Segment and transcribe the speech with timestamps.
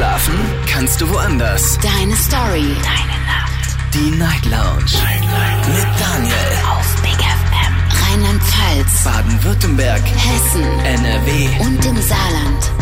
[0.00, 0.34] Schlafen
[0.66, 1.78] kannst du woanders.
[1.82, 2.74] Deine Story.
[2.82, 3.76] Deine Nacht.
[3.92, 4.90] Die Night Lounge.
[4.94, 5.68] Night, Night.
[5.68, 6.34] Mit Daniel.
[6.70, 7.74] Auf Big FM.
[8.08, 9.04] Rheinland-Pfalz.
[9.04, 10.00] Baden-Württemberg.
[10.00, 10.62] Hessen.
[10.86, 11.48] NRW.
[11.60, 12.72] Und im Saarland.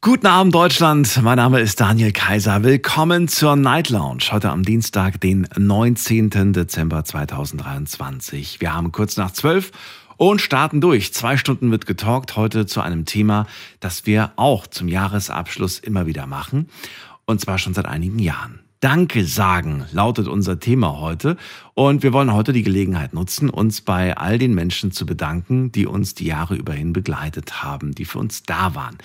[0.00, 1.20] Guten Abend, Deutschland.
[1.22, 2.62] Mein Name ist Daniel Kaiser.
[2.62, 4.30] Willkommen zur Night Lounge.
[4.30, 6.54] Heute am Dienstag, den 19.
[6.54, 8.62] Dezember 2023.
[8.62, 9.72] Wir haben kurz nach zwölf
[10.18, 11.14] und starten durch.
[11.14, 13.46] Zwei Stunden wird getalkt heute zu einem Thema,
[13.80, 16.68] das wir auch zum Jahresabschluss immer wieder machen.
[17.24, 18.60] Und zwar schon seit einigen Jahren.
[18.80, 21.36] Danke sagen lautet unser Thema heute.
[21.74, 25.84] Und wir wollen heute die Gelegenheit nutzen, uns bei all den Menschen zu bedanken, die
[25.84, 28.96] uns die Jahre überhin begleitet haben, die für uns da waren.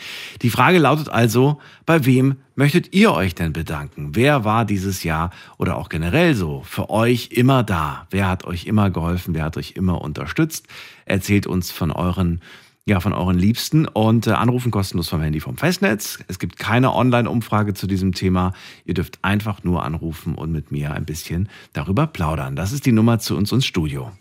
[0.44, 4.12] Die Frage lautet also, bei wem möchtet ihr euch denn bedanken?
[4.14, 8.05] Wer war dieses Jahr oder auch generell so für euch immer da?
[8.12, 9.34] Wer hat euch immer geholfen?
[9.34, 10.67] Wer hat euch immer unterstützt?
[11.05, 12.42] Erzählt uns von euren
[12.86, 16.20] ja, von euren Liebsten und äh, anrufen kostenlos vom Handy vom Festnetz.
[16.28, 18.54] Es gibt keine Online-Umfrage zu diesem Thema.
[18.84, 22.56] Ihr dürft einfach nur anrufen und mit mir ein bisschen darüber plaudern.
[22.56, 24.11] Das ist die Nummer zu uns ins Studio.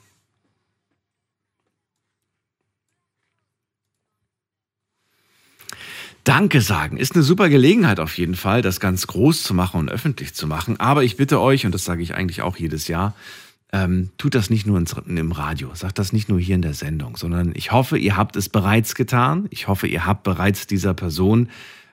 [6.24, 9.90] Danke sagen ist eine super Gelegenheit auf jeden Fall, das ganz groß zu machen und
[9.90, 10.78] öffentlich zu machen.
[10.78, 13.16] Aber ich bitte euch, und das sage ich eigentlich auch jedes Jahr,
[13.72, 16.74] ähm, tut das nicht nur ins, im Radio, sagt das nicht nur hier in der
[16.74, 19.46] Sendung, sondern ich hoffe, ihr habt es bereits getan.
[19.50, 21.48] Ich hoffe, ihr habt bereits dieser Person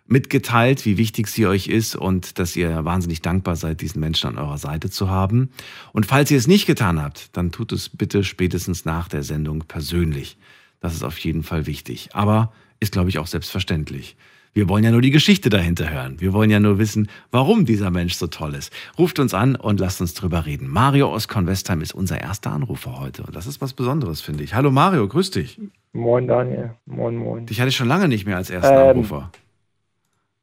[0.05, 4.38] mitgeteilt, wie wichtig sie euch ist und dass ihr wahnsinnig dankbar seid, diesen Menschen an
[4.38, 5.52] eurer Seite zu haben.
[5.94, 9.66] Und falls ihr es nicht getan habt, dann tut es bitte spätestens nach der Sendung
[9.67, 10.38] persönlich.
[10.81, 12.09] Das ist auf jeden Fall wichtig.
[12.13, 14.16] Aber ist, glaube ich, auch selbstverständlich.
[14.53, 16.19] Wir wollen ja nur die Geschichte dahinter hören.
[16.19, 18.73] Wir wollen ja nur wissen, warum dieser Mensch so toll ist.
[18.97, 20.67] Ruft uns an und lasst uns drüber reden.
[20.67, 23.23] Mario aus Convestheim ist unser erster Anrufer heute.
[23.23, 24.56] Und das ist was Besonderes, finde ich.
[24.56, 25.61] Hallo Mario, grüß dich.
[25.94, 26.72] Moin Daniel.
[26.86, 27.45] Moin, moin.
[27.45, 29.31] Dich hatte ich schon lange nicht mehr als ersten Ähm, Anrufer.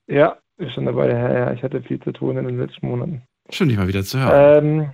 [0.07, 1.09] Ja, ist schon dabei.
[1.09, 3.23] Ja, ja, ich hatte viel zu tun in den letzten Monaten.
[3.51, 4.65] Schön, dich mal wieder zu hören.
[4.65, 4.91] Ähm,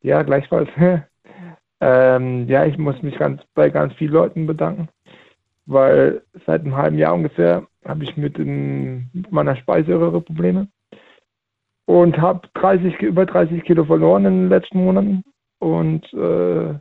[0.00, 0.70] ja, gleichfalls.
[1.80, 4.88] ähm, ja, ich muss mich ganz bei ganz vielen Leuten bedanken,
[5.66, 10.68] weil seit einem halben Jahr ungefähr habe ich mit, den, mit meiner Speiseröhre Probleme
[11.86, 15.22] und habe 30, über 30 Kilo verloren in den letzten Monaten
[15.58, 16.74] und äh,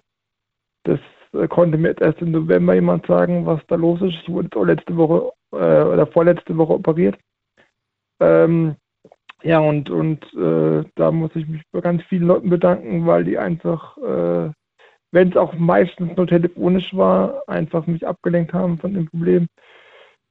[0.84, 1.00] das
[1.34, 4.16] äh, konnte mir jetzt erst im November jemand sagen, was da los ist.
[4.24, 7.18] Ich wurde letzte Woche äh, oder vorletzte Woche operiert.
[8.20, 8.76] Ähm,
[9.44, 13.38] ja, und, und äh, da muss ich mich bei ganz vielen Leuten bedanken, weil die
[13.38, 14.52] einfach, äh,
[15.12, 19.48] wenn es auch meistens nur telefonisch war, einfach mich abgelenkt haben von dem Problem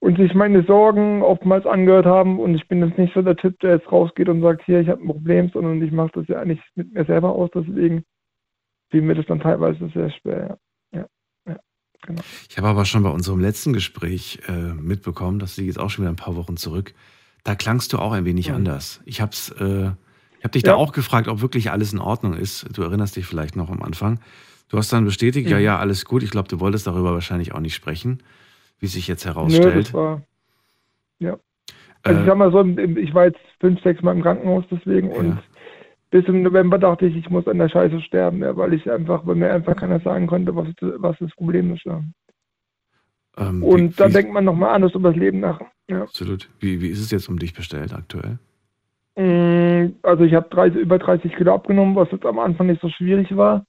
[0.01, 2.41] und sich meine Sorgen oftmals angehört haben.
[2.41, 4.89] Und ich bin jetzt nicht so der Typ, der jetzt rausgeht und sagt, hier, ich
[4.89, 7.51] habe ein Problem, sondern ich mache das ja eigentlich mit mir selber aus.
[7.55, 8.05] Deswegen
[8.91, 10.59] fiel mir das dann teilweise sehr schwer.
[10.93, 11.07] Ja,
[11.47, 11.57] ja, ja
[12.03, 12.23] genau.
[12.49, 16.05] Ich habe aber schon bei unserem letzten Gespräch äh, mitbekommen, das liegt jetzt auch schon
[16.05, 16.95] wieder ein paar Wochen zurück,
[17.45, 18.57] da klangst du auch ein wenig Mhm.
[18.57, 19.01] anders.
[19.05, 19.91] Ich habe äh,
[20.39, 20.77] ich hab dich da Ja.
[20.77, 22.67] auch gefragt, ob wirklich alles in Ordnung ist.
[22.77, 24.19] Du erinnerst dich vielleicht noch am Anfang.
[24.71, 25.65] Du hast dann bestätigt, ja, Mhm.
[25.65, 26.23] ja, alles gut.
[26.23, 28.23] Ich glaube, du wolltest darüber wahrscheinlich auch nicht sprechen,
[28.81, 29.77] wie sich jetzt Nö, herausstellt.
[29.87, 30.23] das war.
[31.21, 31.39] Ja.
[32.03, 35.11] Also ich Äh, sag mal so, ich war jetzt fünf, sechs Mal im Krankenhaus deswegen
[35.11, 35.43] und Ja.
[36.11, 39.27] bis im November dachte ich, ich muss an der Scheiße sterben, ja, weil ich einfach,
[39.27, 41.85] weil mir einfach keiner sagen konnte, was, was das Problem ist.
[41.85, 42.03] Ja.
[43.37, 45.61] ähm, Und wie, dann wie, denkt man nochmal anders über das Leben nach.
[45.89, 46.03] Ja.
[46.03, 46.49] Absolut.
[46.59, 48.39] Wie, wie ist es jetzt um dich bestellt aktuell?
[49.17, 52.89] Mm, Also ich habe 30, über 30 Kilo abgenommen, was jetzt am Anfang nicht so
[52.89, 53.67] schwierig war,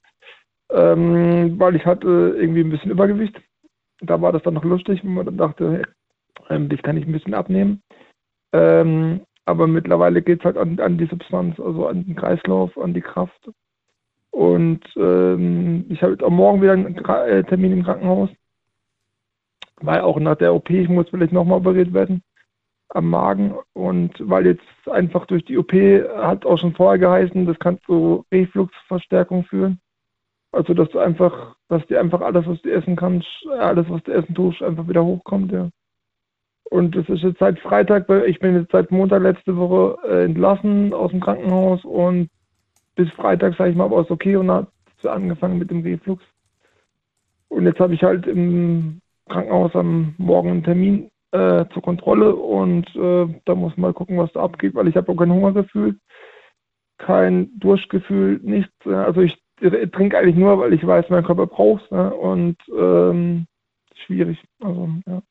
[0.70, 3.38] ähm, weil ich hatte irgendwie ein bisschen Übergewicht.
[4.02, 5.84] Da war das dann noch lustig, wenn man dann dachte, hey,
[6.50, 7.82] ähm, dich kann ich ein bisschen abnehmen.
[8.52, 12.94] Ähm, aber mittlerweile geht es halt an, an die Substanz, also an den Kreislauf, an
[12.94, 13.50] die Kraft.
[14.30, 18.30] Und ähm, ich habe jetzt am Morgen wieder einen Gra- äh, Termin im Krankenhaus,
[19.80, 22.22] weil auch nach der OP, ich muss vielleicht nochmal operiert werden
[22.88, 27.58] am Magen und weil jetzt einfach durch die OP hat auch schon vorher geheißen, das
[27.58, 29.80] kann zu Refluxverstärkung führen.
[30.52, 33.26] Also dass du einfach, dass dir einfach alles, was du essen kannst,
[33.58, 35.70] alles, was du essen tust, einfach wieder hochkommt, ja.
[36.64, 40.24] Und das ist jetzt seit Freitag, weil ich bin jetzt seit Montag letzte Woche äh,
[40.24, 42.30] entlassen aus dem Krankenhaus und
[42.94, 44.68] bis Freitag, sage ich mal, war es okay und dann hat
[44.98, 46.22] es angefangen mit dem Reflux.
[47.48, 52.86] Und jetzt habe ich halt im Krankenhaus am Morgen einen Termin äh, zur Kontrolle und
[52.96, 55.98] äh, da muss man mal gucken, was da abgeht, weil ich habe auch kein Hungergefühl,
[56.98, 58.72] kein Durstgefühl, nichts.
[58.86, 59.41] Also ich
[59.92, 62.12] trinke eigentlich nur, weil ich weiß, mein Körper braucht ne?
[62.12, 63.46] und ähm,
[64.06, 64.38] schwierig.
[64.60, 65.22] Also ja.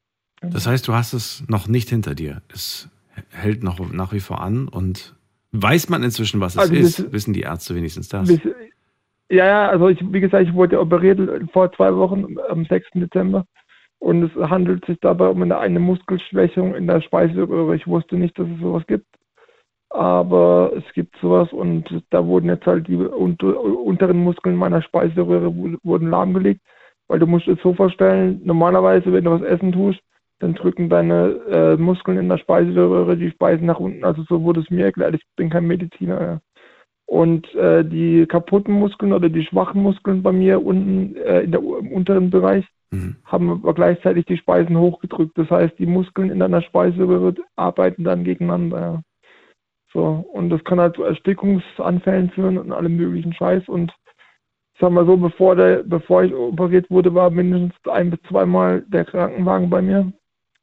[0.42, 2.42] Das heißt, du hast es noch nicht hinter dir.
[2.51, 2.89] Es
[3.30, 5.16] hält noch nach wie vor an und
[5.51, 7.13] weiß man inzwischen, was es Also ist?
[7.13, 8.28] Wissen die Ärzte wenigstens das?
[8.28, 8.42] Bis,
[9.30, 11.19] ja, ja, also ich, wie gesagt, ich wurde operiert
[11.54, 12.89] vor zwei Wochen am 6.
[12.95, 13.45] Dezember
[14.00, 17.75] Und es handelt sich dabei um eine, eine Muskelschwächung in der Speiseröhre.
[17.75, 19.06] Ich wusste nicht, dass es sowas gibt.
[19.93, 25.53] Aber es gibt sowas und da wurden jetzt halt die unter, unteren Muskeln meiner Speiseröhre
[25.83, 26.61] wurden lahmgelegt.
[27.07, 29.99] Weil du musst es so vorstellen, normalerweise, wenn du was essen tust,
[30.39, 34.05] dann drücken deine äh, Muskeln in der Speiseröhre die Speisen nach unten.
[34.05, 35.15] Also so wurde es mir erklärt.
[35.15, 36.21] Ich bin kein Mediziner.
[36.21, 36.39] Ja.
[37.05, 41.59] Und äh, die kaputten Muskeln oder die schwachen Muskeln bei mir unten äh, in der,
[41.59, 43.17] im unteren Bereich mhm.
[43.25, 45.38] haben aber gleichzeitig die Speisen hochgedrückt.
[45.38, 48.79] Das heißt, die Muskeln in deiner Speiseröhre arbeiten dann gegeneinander.
[48.79, 49.01] Ja.
[49.93, 53.67] So, und das kann halt zu Erstickungsanfällen führen und allem möglichen Scheiß.
[53.67, 53.91] Und
[54.73, 58.83] ich sag mal so, bevor der, bevor ich operiert wurde, war mindestens ein bis zweimal
[58.88, 60.13] der Krankenwagen bei mir.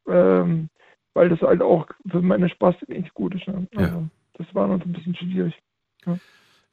[0.08, 0.68] Ähm,
[1.18, 3.46] weil das halt auch für meine Spastik nicht gut ist.
[3.48, 3.66] Ne?
[3.74, 4.02] Also, ja.
[4.34, 5.52] Das war noch ein bisschen schwierig.
[6.06, 6.16] Ja.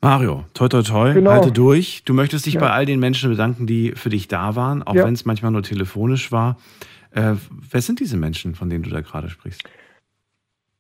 [0.01, 1.31] Mario, toi toi toi, genau.
[1.31, 2.03] halte durch.
[2.05, 2.59] Du möchtest dich ja.
[2.59, 5.63] bei all den Menschen bedanken, die für dich da waren, auch wenn es manchmal nur
[5.63, 6.57] telefonisch war.
[7.09, 7.33] Äh,
[7.71, 9.63] wer sind diese Menschen, von denen du da gerade sprichst?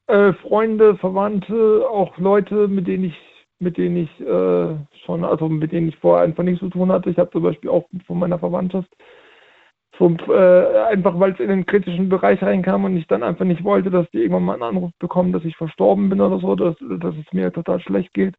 [0.07, 3.17] Äh, Freunde, Verwandte, auch Leute, mit denen ich,
[3.59, 4.75] mit denen ich äh,
[5.05, 7.09] schon, also mit denen ich vorher einfach nichts zu tun hatte.
[7.09, 8.89] Ich habe zum Beispiel auch von meiner Verwandtschaft,
[9.97, 13.63] vom, äh, einfach weil es in den kritischen Bereich reinkam und ich dann einfach nicht
[13.63, 16.75] wollte, dass die irgendwann mal einen Anruf bekommen, dass ich verstorben bin oder so, dass,
[16.99, 18.35] dass es mir total schlecht geht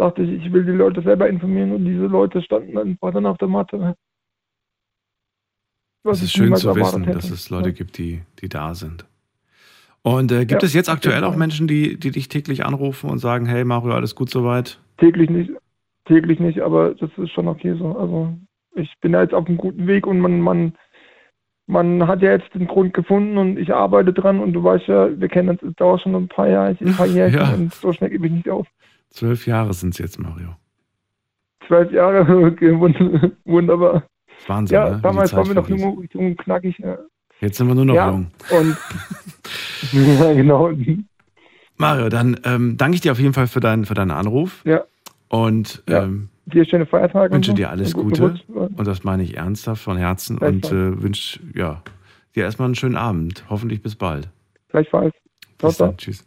[0.00, 3.38] dachte ich, ich will die Leute selber informieren und diese Leute standen einfach dann auf
[3.38, 3.94] der Matte.
[6.04, 9.06] es ist schön zu wissen, dass es Leute gibt, die, die da sind.
[10.02, 13.18] Und äh, gibt ja, es jetzt aktuell auch Menschen, die, die dich täglich anrufen und
[13.18, 14.80] sagen, hey Mario, alles gut soweit?
[14.96, 15.50] Täglich nicht,
[16.06, 17.96] täglich nicht, aber das ist schon okay so.
[17.96, 18.32] Also
[18.74, 20.72] ich bin ja jetzt auf einem guten Weg und man, man,
[21.66, 25.20] man hat ja jetzt den Grund gefunden und ich arbeite dran und du weißt ja,
[25.20, 27.54] wir kennen uns jetzt auch schon ein paar Jahre, ein paar Jahre ja.
[27.54, 28.66] und so schnell gebe ich nicht auf.
[29.10, 30.56] Zwölf Jahre sind es jetzt, Mario.
[31.66, 32.72] Zwölf Jahre, okay,
[33.44, 34.04] wunderbar.
[34.46, 35.00] Wahnsinn, ja, ne?
[35.02, 36.78] damals waren wir noch jung, jung knackig.
[36.78, 36.98] Ja.
[37.40, 38.30] Jetzt sind wir nur noch ja, jung.
[38.50, 38.76] Und
[39.92, 40.72] ja, genau.
[41.76, 44.62] Mario, dann ähm, danke ich dir auf jeden Fall für, dein, für deinen Anruf.
[44.64, 44.84] Ja.
[45.28, 46.02] Und ja.
[46.02, 47.32] Ähm, dir schöne Feiertage.
[47.32, 48.22] Wünsche dir alles Gute.
[48.22, 48.42] Rutsch.
[48.48, 50.38] Und das meine ich ernsthaft von Herzen.
[50.38, 51.82] Und äh, wünsche ja,
[52.34, 53.44] dir erstmal einen schönen Abend.
[53.48, 54.28] Hoffentlich bis bald.
[54.68, 55.14] Gleichfalls.
[55.58, 55.96] Bis dann.
[55.96, 56.24] Tschüss.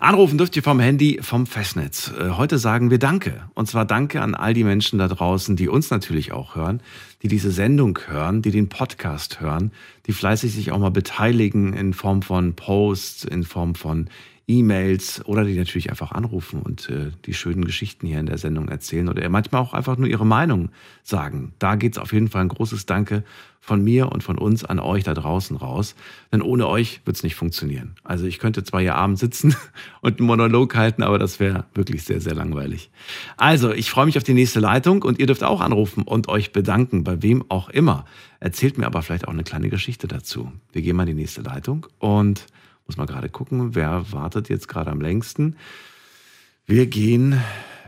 [0.00, 2.12] Anrufen dürft ihr vom Handy vom Festnetz.
[2.18, 3.44] Äh, heute sagen wir Danke.
[3.54, 6.80] Und zwar Danke an all die Menschen da draußen, die uns natürlich auch hören,
[7.22, 9.72] die diese Sendung hören, die den Podcast hören,
[10.06, 14.08] die fleißig sich auch mal beteiligen in Form von Posts, in Form von
[14.48, 18.68] E-Mails oder die natürlich einfach anrufen und äh, die schönen Geschichten hier in der Sendung
[18.68, 20.70] erzählen oder manchmal auch einfach nur ihre Meinung
[21.02, 21.54] sagen.
[21.58, 23.24] Da geht es auf jeden Fall ein großes Danke
[23.60, 25.94] von mir und von uns an euch da draußen raus.
[26.32, 27.94] Denn ohne euch wird es nicht funktionieren.
[28.02, 29.54] Also ich könnte zwar hier abends sitzen
[30.00, 32.90] und einen Monolog halten, aber das wäre wirklich sehr, sehr langweilig.
[33.36, 36.52] Also ich freue mich auf die nächste Leitung und ihr dürft auch anrufen und euch
[36.52, 38.04] bedanken, bei wem auch immer.
[38.40, 40.50] Erzählt mir aber vielleicht auch eine kleine Geschichte dazu.
[40.72, 42.46] Wir gehen mal in die nächste Leitung und
[42.86, 45.56] muss mal gerade gucken, wer wartet jetzt gerade am längsten.
[46.66, 47.40] Wir gehen,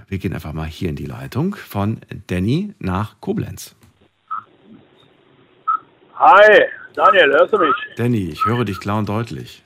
[0.08, 3.74] wir gehen einfach mal hier in die Leitung von Danny nach Koblenz.
[6.16, 6.62] Hi,
[6.94, 7.74] Daniel, hörst du mich?
[7.96, 9.62] Danny, ich höre dich klar und deutlich.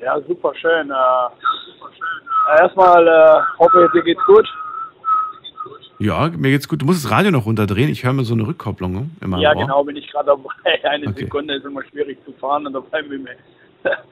[0.00, 0.90] Ja, super schön.
[0.90, 4.46] Äh, erstmal äh, hoffe, dir geht's gut.
[5.98, 6.82] Ja, mir geht's gut.
[6.82, 7.88] Du musst das Radio noch runterdrehen.
[7.88, 9.62] Ich höre mir so eine Rückkopplung meinem Ja, Ohr.
[9.62, 10.50] genau, bin ich gerade dabei.
[10.84, 11.20] Eine okay.
[11.20, 13.36] Sekunde ist immer schwierig zu fahren und dabei mit mir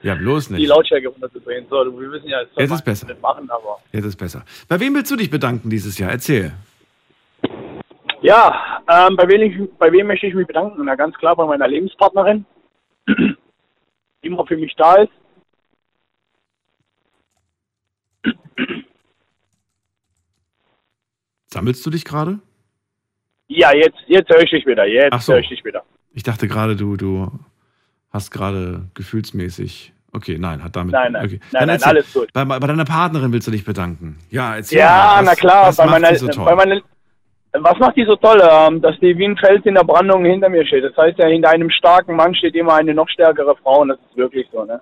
[0.02, 0.62] ja, bloß nicht.
[0.62, 1.66] Die Lautstärke runterzudrehen.
[1.68, 3.06] So, wir wissen ja, jetzt ist besser.
[3.20, 3.78] Machen, aber.
[3.92, 4.44] Jetzt ist besser.
[4.68, 6.10] Bei wem willst du dich bedanken dieses Jahr?
[6.10, 6.52] Erzähl.
[8.22, 10.82] Ja, ähm, bei, wem ich, bei wem möchte ich mich bedanken?
[10.84, 12.46] Na, ganz klar bei meiner Lebenspartnerin,
[13.06, 13.36] die
[14.22, 15.12] immer für mich da ist.
[21.48, 22.38] Sammelst du dich gerade?
[23.48, 24.86] Ja, jetzt, jetzt höre ich dich wieder.
[24.86, 25.34] Jetzt so.
[25.34, 25.84] höre ich dich wieder.
[26.14, 27.30] Ich dachte gerade, du, du
[28.14, 29.92] hast gerade gefühlsmäßig.
[30.12, 30.92] Okay, nein, hat damit.
[30.92, 31.40] Nein, nein, okay.
[31.50, 32.28] nein, nein alles gut.
[32.32, 34.18] Bei, bei, deiner Partnerin willst du dich bedanken.
[34.30, 36.44] Ja, erzähl Ja, mal, was, na klar, was bei macht meiner, die so toll?
[36.44, 36.80] bei meiner,
[37.52, 38.40] was macht die so toll?
[38.40, 40.84] Ähm, dass die wie ein Fels in der Brandung hinter mir steht.
[40.84, 43.98] Das heißt ja, hinter einem starken Mann steht immer eine noch stärkere Frau und das
[44.08, 44.80] ist wirklich so, ne?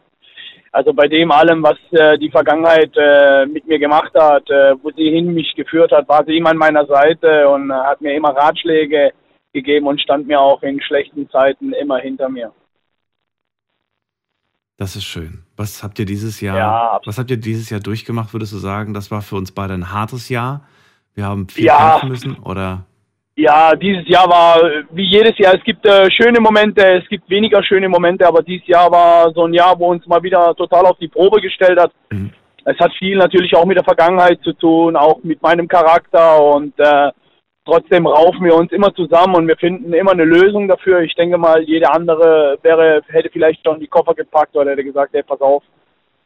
[0.71, 4.91] Also bei dem allem, was äh, die Vergangenheit äh, mit mir gemacht hat, äh, wo
[4.91, 8.15] sie hin mich geführt hat, war sie immer an meiner Seite und äh, hat mir
[8.15, 9.13] immer Ratschläge
[9.53, 12.53] gegeben und stand mir auch in schlechten Zeiten immer hinter mir.
[14.79, 15.43] Das ist schön.
[15.57, 17.01] Was habt ihr dieses Jahr, Ja.
[17.05, 18.95] was habt ihr dieses Jahr durchgemacht, würdest du sagen?
[18.95, 20.63] Das war für uns beide ein hartes Jahr.
[21.15, 21.91] Wir haben viel Ja.
[21.93, 22.85] kämpfen müssen, oder?
[23.37, 24.59] Ja, dieses Jahr war
[24.91, 25.55] wie jedes Jahr.
[25.55, 29.45] Es gibt äh, schöne Momente, es gibt weniger schöne Momente, aber dieses Jahr war so
[29.47, 31.93] ein Jahr, wo uns mal wieder total auf die Probe gestellt hat.
[32.11, 32.31] Mhm.
[32.65, 36.73] Es hat viel natürlich auch mit der Vergangenheit zu tun, auch mit meinem Charakter und
[36.79, 37.11] äh,
[37.65, 41.01] trotzdem raufen wir uns immer zusammen und wir finden immer eine Lösung dafür.
[41.01, 45.13] Ich denke mal, jeder andere wäre, hätte vielleicht schon die Koffer gepackt oder hätte gesagt,
[45.13, 45.63] hey, pass auf,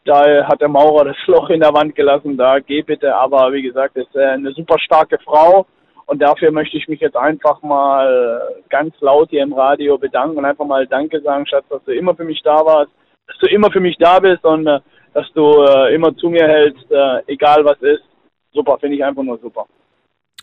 [0.04, 3.14] da hat der Maurer das Loch in der Wand gelassen, da geh bitte.
[3.14, 5.66] Aber wie gesagt, ist eine super starke Frau
[6.06, 10.44] und dafür möchte ich mich jetzt einfach mal ganz laut hier im Radio bedanken und
[10.44, 12.92] einfach mal Danke sagen, Schatz, dass du immer für mich da warst,
[13.26, 14.80] dass du immer für mich da bist und äh,
[15.12, 18.02] dass du äh, immer zu mir hältst, äh, egal was ist.
[18.52, 19.66] Super, finde ich einfach nur super.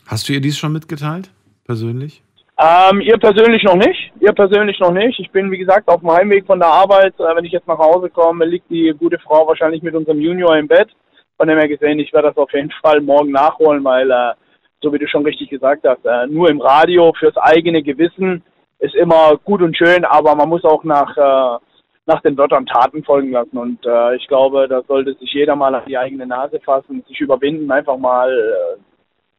[0.06, 1.30] Hast du ihr dies schon mitgeteilt,
[1.64, 2.22] persönlich?
[2.56, 4.12] Ähm, ihr persönlich noch nicht.
[4.20, 5.18] Ihr persönlich noch nicht.
[5.18, 7.14] Ich bin, wie gesagt, auf dem Heimweg von der Arbeit.
[7.18, 10.56] Äh, wenn ich jetzt nach Hause komme, liegt die gute Frau wahrscheinlich mit unserem Junior
[10.56, 10.90] im Bett.
[11.36, 14.34] Von dem her gesehen, ich werde das auf jeden Fall morgen nachholen, weil, äh,
[14.82, 18.44] so wie du schon richtig gesagt hast, äh, nur im Radio fürs eigene Gewissen
[18.78, 21.58] ist immer gut und schön, aber man muss auch nach, äh,
[22.06, 23.56] nach den Wörtern Taten folgen lassen.
[23.56, 27.18] Und äh, ich glaube, da sollte sich jeder mal an die eigene Nase fassen, sich
[27.20, 28.80] überwinden, einfach mal äh,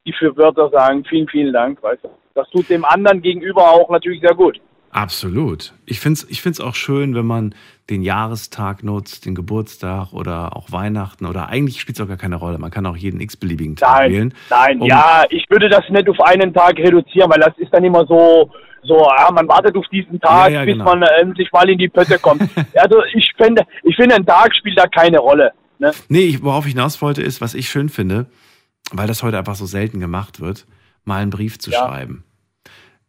[0.06, 1.82] die für Wörter sagen, vielen, vielen Dank.
[1.82, 2.10] Weißt du.
[2.34, 4.60] Das tut dem anderen gegenüber auch natürlich sehr gut.
[4.92, 5.74] Absolut.
[5.86, 7.54] Ich finde es ich find's auch schön, wenn man
[7.90, 12.38] den Jahrestag nutzt, den Geburtstag oder auch Weihnachten oder eigentlich spielt es auch gar keine
[12.38, 12.58] Rolle.
[12.60, 14.34] Man kann auch jeden x-beliebigen Tag nein, wählen.
[14.50, 17.84] Nein, um ja, ich würde das nicht auf einen Tag reduzieren, weil das ist dann
[17.84, 18.50] immer so,
[18.84, 20.86] so, ja, man wartet auf diesen Tag, Ja, ja, bis genau.
[20.86, 22.44] man äh, endlich mal in die Pötte kommt.
[22.76, 25.52] also ich finde, ich finde, ein Tag spielt da keine Rolle.
[25.78, 25.92] Ne?
[26.08, 28.28] Nee, ich- worauf ich hinaus wollte, ist, was ich schön finde,
[28.92, 30.66] weil das heute einfach so selten gemacht wird,
[31.04, 31.86] mal einen Brief zu Ja.
[31.86, 32.24] schreiben.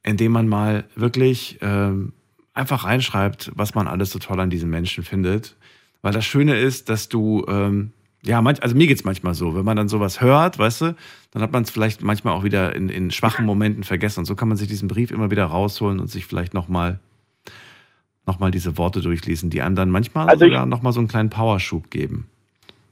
[0.02, 2.12] Indem man mal wirklich ähm,
[2.54, 5.56] einfach reinschreibt, was man alles so toll an diesen Menschen findet.
[6.02, 7.92] Weil das Schöne ist, dass du, ähm,
[8.22, 10.96] ja, manch, also mir geht's manchmal so, wenn man dann sowas hört, weißt du,
[11.32, 14.20] dann hat man es vielleicht manchmal auch wieder in, in schwachen Momenten vergessen.
[14.20, 17.00] Und so kann man sich diesen Brief immer wieder rausholen und sich vielleicht nochmal
[18.26, 21.30] noch mal diese Worte durchlesen, die einem dann manchmal Also sogar nochmal so einen kleinen
[21.30, 22.28] Powerschub geben.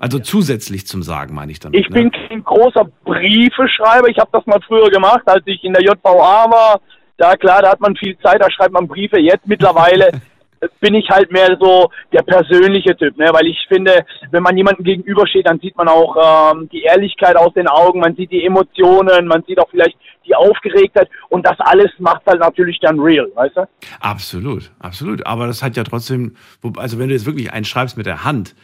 [0.04, 1.80] Also zusätzlich zum Sagen, meine ich damit.
[1.80, 1.94] Ich ne?
[1.94, 4.06] bin kein großer Briefeschreiber.
[4.10, 6.80] Ich habe das mal früher gemacht, als ich in der JVA war.
[7.16, 9.18] Da klar, da hat man viel Zeit, da schreibt man Briefe.
[9.18, 10.10] Jetzt mittlerweile
[10.80, 13.30] bin ich halt mehr so der persönliche Typ, ne?
[13.32, 17.54] weil ich finde, wenn man jemandem gegenübersteht, dann sieht man auch ähm, die Ehrlichkeit aus
[17.54, 19.96] den Augen, man sieht die Emotionen, man sieht auch vielleicht
[20.26, 23.68] die Aufgeregtheit und das alles macht halt natürlich dann real, weißt du?
[24.00, 25.26] Absolut, absolut.
[25.26, 26.36] Aber das hat ja trotzdem,
[26.76, 28.54] also wenn du jetzt wirklich einen schreibst mit der Hand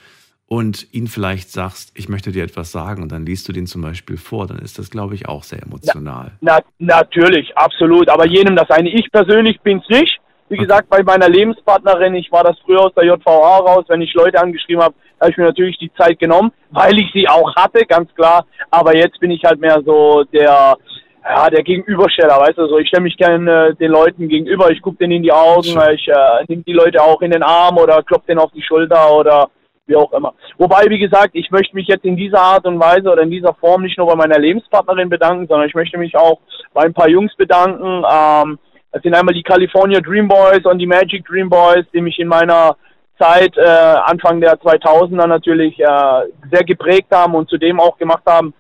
[0.53, 3.83] und ihn vielleicht sagst, ich möchte dir etwas sagen und dann liest du den zum
[3.83, 6.33] Beispiel vor, dann ist das, glaube ich, auch sehr emotional.
[6.41, 8.09] Na, natürlich, absolut.
[8.09, 8.89] Aber jedem das eine.
[8.91, 10.19] Ich persönlich bin's nicht.
[10.49, 14.13] Wie gesagt, bei meiner Lebenspartnerin, ich war das früher aus der JVA raus, wenn ich
[14.15, 17.87] Leute angeschrieben habe, habe ich mir natürlich die Zeit genommen, weil ich sie auch hatte,
[17.87, 18.45] ganz klar.
[18.73, 20.77] Aber jetzt bin ich halt mehr so der,
[21.23, 24.83] ja, der Gegenübersteller, weißt du, so ich stelle mich gerne äh, den Leuten gegenüber, ich
[24.83, 25.95] gucke denen in die Augen, Schön.
[25.95, 29.15] ich äh, nehme die Leute auch in den Arm oder klopfe denen auf die Schulter
[29.15, 29.49] oder
[29.91, 30.33] wie auch immer.
[30.57, 33.53] Wobei, wie gesagt, ich möchte mich jetzt in dieser Art und Weise oder in dieser
[33.55, 36.41] Form nicht nur bei meiner Lebenspartnerin bedanken, sondern ich möchte mich auch
[36.73, 38.05] bei ein paar Jungs bedanken.
[38.11, 38.59] Ähm,
[38.93, 42.29] das sind einmal die California Dream Boys und die Magic Dream Boys, die mich in
[42.29, 42.77] meiner
[43.19, 48.55] Zeit äh, Anfang der 2000er natürlich äh, sehr geprägt haben und zudem auch gemacht haben,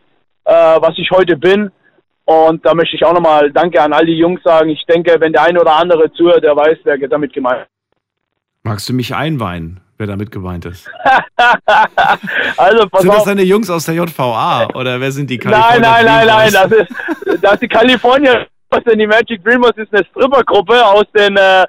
[0.44, 1.70] äh, was ich heute bin.
[2.26, 4.70] Und da möchte ich auch nochmal Danke an all die Jungs sagen.
[4.70, 7.70] Ich denke, wenn der eine oder andere zuhört, der weiß, wer damit gemeint ist.
[8.62, 10.90] Magst du mich einweihen, wer damit gemeint ist?
[12.56, 16.04] Also, sind das deine Jungs aus der JVA oder wer sind die Nein, California nein,
[16.04, 17.68] nein, nein, Dream das ist, das ist die
[18.84, 21.64] denn die Magic Dreamers ist eine Strippergruppe aus den äh,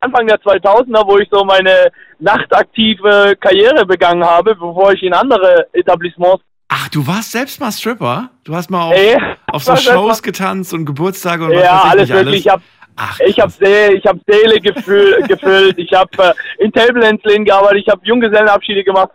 [0.00, 5.66] Anfang der 2000er, wo ich so meine nachtaktive Karriere begangen habe, bevor ich in andere
[5.72, 8.30] Etablissements Ach, du warst selbst mal Stripper?
[8.42, 9.16] Du hast mal auf, Ey,
[9.46, 12.46] auf so Shows getanzt und Geburtstage und was ja, weiß ich alles nicht wirklich.
[12.46, 12.62] Ich habe
[12.96, 13.58] Ach, ich hab krass.
[13.58, 17.00] See, ich hab Seele gefühl, gefüllt, ich habe äh, in Table
[17.44, 19.10] gearbeitet, ich habe Junggesellenabschiede gemacht.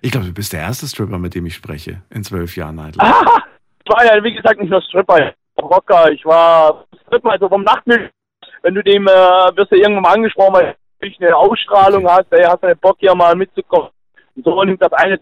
[0.00, 2.02] Ich glaube, du bist der erste Stripper, mit dem ich spreche.
[2.10, 2.78] In zwölf Jahren.
[2.78, 2.90] Ah,
[3.84, 7.48] ich war ja, wie gesagt, nicht nur Stripper, ich war Rocker, ich war Stripper, also
[7.48, 8.10] vom Nachtmüll.
[8.62, 12.44] Wenn du dem, äh, wirst du irgendwann mal angesprochen, weil du eine Ausstrahlung hast, ey,
[12.44, 13.90] hast du Bock hier mal mitzukommen.
[14.36, 15.20] Und so nimmt das eine.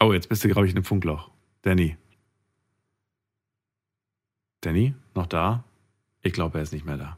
[0.00, 1.30] Oh, jetzt bist du, glaube ich, in einem Funkloch.
[1.62, 1.96] Danny.
[4.60, 5.64] Danny, noch da?
[6.22, 7.16] Ich glaube, er ist nicht mehr da.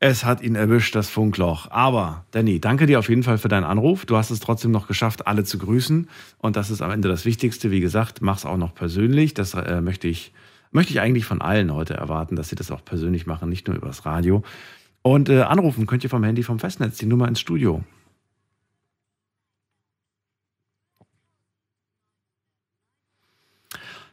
[0.00, 1.70] Es hat ihn erwischt, das Funkloch.
[1.70, 4.06] Aber, Danny, danke dir auf jeden Fall für deinen Anruf.
[4.06, 6.08] Du hast es trotzdem noch geschafft, alle zu grüßen.
[6.38, 7.72] Und das ist am Ende das Wichtigste.
[7.72, 9.34] Wie gesagt, mach's auch noch persönlich.
[9.34, 10.32] Das äh, möchte, ich,
[10.70, 13.76] möchte ich eigentlich von allen heute erwarten, dass sie das auch persönlich machen, nicht nur
[13.76, 14.44] übers Radio.
[15.02, 17.82] Und äh, anrufen könnt ihr vom Handy vom Festnetz, die Nummer ins Studio.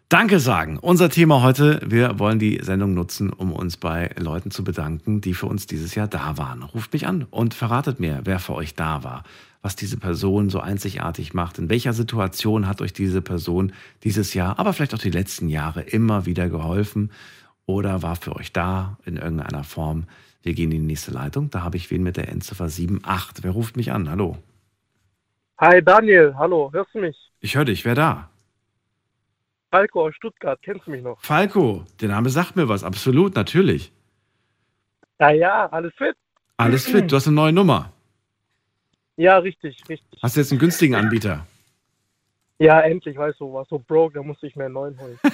[0.07, 0.77] Danke sagen.
[0.77, 5.33] Unser Thema heute, wir wollen die Sendung nutzen, um uns bei Leuten zu bedanken, die
[5.33, 6.61] für uns dieses Jahr da waren.
[6.61, 9.23] Ruft mich an und verratet mir, wer für euch da war.
[9.63, 11.57] was diese Person so einzigartig macht.
[11.57, 15.81] In welcher Situation hat euch diese Person dieses Jahr, aber vielleicht auch die letzten Jahre
[15.81, 17.11] immer wieder geholfen
[17.65, 20.03] oder war für euch da in irgendeiner Form?
[20.43, 21.49] Wir gehen in die nächste Leitung.
[21.49, 23.43] Da habe ich wen mit der Endziffer 78.
[23.43, 24.07] Wer ruft mich an?
[24.07, 24.37] Hallo.
[25.59, 27.17] Hi Daniel, hallo, hörst du mich?
[27.39, 27.85] Ich höre dich.
[27.85, 28.29] Wer da?
[29.75, 31.19] Falco aus Stuttgart, kennst du mich noch?
[31.19, 32.85] Falco, der Name sagt mir was.
[32.85, 33.91] Absolut, natürlich.
[35.19, 36.15] Ja, ja, alles fit?
[36.55, 37.11] Alles fit.
[37.11, 37.91] Du hast eine neue Nummer.
[39.17, 40.21] Ja, richtig, richtig.
[40.23, 41.45] Hast du jetzt einen günstigen Anbieter?
[42.57, 45.19] Ja, endlich, weißt du, war so broke, da musste ich mir einen neuen holen.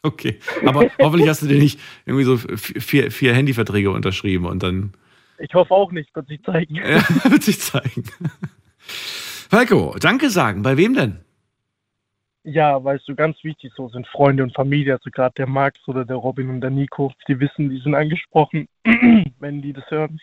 [0.00, 4.92] Okay, aber hoffentlich hast du dir nicht irgendwie so vier, vier Handyverträge unterschrieben und dann.
[5.38, 6.76] Ich hoffe auch nicht, wird sich zeigen.
[6.76, 8.04] Ja, wird sich zeigen.
[8.78, 10.62] Falco, danke sagen.
[10.62, 11.18] Bei wem denn?
[12.50, 16.06] Ja, weißt du, ganz wichtig so sind Freunde und Familie, also gerade der Max oder
[16.06, 18.68] der Robin und der Nico, die wissen, die sind angesprochen,
[19.38, 20.18] wenn die das hören.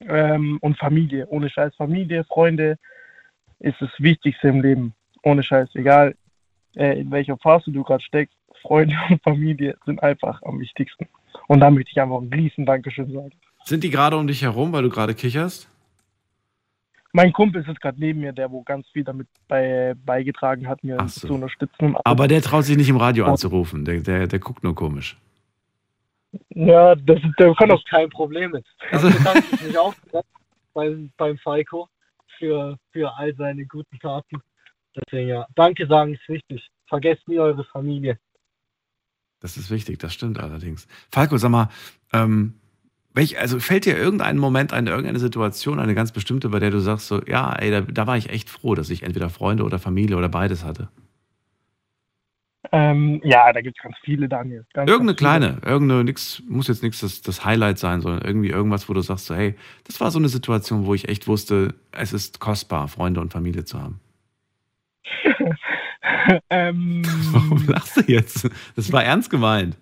[0.00, 2.76] Ähm, und Familie, ohne Scheiß Familie, Freunde
[3.60, 4.94] ist das Wichtigste im Leben.
[5.22, 6.16] Ohne Scheiß, egal
[6.74, 11.06] äh, in welcher Phase du gerade steckst, Freunde und Familie sind einfach am wichtigsten.
[11.46, 13.30] Und da möchte ich einfach ein riesen Dankeschön sagen.
[13.62, 15.68] Sind die gerade um dich herum, weil du gerade kicherst?
[17.18, 20.96] Mein Kumpel ist gerade neben mir, der wo ganz viel damit bei, beigetragen hat, mir
[21.08, 21.26] so.
[21.26, 21.96] zu unterstützen.
[22.04, 23.84] Aber der traut sich nicht im Radio anzurufen.
[23.84, 25.16] Der, der, der guckt nur komisch.
[26.50, 28.64] Ja, das, der kann doch kein Problem mit.
[28.92, 29.94] Also- Ich bedanke mich auch
[30.74, 31.88] beim, beim Falco
[32.38, 34.40] für, für all seine guten Taten.
[34.94, 36.70] Deswegen ja, danke sagen ist wichtig.
[36.86, 38.16] Vergesst nie eure Familie.
[39.40, 40.86] Das ist wichtig, das stimmt allerdings.
[41.10, 41.68] Falco, sag mal,
[42.12, 42.60] ähm,
[43.14, 46.78] welch, also fällt dir irgendein Moment ein, irgendeine Situation, eine ganz bestimmte, bei der du
[46.80, 49.78] sagst, so, ja, ey, da, da war ich echt froh, dass ich entweder Freunde oder
[49.78, 50.88] Familie oder beides hatte?
[52.70, 54.66] Ähm, ja, da gibt es ganz viele, Daniel.
[54.74, 55.56] Ganz, Irgendeine ganz viele.
[55.56, 59.00] kleine, irgendeine, nix, muss jetzt nichts das, das Highlight sein, sondern irgendwie irgendwas, wo du
[59.00, 62.88] sagst, so, hey, das war so eine Situation, wo ich echt wusste, es ist kostbar,
[62.88, 64.00] Freunde und Familie zu haben.
[66.50, 68.48] ähm, Warum lachst du jetzt?
[68.76, 69.76] Das war ernst gemeint.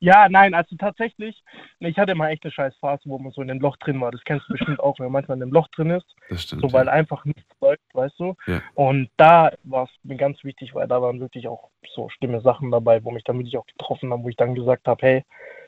[0.00, 1.42] Ja, nein, also tatsächlich,
[1.80, 4.10] ich hatte mal echt eine scheiß Phase, wo man so in einem Loch drin war.
[4.12, 6.62] Das kennst du bestimmt auch, wenn man manchmal in einem Loch drin ist, Das stimmt.
[6.62, 6.92] so weil ja.
[6.92, 8.34] einfach nichts läuft, weißt du.
[8.46, 8.62] Ja.
[8.74, 12.70] Und da war es mir ganz wichtig, weil da waren wirklich auch so schlimme Sachen
[12.70, 15.24] dabei, wo mich dann wirklich auch getroffen haben, wo ich dann gesagt habe, hey,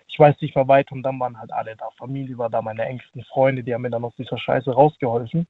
[0.07, 1.89] ich weiß nicht mehr weiter und dann waren halt alle da.
[1.97, 5.47] Familie war da, meine engsten Freunde, die haben mir dann aus dieser Scheiße rausgeholfen.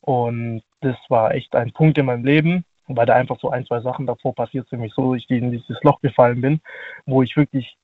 [0.00, 3.80] Und das war echt ein Punkt in meinem Leben, weil da einfach so ein, zwei
[3.80, 6.60] Sachen davor passiert sind, mich so ich in dieses Loch gefallen bin,
[7.06, 7.76] wo ich wirklich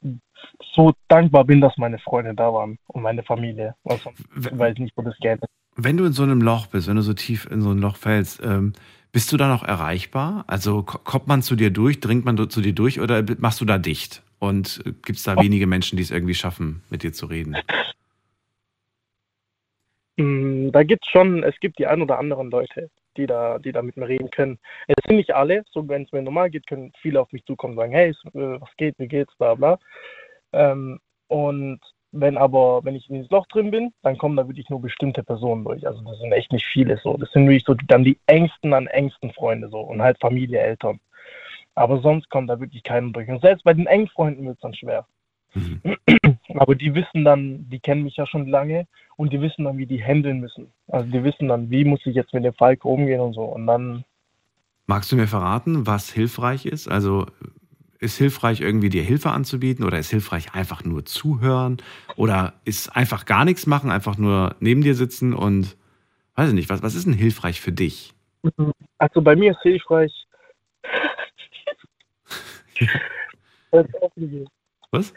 [0.75, 3.75] so dankbar bin, dass meine Freunde da waren und meine Familie.
[3.85, 5.49] Also, W- weiß nicht, wo das Geld ist.
[5.77, 7.97] Wenn du in so einem Loch bist, wenn du so tief in so ein Loch
[7.97, 8.73] fällst, ähm,
[9.13, 10.45] bist du da noch erreichbar?
[10.47, 13.65] Also ko- kommt man zu dir durch, dringt man zu dir durch oder machst du
[13.65, 14.23] da dicht?
[14.39, 17.57] Und gibt es da wenige Menschen, die es irgendwie schaffen, mit dir zu reden?
[20.17, 23.83] Mm, Da gibt's schon, es gibt die ein oder anderen Leute, die da, die da
[23.83, 24.59] mit mir reden können.
[24.89, 27.75] Es sind nicht alle, so wenn es mir normal geht, können viele auf mich zukommen
[27.75, 29.79] und sagen, hey, äh, was geht, wie geht's, bla bla.
[30.53, 31.81] Ähm, und
[32.13, 35.23] wenn aber, wenn ich in dieses Loch drin bin, dann kommen da wirklich nur bestimmte
[35.23, 35.87] Personen durch.
[35.87, 37.17] Also das sind echt nicht viele so.
[37.17, 41.01] Das sind wirklich so dann die engsten an engsten Freunde so und halt Familie, Eltern.
[41.77, 43.29] Aber sonst kommt da wirklich keiner durch.
[43.29, 45.07] Und selbst bei den engen Freunden wird es dann schwer.
[45.55, 45.81] Mhm.
[46.59, 48.87] Aber die wissen dann, die kennen mich ja schon lange
[49.17, 50.73] und die wissen dann, wie die handeln müssen.
[50.89, 53.43] Also die wissen dann, wie muss ich jetzt mit dem Falk umgehen und so.
[53.43, 54.05] Und dann,
[54.87, 56.89] Magst du mir verraten, was hilfreich ist?
[56.89, 57.27] Also
[58.01, 61.77] ist hilfreich, irgendwie dir Hilfe anzubieten oder ist hilfreich einfach nur zuhören
[62.17, 65.77] oder ist einfach gar nichts machen, einfach nur neben dir sitzen und
[66.35, 68.15] weiß ich nicht, was, was ist denn hilfreich für dich?
[68.99, 70.13] also bei mir ist hilfreich.
[73.71, 74.49] Das ist aufregend.
[74.91, 75.13] Was?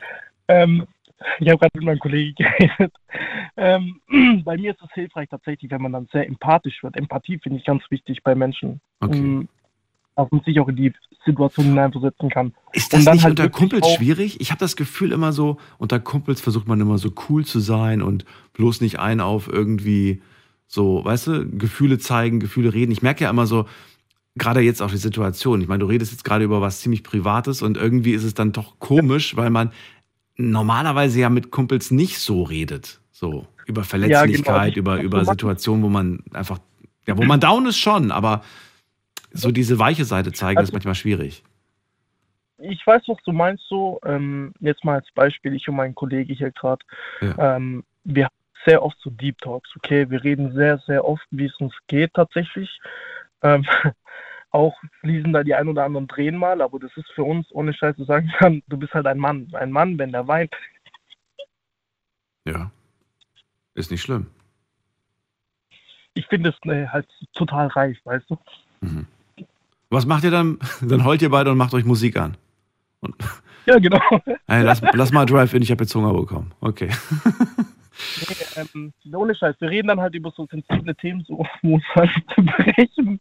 [0.48, 0.86] ähm,
[1.40, 2.94] ich habe gerade mit meinem Kollegen geredet.
[3.58, 4.02] Ähm,
[4.44, 6.96] bei mir ist es hilfreich tatsächlich, wenn man dann sehr empathisch wird.
[6.96, 8.82] Empathie finde ich ganz wichtig bei Menschen.
[9.00, 9.20] Okay.
[9.20, 9.48] Um,
[10.16, 10.94] dass man sich auch in die
[11.26, 12.54] Situation hineinversetzen kann.
[12.72, 14.40] Ist das nicht halt unter Kumpels schwierig?
[14.42, 18.04] Ich habe das Gefühl immer so, unter Kumpels versucht man immer so cool zu sein
[18.04, 20.22] und bloß nicht ein auf irgendwie
[20.68, 22.92] so, weißt du, Gefühle zeigen, Gefühle reden.
[22.92, 23.66] Ich merke ja immer so,
[24.36, 25.62] gerade jetzt auch die Situation.
[25.62, 28.52] Ich meine, du redest jetzt gerade über was ziemlich Privates und irgendwie ist es dann
[28.52, 29.72] doch komisch, weil man
[30.36, 33.00] normalerweise ja mit Kumpels nicht so redet.
[33.12, 34.96] So über Verletzlichkeit, genau.
[34.96, 36.60] über, über Situationen, wo man einfach,
[37.08, 38.44] ja, wo man down ist schon, aber
[39.32, 41.44] so diese weiche Seite zeigen ist Also- manchmal schwierig.
[42.58, 46.34] ich weiß, was du meinst, so, ähm, jetzt mal als Beispiel, ich und mein Kollege
[46.34, 46.84] hier gerade,
[47.22, 47.56] Ja.
[47.58, 48.34] ähm, wir haben
[48.66, 52.14] sehr oft so Deep Talks, okay, wir reden sehr, sehr oft, wie es uns geht
[52.14, 52.70] tatsächlich.
[53.42, 53.66] Ähm,
[54.54, 57.74] auch fließen da die ein oder anderen Tränen mal, aber das ist für uns, ohne
[57.74, 59.50] Scheiß zu sagen, kann, du bist halt ein Mann.
[59.54, 60.54] Ein Mann, wenn der weint,
[62.46, 62.72] Ja.
[63.76, 64.28] Ist nicht schlimm.
[66.14, 68.38] ich findest ne, halt total reif, weißt du?
[68.82, 69.08] Mhm.
[69.90, 70.60] Was macht ihr dann?
[70.82, 72.38] Dann heult ihr beide und macht euch Musik an.
[73.02, 73.16] Und
[73.66, 74.00] Ja, genau.
[74.48, 76.52] Ey, lass, lass mal Drive-In, ich habe jetzt Hunger bekommen.
[76.62, 76.90] Okay.
[78.28, 81.84] Nee, ähm, ohne Scheiß, wir reden dann halt über so sensible Themen, so wo uns
[81.96, 83.20] halt brechen.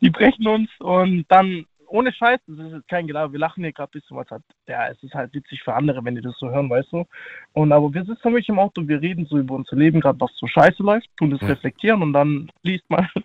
[0.00, 3.72] Die brechen uns und dann, ohne Scheiß, das ist jetzt kein Gelaber, wir lachen hier
[3.72, 6.38] gerade ein bisschen, was halt, ja, es ist halt witzig für andere, wenn die das
[6.38, 7.04] so hören, weißt du.
[7.52, 10.34] Und aber wir sitzen nämlich im Auto, wir reden so über unser Leben, gerade was
[10.36, 11.48] so scheiße läuft, tun das Ja.
[11.48, 13.08] reflektieren und dann liest mal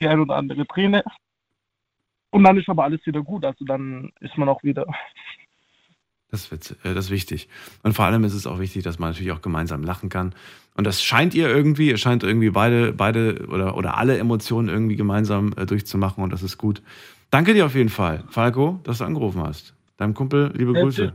[0.00, 1.02] die ein oder andere Träne.
[2.30, 4.86] Und dann ist aber alles wieder gut, also dann ist man auch wieder
[6.30, 7.48] Das, wird, äh, das ist wichtig.
[7.82, 10.34] Und vor allem ist es auch wichtig, dass man natürlich auch gemeinsam lachen kann.
[10.74, 14.96] Und das scheint ihr irgendwie, ihr scheint irgendwie beide, beide oder, oder alle Emotionen irgendwie
[14.96, 16.82] gemeinsam äh, durchzumachen und das ist gut.
[17.30, 19.74] Danke dir auf jeden Fall, Falco, dass du angerufen hast.
[19.96, 21.14] Deinem Kumpel, liebe Grüße.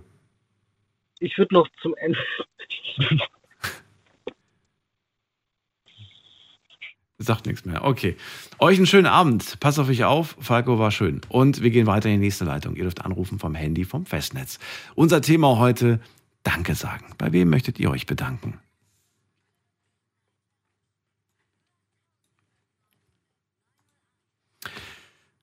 [1.19, 2.19] Ich würde noch zum Ende.
[7.24, 7.86] Sagt nichts mehr.
[7.86, 8.18] Okay.
[8.60, 9.60] Euch einen schönen Abend.
[9.62, 10.36] Passt auf euch auf.
[10.40, 11.22] Falco war schön.
[11.30, 12.76] Und wir gehen weiter in die nächste Leitung.
[12.76, 14.60] Ihr dürft anrufen vom Handy vom Festnetz.
[14.96, 16.02] Unser Thema heute:
[16.44, 17.06] Danke sagen.
[17.18, 18.60] Bei wem möchtet ihr euch bedanken?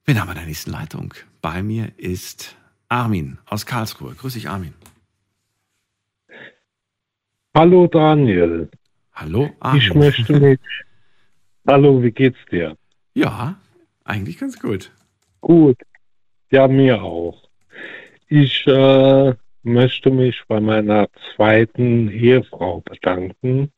[0.05, 1.15] Wen haben wir in der nächsten Leitung?
[1.41, 2.57] Bei mir ist
[2.89, 4.15] Armin aus Karlsruhe.
[4.15, 4.75] Grüß dich, Armin.
[7.55, 8.71] Hallo Daniel,
[9.13, 9.83] Hallo, Armin.
[9.83, 10.61] ich möchte mich.
[11.73, 12.77] Hallo, wie geht's dir?
[13.15, 13.55] Ja,
[14.03, 14.91] eigentlich ganz gut.
[15.41, 15.77] Gut,
[16.51, 17.49] ja, mir auch.
[18.27, 21.07] Ich äh, möchte mich bei meiner
[21.37, 23.71] zweiten Ehefrau bedanken.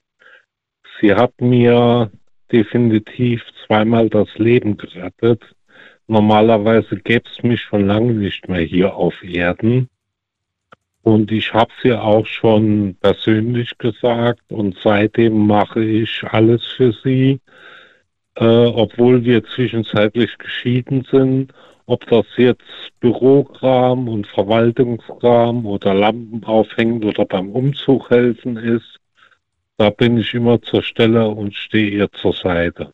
[0.99, 2.11] Sie hat mir
[2.51, 5.43] definitiv zweimal das Leben gerettet.
[6.07, 9.91] Normalerweise gäbe es mich schon lange nicht mehr hier auf Erden.
[11.03, 17.39] Und ich habe sie auch schon persönlich gesagt und seitdem mache ich alles für sie,
[18.37, 21.53] äh, obwohl wir zwischenzeitlich geschieden sind.
[21.87, 22.63] Ob das jetzt
[23.01, 28.99] Bürokram und Verwaltungskram oder Lampen aufhängen oder beim Umzug helfen ist,
[29.77, 32.93] da bin ich immer zur Stelle und stehe ihr zur Seite.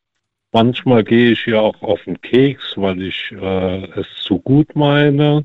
[0.52, 5.44] Manchmal gehe ich ihr auch auf den Keks, weil ich äh, es zu gut meine.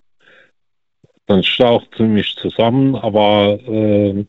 [1.26, 4.26] Dann staucht sie mich zusammen, aber äh,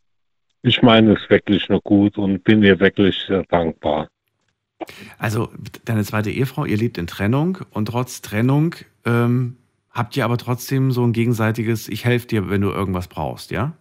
[0.62, 4.09] ich meine es wirklich nur gut und bin ihr wirklich sehr dankbar.
[5.18, 5.50] Also,
[5.84, 9.56] deine zweite Ehefrau, ihr lebt in Trennung und trotz Trennung ähm,
[9.90, 13.72] habt ihr aber trotzdem so ein gegenseitiges, ich helfe dir, wenn du irgendwas brauchst, ja?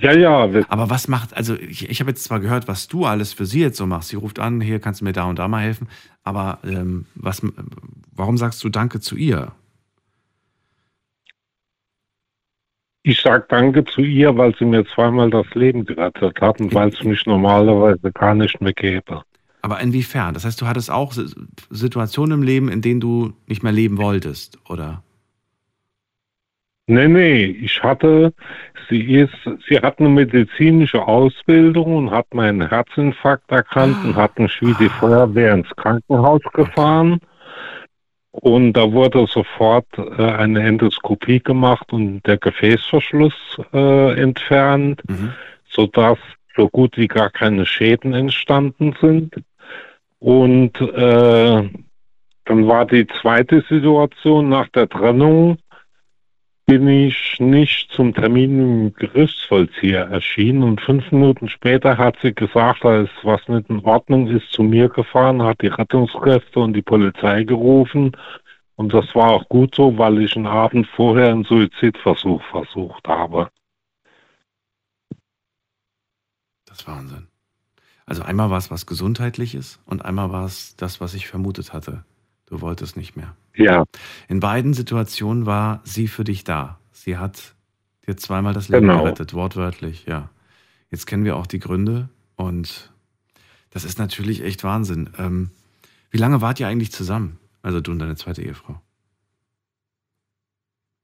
[0.00, 3.32] Ja, ja, Aber was macht, also ich, ich habe jetzt zwar gehört, was du alles
[3.32, 4.08] für sie jetzt so machst.
[4.08, 5.86] Sie ruft an, hier kannst du mir da und da mal helfen.
[6.24, 7.40] Aber ähm, was,
[8.10, 9.52] warum sagst du Danke zu ihr?
[13.02, 16.88] Ich sage Danke zu ihr, weil sie mir zweimal das Leben gerettet hat und weil
[16.88, 19.22] es mich normalerweise gar nicht mehr gäbe.
[19.62, 20.34] Aber inwiefern?
[20.34, 21.34] Das heißt, du hattest auch Si-
[21.70, 25.02] Situationen im Leben, in denen du nicht mehr leben wolltest, oder?
[26.88, 28.34] Nee, nee, ich hatte,
[28.90, 29.32] sie ist,
[29.68, 34.88] sie hat eine medizinische Ausbildung und hat meinen Herzinfarkt erkannt und hat mich wie die
[34.88, 37.20] Feuerwehr ins Krankenhaus gefahren.
[38.32, 43.34] Und da wurde sofort äh, eine Endoskopie gemacht und der Gefäßverschluss
[43.72, 45.32] äh, entfernt, Mhm.
[45.68, 46.18] sodass
[46.56, 49.34] so gut wie gar keine Schäden entstanden sind.
[50.18, 51.68] Und äh,
[52.44, 55.58] dann war die zweite Situation nach der Trennung,
[56.72, 62.82] bin ich nicht zum Termin im Gerichtsvollzieher erschienen und fünf Minuten später hat sie gesagt,
[62.82, 66.80] da ist was nicht in Ordnung, ist zu mir gefahren, hat die Rettungskräfte und die
[66.80, 68.16] Polizei gerufen
[68.76, 73.50] und das war auch gut so, weil ich einen Abend vorher einen Suizidversuch versucht habe.
[76.64, 77.28] Das ist Wahnsinn.
[78.06, 82.06] Also einmal war es was Gesundheitliches und einmal war es das, was ich vermutet hatte.
[82.52, 83.34] Du wolltest nicht mehr.
[83.56, 83.86] Ja,
[84.28, 86.78] In beiden Situationen war sie für dich da.
[86.92, 87.54] Sie hat
[88.06, 89.04] dir zweimal das Leben Genau.
[89.04, 90.28] gerettet, wortwörtlich, ja.
[90.90, 92.92] Jetzt kennen wir auch die Gründe und
[93.70, 95.08] das ist natürlich echt Wahnsinn.
[95.16, 95.50] Ähm,
[96.10, 97.38] wie lange wart ihr eigentlich zusammen?
[97.62, 98.78] Also du und deine zweite Ehefrau.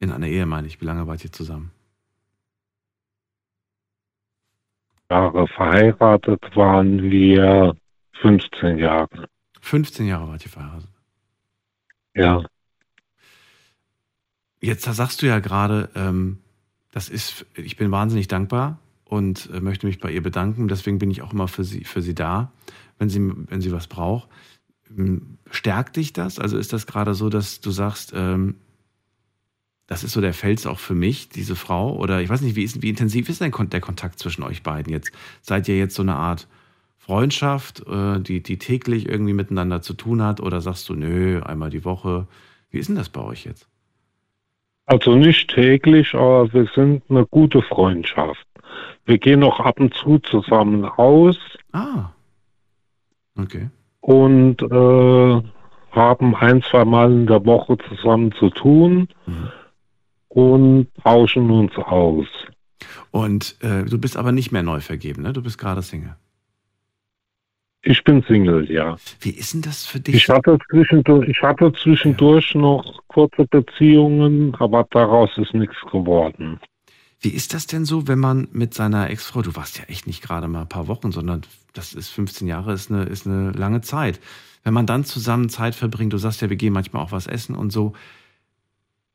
[0.00, 0.82] In einer Ehe meine ich.
[0.82, 1.70] Wie lange wart ihr zusammen?
[5.10, 7.74] Jahre verheiratet waren wir
[8.20, 9.28] 15 Jahre.
[9.62, 10.90] 15 Jahre wart ihr verheiratet.
[12.14, 12.42] Ja,
[14.60, 16.38] Jetzt sagst du ja gerade, ähm,
[16.90, 20.68] das ist, ich bin wahnsinnig dankbar und äh, möchte mich bei ihr bedanken.
[20.68, 22.52] Deswegen bin ich auch immer für sie, für sie da,
[22.98, 24.28] wenn sie, wenn sie was braucht.
[24.96, 26.38] Ähm, Stärkt dich das?
[26.38, 28.56] Also ist das gerade so, dass du sagst, ähm,
[29.86, 31.96] das ist so der Fels auch für mich, diese Frau?
[31.96, 34.92] Oder ich weiß nicht, wie, ist, wie intensiv ist denn der Kontakt zwischen euch beiden
[34.92, 35.12] jetzt?
[35.40, 36.48] Seid ihr jetzt so eine Art
[37.12, 40.40] Freundschaft, äh, die, die täglich irgendwie miteinander zu tun hat?
[40.40, 42.28] Oder sagst du, nö, einmal die Woche?
[42.70, 43.66] Wie ist denn das bei euch jetzt?
[44.84, 48.46] Also nicht täglich, aber wir sind eine gute Freundschaft.
[49.06, 51.38] Wir gehen noch ab und zu zusammen aus
[51.72, 52.10] Ah.
[53.38, 53.70] Okay.
[54.00, 55.42] und äh,
[55.92, 59.48] haben ein, zwei Mal in der Woche zusammen zu tun Mhm.
[60.28, 62.26] und tauschen uns aus.
[63.10, 65.32] Und äh, du bist aber nicht mehr neu vergeben, ne?
[65.32, 66.16] Du bist gerade Single.
[67.90, 68.98] Ich bin Single, ja.
[69.18, 70.14] Wie ist denn das für dich?
[70.14, 76.60] Ich hatte zwischendurch, ich hatte zwischendurch noch kurze Beziehungen, aber daraus ist nichts geworden.
[77.18, 80.22] Wie ist das denn so, wenn man mit seiner Ex-Frau, du warst ja echt nicht
[80.22, 83.80] gerade mal ein paar Wochen, sondern das ist 15 Jahre, ist eine, ist eine lange
[83.80, 84.20] Zeit.
[84.64, 87.56] Wenn man dann zusammen Zeit verbringt, du sagst ja, wir gehen manchmal auch was essen
[87.56, 87.94] und so.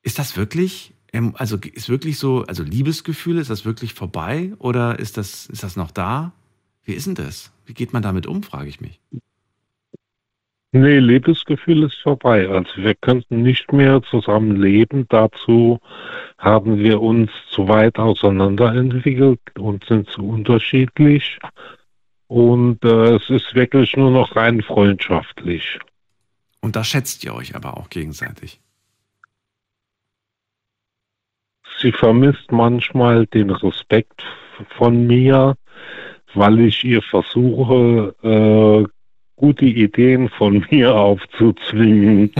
[0.01, 4.97] Ist das wirklich, ähm, also ist wirklich so, also Liebesgefühle, ist das wirklich vorbei oder
[4.97, 6.33] ist das, ist das noch da?
[6.83, 7.53] Wie ist denn das?
[7.65, 8.99] Wie geht man damit um, frage ich mich.
[10.75, 12.49] Nee, Liebesgefühl ist vorbei.
[12.49, 15.05] Also wir könnten nicht mehr zusammen leben.
[15.07, 15.79] Dazu
[16.39, 21.37] haben wir uns zu weit auseinanderentwickelt und sind zu unterschiedlich.
[22.27, 25.77] Und äh, es ist wirklich nur noch rein freundschaftlich.
[26.59, 28.59] Und da schätzt ihr euch aber auch gegenseitig.
[31.79, 34.23] Sie vermisst manchmal den Respekt
[34.77, 35.55] von mir,
[36.35, 38.87] weil ich ihr versuche, äh,
[39.35, 42.31] gute Ideen von mir aufzuzwingen.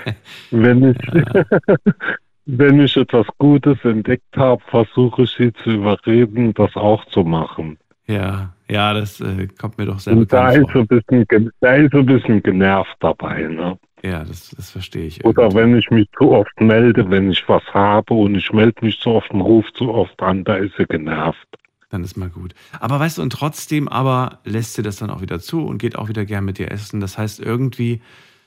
[0.50, 0.96] wenn ich,
[2.46, 7.78] wenn ich etwas Gutes entdeckt habe, versuche ich sie zu überreden, das auch zu machen.
[8.06, 10.82] Ja, ja, das äh, kommt mir doch sehr Und da ist, vor.
[10.82, 13.42] ein bisschen, da ist ein bisschen genervt dabei.
[13.42, 13.78] Ne?
[14.02, 15.24] Ja, das, das verstehe ich.
[15.24, 15.58] Oder irgendwie.
[15.58, 19.10] wenn ich mich zu oft melde, wenn ich was habe und ich melde mich zu
[19.10, 21.46] oft und rufe zu oft an, da ist sie genervt.
[21.92, 22.54] Dann ist mal gut.
[22.80, 25.94] Aber weißt du, und trotzdem aber lässt sie das dann auch wieder zu und geht
[25.94, 27.00] auch wieder gern mit dir essen.
[27.00, 28.00] Das heißt, irgendwie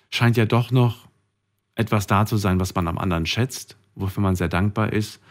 [0.10, 1.08] scheint ja doch noch
[1.76, 5.22] etwas da zu sein, was man am anderen schätzt, wofür man sehr dankbar ist.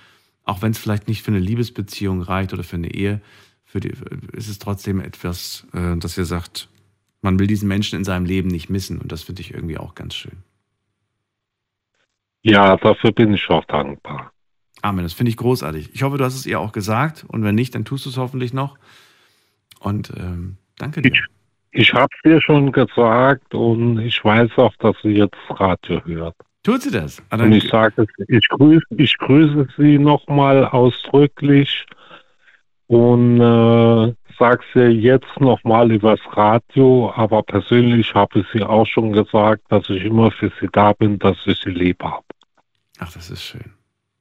[0.44, 3.20] Auch wenn es vielleicht nicht für eine Liebesbeziehung reicht oder für eine Ehe,
[3.64, 3.92] für die,
[4.32, 6.68] ist es trotzdem etwas, äh, dass ihr sagt,
[7.20, 9.00] man will diesen Menschen in seinem Leben nicht missen.
[9.00, 10.44] Und das finde ich irgendwie auch ganz schön.
[12.42, 14.33] Ja, dafür bin ich auch dankbar.
[14.84, 15.94] Amen, das finde ich großartig.
[15.94, 17.24] Ich hoffe, du hast es ihr auch gesagt.
[17.26, 18.76] Und wenn nicht, dann tust du es hoffentlich noch.
[19.80, 21.12] Und ähm, danke dir.
[21.72, 26.36] Ich habe es dir schon gesagt und ich weiß auch, dass sie jetzt Radio hört.
[26.62, 27.22] Tut sie das?
[27.30, 31.86] Ah, Und ich sage, es- ich grüße, ich grüße sie nochmal ausdrücklich
[32.86, 39.12] und äh, sage sie jetzt nochmal übers Radio, aber persönlich habe ich sie auch schon
[39.12, 42.22] gesagt, dass ich immer für sie da bin, dass ich sie lieb habe.
[42.98, 43.72] Ach, das ist schön.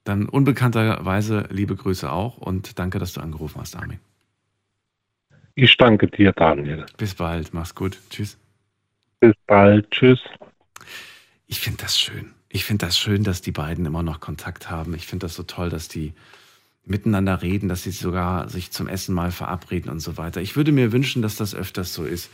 [0.03, 3.99] Dann unbekannterweise liebe Grüße auch und danke, dass du angerufen hast, Armin.
[5.55, 6.85] Ich danke dir, Daniel.
[6.97, 7.97] Bis bald, mach's gut.
[8.09, 8.37] Tschüss.
[9.19, 9.89] Bis bald.
[9.91, 10.19] Tschüss.
[11.47, 12.33] Ich finde das schön.
[12.49, 14.93] Ich finde das schön, dass die beiden immer noch Kontakt haben.
[14.95, 16.13] Ich finde das so toll, dass die
[16.85, 20.41] miteinander reden, dass sie sogar sich zum Essen mal verabreden und so weiter.
[20.41, 22.29] Ich würde mir wünschen, dass das öfters so ist,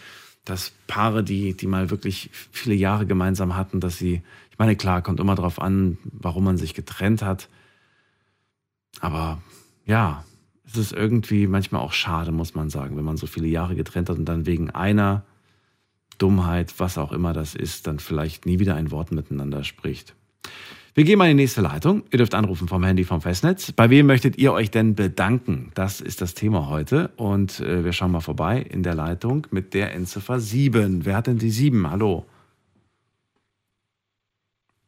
[0.46, 5.02] dass Paare, die, die mal wirklich viele Jahre gemeinsam hatten, dass sie, ich meine, klar,
[5.02, 7.50] kommt immer drauf an, warum man sich getrennt hat.
[9.00, 9.42] Aber
[9.86, 10.24] ja,
[10.66, 14.10] es ist irgendwie manchmal auch schade, muss man sagen, wenn man so viele Jahre getrennt
[14.10, 15.24] hat und dann wegen einer
[16.18, 20.16] Dummheit, was auch immer das ist, dann vielleicht nie wieder ein Wort miteinander spricht.
[20.94, 22.04] Wir gehen mal in die nächste Leitung.
[22.12, 23.72] Ihr dürft anrufen vom Handy vom Festnetz.
[23.72, 25.72] Bei wem möchtet ihr euch denn bedanken?
[25.76, 27.12] Das ist das Thema heute.
[27.16, 31.06] Und äh, wir schauen mal vorbei in der Leitung mit der Endziffer 7.
[31.06, 31.90] Wer hat denn die 7?
[31.90, 32.26] Hallo?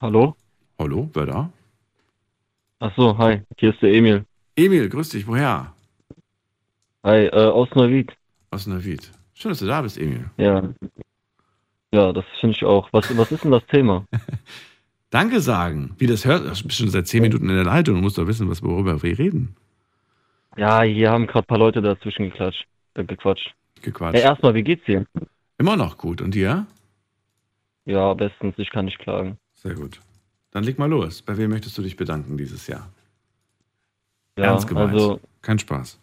[0.01, 0.35] Hallo?
[0.77, 1.53] Hallo, wer da?
[2.83, 4.25] Ach so, hi, hier ist der Emil.
[4.55, 5.27] Emil, grüß dich.
[5.27, 5.71] Woher?
[7.03, 8.11] Hi, äh, aus Neuwied.
[8.49, 9.11] Aus Neuwied.
[9.35, 10.25] Schön, dass du da bist, Emil.
[10.37, 10.67] Ja.
[11.91, 12.89] Ja, das finde ich auch.
[12.91, 14.07] Was, was ist denn das Thema?
[15.11, 15.93] Danke sagen.
[15.99, 17.97] Wie das hört, du bist schon seit 10 Minuten in der Leitung.
[17.97, 19.55] Du musst doch wissen, was worüber wir reden.
[20.57, 22.65] Ja, hier haben gerade ein paar Leute dazwischen geklatscht,
[22.95, 23.53] äh, gequatscht.
[23.83, 24.17] Gequatscht.
[24.17, 25.05] Ja, erstmal, wie geht's dir?
[25.59, 26.19] Immer noch gut.
[26.19, 26.65] Und dir?
[27.85, 29.37] Ja, bestens, ich kann nicht klagen.
[29.53, 29.99] Sehr gut.
[30.51, 31.21] Dann leg mal los.
[31.21, 32.89] Bei wem möchtest du dich bedanken dieses Jahr?
[34.37, 34.93] Ja, Ernst gemeint.
[34.93, 35.97] also, Kein Spaß.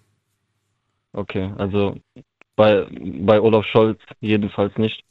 [1.13, 1.97] okay, also
[2.57, 2.87] bei,
[3.27, 5.05] bei Olaf Scholz jedenfalls nicht.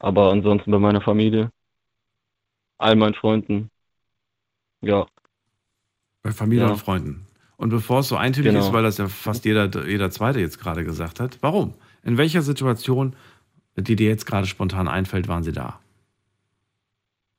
[0.00, 1.50] Aber ansonsten bei meiner Familie,
[2.78, 3.70] all meinen Freunden.
[4.80, 5.06] Ja,
[6.22, 6.72] Bei Familie Ja.
[6.72, 7.26] und Freunden.
[7.56, 8.66] Und bevor es so eintönig Genau.
[8.68, 11.74] ist, weil das ja fast jeder, jeder Zweite jetzt gerade gesagt hat, warum?
[12.04, 13.16] In welcher Situation,
[13.76, 15.80] die dir jetzt gerade spontan einfällt, waren sie da?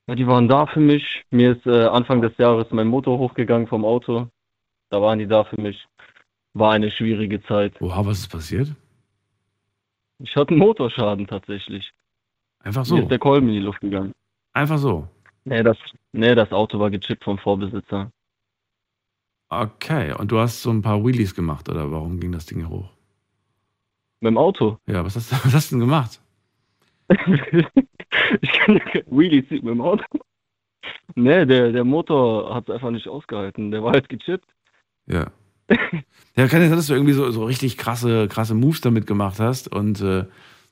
[0.09, 1.23] Ja, die waren da für mich.
[1.29, 4.27] Mir ist äh, Anfang des Jahres mein Motor hochgegangen vom Auto.
[4.89, 5.87] Da waren die da für mich.
[6.55, 7.79] War eine schwierige Zeit.
[7.79, 8.73] Oha, was ist passiert?
[10.17, 11.91] Ich hatte einen Motorschaden tatsächlich.
[12.61, 12.97] Einfach Mir so.
[12.97, 14.13] ist der Kolben in die Luft gegangen.
[14.53, 15.07] Einfach so.
[15.43, 15.77] Nee, das,
[16.11, 18.11] nee, das Auto war gechippt vom Vorbesitzer.
[19.49, 20.13] Okay.
[20.13, 22.89] Und du hast so ein paar Wheelies gemacht, oder warum ging das Ding hier hoch?
[24.21, 24.79] Mit dem Auto.
[24.87, 26.19] Ja, was hast, was hast du denn gemacht?
[28.41, 30.03] ich kann ja kein Wheelie ziehen mit dem Auto.
[31.15, 33.71] Nee, der, der Motor hat es einfach nicht ausgehalten.
[33.71, 34.49] Der war halt gechippt.
[35.07, 35.31] Ja.
[36.35, 39.67] Ja, kann sein, dass du irgendwie so, so richtig krasse, krasse Moves damit gemacht hast
[39.71, 40.25] und äh,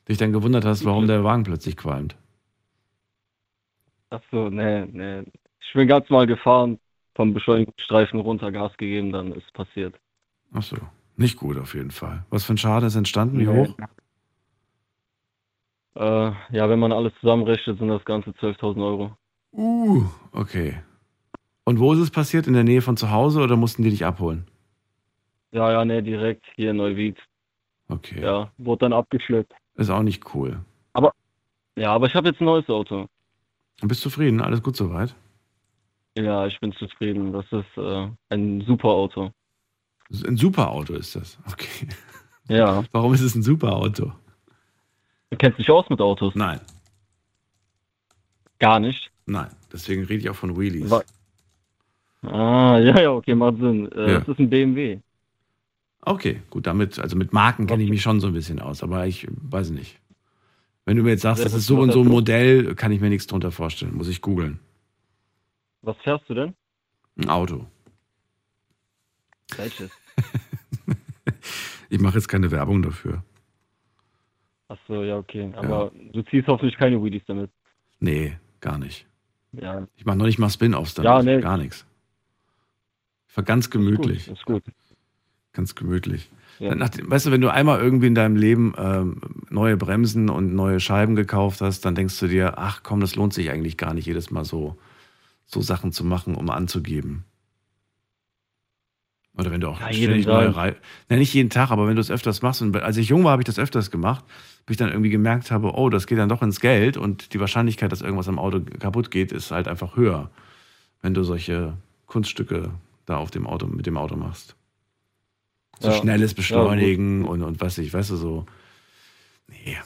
[0.07, 2.15] dich dann gewundert hast, warum der Wagen plötzlich qualmt.
[4.09, 5.23] Ach so, nee, nee.
[5.59, 6.79] Ich bin ganz mal gefahren,
[7.15, 9.95] vom Beschleunigungsstreifen runter Gas gegeben, dann ist passiert.
[10.53, 10.77] Ach so.
[11.17, 12.25] Nicht gut auf jeden Fall.
[12.29, 13.39] Was für ein Schaden ist entstanden?
[13.39, 13.67] Wie Nee.
[13.67, 13.75] hoch?
[15.97, 19.17] Äh, ja, wenn man alles zusammenrechnet, sind das Ganze 12.000 Euro.
[19.51, 20.77] Uh, okay.
[21.63, 22.47] Und wo ist es passiert?
[22.47, 24.45] In der Nähe von zu Hause oder mussten die dich abholen?
[25.51, 27.17] Ja, ja, nee, direkt hier in Neuwied.
[27.89, 28.21] Okay.
[28.21, 29.53] Ja, wurde dann abgeschleppt.
[29.75, 30.59] Ist auch nicht cool.
[31.77, 33.07] Ja, aber ich habe jetzt ein neues Auto.
[33.83, 34.41] Bist zufrieden?
[34.41, 35.15] Alles gut soweit?
[36.17, 37.31] Ja, ich bin zufrieden.
[37.31, 39.29] Das ist äh, ein super Auto.
[40.25, 41.37] Ein super Auto ist das.
[41.51, 41.87] Okay.
[42.49, 42.83] Ja.
[42.91, 44.11] Warum ist es ein super Auto?
[45.29, 46.35] Du kennst dich aus mit Autos?
[46.35, 46.59] Nein,
[48.59, 49.11] Gar nicht.
[49.25, 49.49] nein.
[49.71, 50.89] Deswegen rede ich auch von Wheelies.
[50.89, 51.03] Wa-
[52.23, 53.91] Ah, ja, ja, okay, macht Sinn.
[53.91, 54.19] Äh, Ja.
[54.19, 54.99] Das ist ein BMW.
[56.01, 59.05] Okay, gut, damit, also mit Marken kenne ich mich schon so ein bisschen aus, aber
[59.05, 59.99] ich weiß nicht.
[60.85, 62.07] Wenn du mir jetzt sagst, das was- ist so und so ein?
[62.07, 63.93] Modell, kann ich mir nichts drunter vorstellen.
[63.95, 64.59] Muss ich googeln.
[65.81, 66.53] Was fährst du denn?
[67.17, 67.65] Ein Auto.
[69.57, 69.91] Welches?
[71.89, 73.23] Ich mache jetzt keine Werbung dafür.
[74.69, 75.51] Ach so, ja, okay.
[75.55, 77.49] Aber du ziehst hoffentlich keine Wheelies damit.
[77.99, 79.05] Nee, gar nicht.
[79.53, 81.09] Ja, Ich mache noch nicht mal Spin-Offs damit.
[81.09, 81.41] Ja, nee.
[81.41, 81.85] Gar nichts.
[83.29, 84.27] Ich war ganz gemütlich.
[84.27, 84.63] ist gut.
[85.53, 86.29] Ganz gemütlich.
[86.59, 86.75] Ja.
[86.75, 90.79] Nach, weißt du, wenn du einmal irgendwie in deinem Leben ähm, neue Bremsen und neue
[90.79, 94.05] Scheiben gekauft hast, dann denkst du dir, ach komm, das lohnt sich eigentlich gar nicht,
[94.07, 94.77] jedes Mal so,
[95.45, 97.25] so Sachen zu machen, um anzugeben.
[99.37, 100.55] Oder wenn du auch Ja, ständig neue.
[100.55, 100.77] Reifen.
[101.09, 102.61] Nein, nicht jeden Tag, aber wenn du es öfters machst.
[102.61, 104.25] Und als ich jung war, habe ich das öfters gemacht,
[104.65, 107.39] bis ich dann irgendwie gemerkt habe, oh, das geht dann doch ins Geld und die
[107.39, 110.31] Wahrscheinlichkeit, dass irgendwas am Auto kaputt geht, ist halt einfach höher,
[111.01, 112.71] wenn du solche Kunststücke
[113.05, 114.55] da auf dem Auto, mit dem Auto machst.
[115.79, 115.93] So Ja.
[115.93, 118.45] schnelles Ja, Beschleunigen und, und was ich, weißt du, so.
[119.47, 119.77] Nee,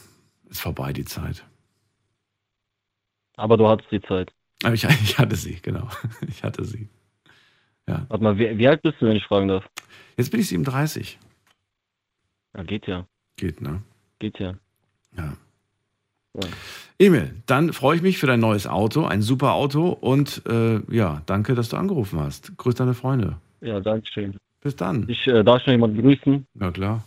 [0.49, 1.45] ist vorbei die Zeit.
[3.35, 4.33] Aber du hattest die Zeit.
[4.63, 5.89] Aber ich, ich hatte sie, genau.
[6.27, 6.87] Ich hatte sie.
[7.85, 9.65] Warte mal, wie, wie alt bist du, wenn ich fragen darf?
[10.17, 11.19] Jetzt bin ich 37.
[12.55, 13.05] Ja, geht ja.
[13.37, 13.81] Geht, ne?
[14.19, 14.55] Geht ja.
[15.17, 15.33] Ja.
[16.33, 16.47] Ja.
[16.99, 21.23] Emil, dann freue ich mich für dein neues Auto, ein super Auto und äh, ja,
[21.25, 22.55] danke, dass du angerufen hast.
[22.57, 23.37] Grüß deine Freunde.
[23.59, 24.37] Ja, danke schön.
[24.61, 25.09] Bis dann.
[25.09, 26.45] Ich äh, darf schon jemanden grüßen.
[26.59, 27.03] Ja, klar.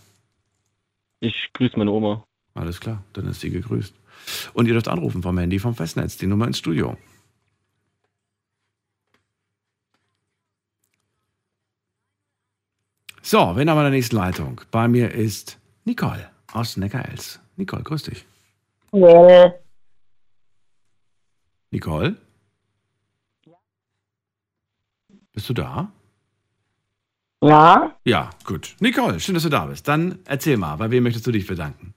[1.21, 2.25] Ich grüße meine Oma.
[2.55, 3.95] Alles klar, dann ist sie gegrüßt.
[4.53, 6.97] Und ihr dürft anrufen vom Handy vom Festnetz, die Nummer ins Studio.
[13.27, 14.61] So, wen haben wir in der nächsten Leitung?
[14.71, 17.41] Bei mir ist Nicole aus Neckarels.
[17.57, 18.27] Nicole, grüß dich.
[18.93, 19.51] Ja,
[21.71, 22.17] Nicole?
[25.33, 25.91] Bist du da?
[27.43, 28.77] ja, Ja, gut.
[28.81, 29.89] Nicole, schön, dass du da bist.
[29.89, 31.95] Dann erzähl mal, bei wem möchtest du dich bedanken?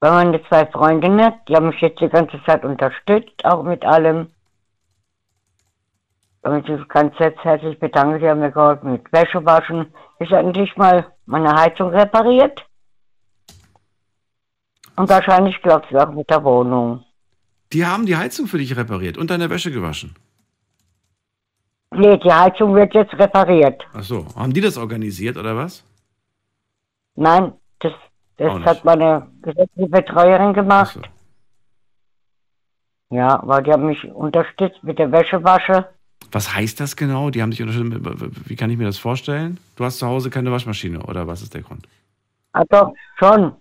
[0.00, 4.32] bei meine zwei Freundinnen, die haben mich jetzt die ganze Zeit unterstützt, auch mit allem.
[6.44, 9.86] Ich möchte mich ganz herzlich bedanken, die haben mir geholfen mit Wäsche waschen.
[10.18, 12.66] Ich habe endlich mal meine Heizung repariert.
[14.96, 17.04] Und wahrscheinlich klappt es auch mit der Wohnung.
[17.72, 20.16] Die haben die Heizung für dich repariert und deine Wäsche gewaschen.
[21.92, 23.80] Nee, die Heizung wird jetzt repariert.
[23.94, 25.84] Ach so, haben die das organisiert oder was?
[27.14, 27.92] Nein, das,
[28.38, 30.98] das hat meine gesetzliche Betreuerin gemacht.
[30.98, 33.16] Ach so.
[33.16, 35.86] Ja, weil die haben mich unterstützt mit der Wäschewasche.
[36.32, 37.30] Was heißt das genau?
[37.30, 38.48] Die haben dich unterstützt.
[38.48, 39.58] Wie kann ich mir das vorstellen?
[39.76, 41.86] Du hast zu Hause keine Waschmaschine oder was ist der Grund?
[42.52, 43.54] Also schon.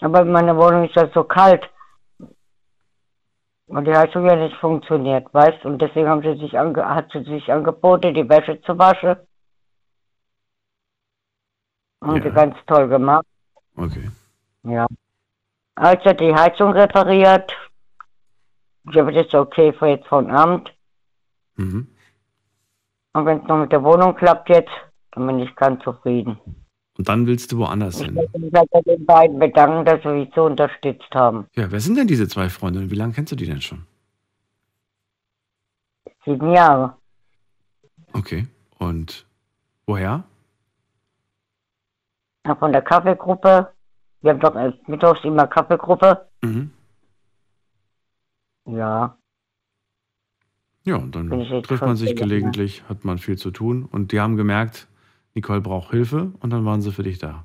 [0.00, 1.68] Aber in meiner Wohnung ist das so kalt.
[3.66, 7.22] Und die Heizung ja nicht funktioniert, weißt Und deswegen haben sie sich ange hat sie
[7.24, 9.16] sich angeboten, die Wäsche zu waschen.
[12.02, 12.22] Haben Ja.
[12.22, 13.26] sie ganz toll gemacht.
[13.76, 14.08] Okay.
[14.62, 14.86] Ja.
[15.74, 17.52] Also die Heizung repariert.
[18.90, 20.72] Ich habe das okay für jetzt von Abend.
[21.56, 21.88] Mhm.
[23.14, 24.70] Und wenn es noch mit der Wohnung klappt jetzt,
[25.12, 26.38] dann bin ich ganz zufrieden.
[26.96, 28.14] Und dann willst du woanders Ich hin.
[28.14, 31.46] möchte mich halt bei den beiden bedanken, dass sie mich so unterstützt haben.
[31.54, 33.86] Ja, wer sind denn diese zwei Freunde und wie lange kennst du die denn schon?
[36.24, 36.96] Sieben Jahre.
[38.12, 38.46] Okay.
[38.78, 39.26] Und
[39.86, 40.24] woher?
[42.46, 43.72] Ja, Von der Kaffeegruppe
[44.20, 44.54] Wir haben doch
[44.88, 46.26] mittags immer Kaffeegruppe.
[46.42, 46.72] Mhm.
[48.66, 49.16] Ja.
[50.88, 51.28] Ja, und dann
[51.64, 53.84] trifft man sich gelegentlich, hat man viel zu tun.
[53.84, 54.88] Und die haben gemerkt,
[55.34, 57.44] Nicole braucht Hilfe und dann waren sie für dich da.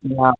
[0.00, 0.32] Ja.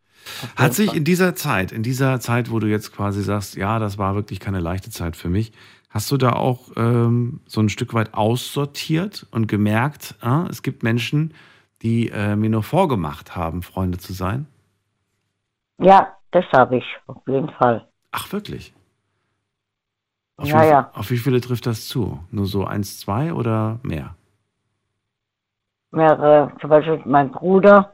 [0.56, 3.98] Hat sich in dieser Zeit, in dieser Zeit, wo du jetzt quasi sagst, ja, das
[3.98, 5.52] war wirklich keine leichte Zeit für mich,
[5.90, 10.82] hast du da auch ähm, so ein Stück weit aussortiert und gemerkt, ah, es gibt
[10.82, 11.34] Menschen,
[11.82, 14.46] die äh, mir nur vorgemacht haben, Freunde zu sein?
[15.78, 17.86] Ja, das habe ich, auf jeden Fall.
[18.10, 18.72] Ach, wirklich?
[20.38, 20.90] Auf, Ja, wie, ja.
[20.94, 22.20] auf wie viele trifft das zu?
[22.30, 24.14] Nur so eins, zwei oder mehr?
[25.90, 27.92] Mehrere, zum Beispiel mein Bruder.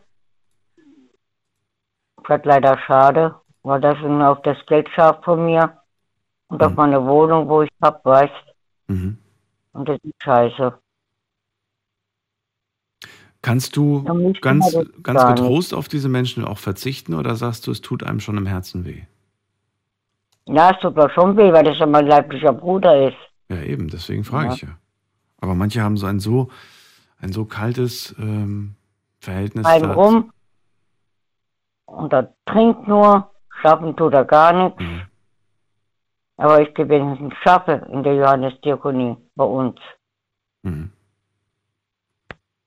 [2.27, 5.79] Das ist leider schade, weil das schon auf das Geld scharf von mir
[6.49, 8.33] und auf meine Wohnung, wo ich hab, weißt.
[8.89, 9.17] Mhm.
[9.73, 10.79] Und das ist scheiße.
[13.41, 14.03] Kannst du
[14.41, 18.37] ganz, ganz getrost auf diese Menschen auch verzichten oder sagst du, es tut einem schon
[18.37, 19.03] im Herzen weh?
[20.47, 23.17] Ja, es tut mir schon weh, weil das ja mein leiblicher Bruder ist.
[23.49, 24.55] Ja, eben, deswegen frage Ja.
[24.55, 24.79] ich ja.
[25.41, 26.49] Aber manche haben so ein so,
[27.21, 28.77] ein so kaltes ähm,
[29.21, 29.67] Verhältnis.
[29.67, 30.33] Ein rum
[31.87, 33.31] und er trinkt nur,
[33.63, 34.81] schaffen tut er gar nichts.
[34.81, 35.03] Mhm.
[36.37, 39.79] Aber ich gebe wenigstens schaffe in der Johannesdiakonie bei uns.
[40.63, 40.91] Mhm.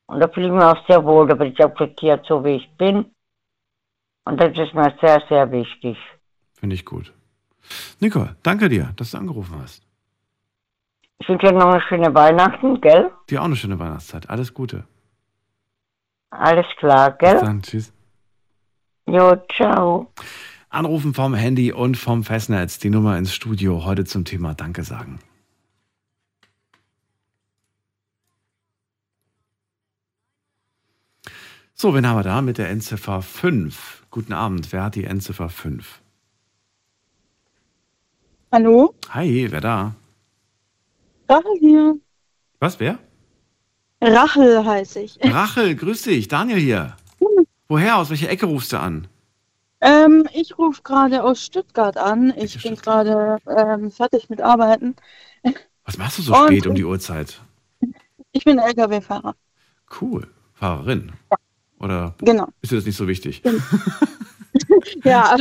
[0.07, 2.77] Und da fühle ich mich auch sehr wohl, da bin ich akzeptiert, so wie ich
[2.77, 3.13] bin.
[4.23, 5.97] Und das ist mir sehr, sehr wichtig.
[6.53, 7.13] Finde ich gut.
[7.99, 9.83] Nicole, danke dir, dass du angerufen hast.
[11.19, 13.11] Ich wünsche dir noch eine schöne Weihnachten, gell?
[13.29, 14.29] Dir auch eine schöne Weihnachtszeit.
[14.29, 14.85] Alles Gute.
[16.29, 17.39] Alles klar, Bis gell?
[17.41, 17.61] dann.
[17.61, 17.93] Tschüss.
[19.07, 20.11] Jo, ciao.
[20.69, 22.77] Anrufen vom Handy und vom Festnetz.
[22.79, 23.85] Die Nummer ins Studio.
[23.85, 25.19] Heute zum Thema Danke sagen.
[31.73, 34.07] So, wen haben wir da mit der Endziffer 5?
[34.09, 34.71] Guten Abend.
[34.71, 36.01] Wer hat die Endziffer 5?
[38.51, 38.95] Hallo?
[39.09, 39.95] Hi, wer da?
[41.29, 41.95] Rachel hier.
[42.59, 42.97] Was, wer?
[44.01, 45.17] Rachel heiße ich.
[45.23, 46.27] Rachel, grüß dich.
[46.27, 46.95] Daniel hier.
[47.67, 47.97] Woher?
[47.97, 49.07] Aus welcher Ecke rufst du an?
[49.81, 52.33] Ähm, ich rufe gerade aus Stuttgart an.
[52.37, 54.95] Ich bin gerade ähm, fertig mit Arbeiten.
[55.85, 57.41] Was machst du so Und- spät um die Uhrzeit?
[58.31, 59.35] Ich bin Lkw-Fahrer.
[60.01, 60.27] Cool.
[60.53, 61.11] Fahrerin.
[61.79, 62.47] Oder Genau.
[62.61, 63.41] ist dir das nicht so wichtig?
[65.03, 65.37] Ja,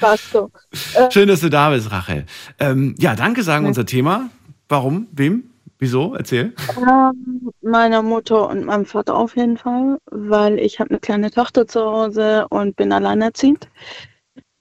[0.00, 0.50] passt so.
[0.94, 2.26] Äh, Schön, dass du da bist, Rachel.
[2.58, 4.30] Ähm, ja, danke sagen unser Thema.
[4.68, 5.08] Warum?
[5.12, 5.50] Wem?
[5.78, 6.14] Wieso?
[6.14, 6.52] Erzähl.
[6.76, 11.66] ähm, meiner Mutter und meinem Vater auf jeden Fall, weil ich habe eine kleine Tochter
[11.66, 13.68] zu Hause und bin alleinerziehend.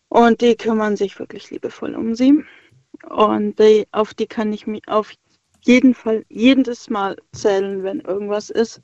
[0.08, 2.44] Und die kümmern sich wirklich liebevoll um sie.
[3.10, 5.14] Und die, auf die kann ich mich auf
[5.62, 8.82] jeden Fall jedes Mal zählen, wenn irgendwas ist.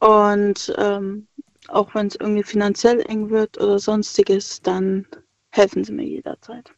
[0.00, 1.28] Und ähm,
[1.68, 5.06] auch wenn es irgendwie finanziell eng wird oder sonstiges, dann
[5.50, 6.72] helfen sie mir jederzeit.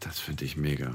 [0.00, 0.94] Das finde ich mega.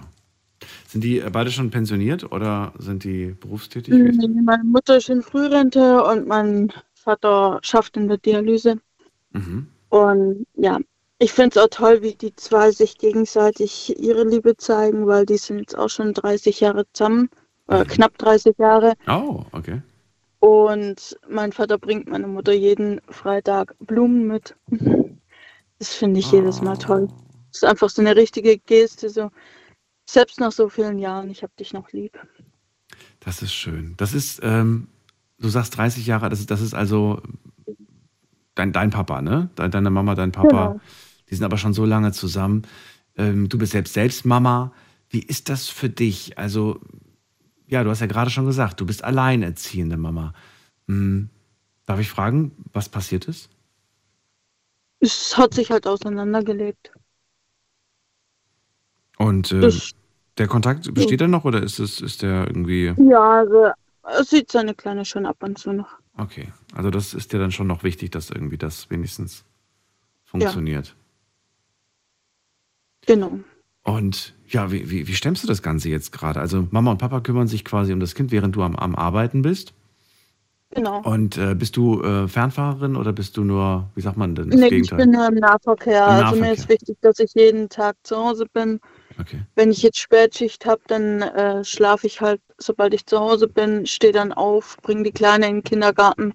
[0.87, 3.93] Sind die äh, beide schon pensioniert oder sind die berufstätig?
[3.93, 8.79] Nee, Meine Mutter ist in Frührente und mein Vater schafft in der Dialyse.
[9.31, 9.67] Mhm.
[9.89, 10.79] Und ja,
[11.17, 15.37] ich finde es auch toll, wie die zwei sich gegenseitig ihre Liebe zeigen, weil die
[15.37, 17.29] sind jetzt auch schon 30 Jahre zusammen,
[17.67, 18.93] äh, knapp 30 Jahre.
[19.07, 19.81] Oh, okay.
[20.39, 24.55] Und mein Vater bringt meine Mutter jeden Freitag Blumen mit.
[25.79, 27.07] Das finde ich jedes Mal toll.
[27.53, 29.31] Das ist einfach so eine richtige Geste, so
[30.09, 32.19] selbst nach so vielen Jahren, ich habe dich noch lieb.
[33.21, 33.93] Das ist schön.
[33.97, 34.87] Das ist, ähm,
[35.39, 37.21] du sagst 30 Jahre, das ist, das ist also
[38.55, 39.49] dein, dein Papa, ne?
[39.57, 40.67] De- Deine Mama, dein Papa.
[40.67, 40.81] Genau.
[41.29, 42.63] Die sind aber schon so lange zusammen.
[43.15, 44.73] Ähm, du bist selbst selbst Mama.
[45.09, 46.37] Wie ist das für dich?
[46.37, 46.81] Also,
[47.69, 50.33] ja, du hast ja gerade schon gesagt, du bist alleinerziehende Mama.
[50.87, 51.29] Hm,
[51.85, 53.49] darf ich fragen, was passiert ist?
[54.99, 56.91] Es hat sich halt auseinandergelebt.
[59.17, 59.91] Und äh, Das-
[60.37, 62.93] der Kontakt besteht er noch oder ist es, ist der irgendwie.
[62.97, 63.71] Ja, also
[64.03, 65.99] er sieht seine Kleine schon ab und zu noch.
[66.15, 66.51] Okay.
[66.73, 69.43] Also das ist dir dann schon noch wichtig, dass irgendwie das wenigstens
[70.23, 70.95] funktioniert.
[73.05, 73.39] Genau.
[73.83, 76.39] Und ja, wie, wie, wie stemmst du das Ganze jetzt gerade?
[76.39, 79.41] Also Mama und Papa kümmern sich quasi um das Kind, während du am, am Arbeiten
[79.41, 79.73] bist.
[80.71, 81.01] Genau.
[81.03, 84.61] Und äh, bist du äh, Fernfahrerin oder bist du nur, wie sagt man denn, das
[84.61, 84.97] Nee, ich Gegenteil?
[84.97, 86.05] bin nur im Nahverkehr.
[86.05, 86.47] Im also Nahverkehr.
[86.47, 88.79] mir ist wichtig, dass ich jeden Tag zu Hause bin.
[89.19, 89.45] Okay.
[89.55, 93.85] Wenn ich jetzt Spätschicht habe, dann äh, schlafe ich halt, sobald ich zu Hause bin,
[93.85, 96.33] stehe dann auf, bringe die Kleine in den Kindergarten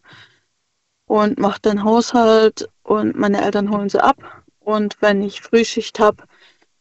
[1.06, 4.16] und mache dann Haushalt und meine Eltern holen sie ab.
[4.60, 6.24] Und wenn ich Frühschicht habe,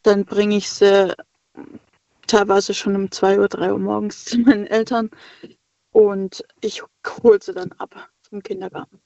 [0.03, 1.15] dann bringe ich sie
[2.27, 5.09] teilweise schon um 2 Uhr, 3 Uhr morgens zu meinen Eltern
[5.91, 6.81] und ich
[7.21, 8.99] hole sie dann ab vom Kindergarten.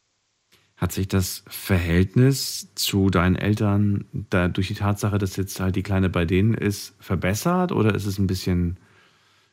[0.78, 5.82] Hat sich das Verhältnis zu deinen Eltern da durch die Tatsache, dass jetzt halt die
[5.84, 8.78] Kleine bei denen ist, verbessert oder ist es ein bisschen,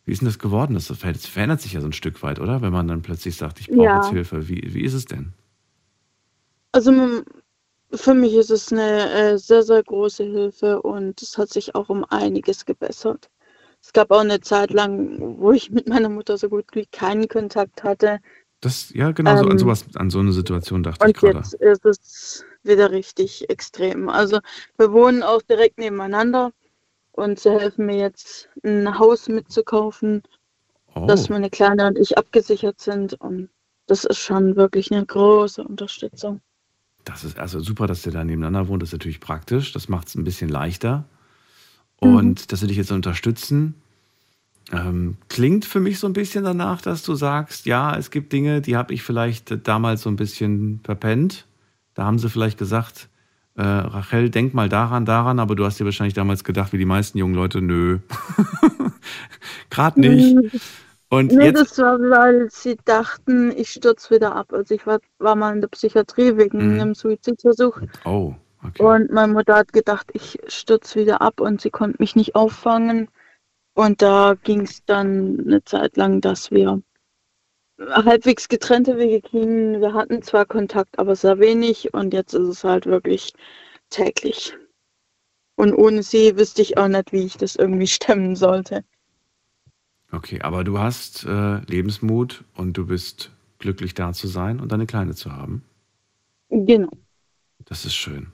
[0.04, 0.74] wie ist denn das geworden?
[0.74, 2.60] Das Verhältnis verändert sich ja so ein Stück weit, oder?
[2.60, 3.96] Wenn man dann plötzlich sagt, ich brauche Ja.
[3.96, 4.48] jetzt Hilfe.
[4.48, 5.32] Wie, wie ist es denn?
[6.72, 6.92] Also
[7.92, 11.88] für mich ist es eine äh, sehr, sehr große Hilfe und es hat sich auch
[11.88, 13.30] um einiges gebessert.
[13.82, 17.28] Es gab auch eine Zeit lang, wo ich mit meiner Mutter so gut wie keinen
[17.28, 18.20] Kontakt hatte.
[18.60, 21.42] Das, ja, genau, so, an Ähm, sowas, an so eine Situation dachte ich gerade.
[21.42, 24.08] jetzt ist es wieder richtig extrem.
[24.08, 24.40] Also
[24.78, 26.52] wir wohnen auch direkt nebeneinander
[27.12, 30.22] und sie helfen mir jetzt ein Haus mitzukaufen,
[30.96, 33.14] Oh, dass meine Kleine und ich abgesichert sind.
[33.14, 33.50] Und
[33.86, 36.40] das ist schon wirklich eine große Unterstützung.
[37.04, 38.82] Das ist also super, dass ihr da nebeneinander wohnt.
[38.82, 39.72] Das ist natürlich praktisch.
[39.72, 41.04] Das macht es ein bisschen leichter.
[42.00, 42.14] Mhm.
[42.14, 43.74] Und dass sie dich jetzt unterstützen,
[44.72, 48.60] ähm, klingt für mich so ein bisschen danach, dass du sagst, ja, es gibt Dinge,
[48.60, 51.46] die habe ich vielleicht damals so ein bisschen verpennt.
[51.94, 53.08] Da haben sie vielleicht gesagt,
[53.56, 56.86] äh, Rachel, denk mal daran, daran, aber du hast dir wahrscheinlich damals gedacht, wie die
[56.86, 57.98] meisten jungen Leute, nö.
[59.70, 60.36] Gerade nicht.
[61.14, 61.60] Und nee, jetzt.
[61.60, 64.52] das war, weil sie dachten, ich stürze wieder ab.
[64.52, 66.80] Also ich war, war mal in der Psychiatrie wegen Mhm.
[66.80, 67.80] einem Suizidversuch.
[68.04, 68.82] Oh, okay.
[68.82, 73.08] Und meine Mutter hat gedacht, ich stürze wieder ab und sie konnte mich nicht auffangen.
[73.74, 76.80] Und da ging es dann eine Zeit lang, dass wir
[77.80, 79.80] halbwegs getrennte Wege gingen.
[79.80, 81.92] Wir hatten zwar Kontakt, aber sehr wenig.
[81.92, 83.32] Und jetzt ist es halt wirklich
[83.90, 84.56] täglich.
[85.56, 88.84] Und ohne sie wüsste ich auch nicht, wie ich das irgendwie stemmen sollte.
[90.14, 94.86] Okay, aber du hast äh, Lebensmut und du bist glücklich da zu sein und deine
[94.86, 95.62] Kleine zu haben.
[96.50, 96.90] Genau.
[97.64, 98.28] Das ist schön.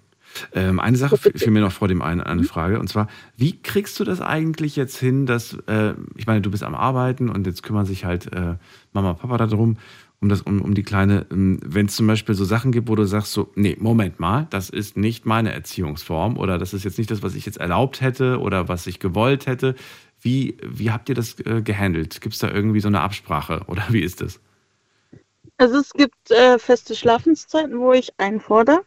[0.53, 3.99] Ähm, eine Sache fiel mir noch vor dem einen eine Frage und zwar, wie kriegst
[3.99, 7.63] du das eigentlich jetzt hin, dass, äh, ich meine, du bist am Arbeiten und jetzt
[7.63, 8.57] kümmern sich halt äh,
[8.93, 9.77] Mama und Papa darum,
[10.21, 12.95] um, das, um, um die Kleine, ähm, wenn es zum Beispiel so Sachen gibt, wo
[12.95, 16.99] du sagst so, nee, Moment mal, das ist nicht meine Erziehungsform oder das ist jetzt
[16.99, 19.75] nicht das, was ich jetzt erlaubt hätte oder was ich gewollt hätte.
[20.21, 22.21] Wie, wie habt ihr das äh, gehandelt?
[22.21, 24.41] Gibt es da irgendwie so eine Absprache oder wie ist das?
[25.57, 28.83] Also es gibt äh, feste Schlafenszeiten, wo ich einfordere.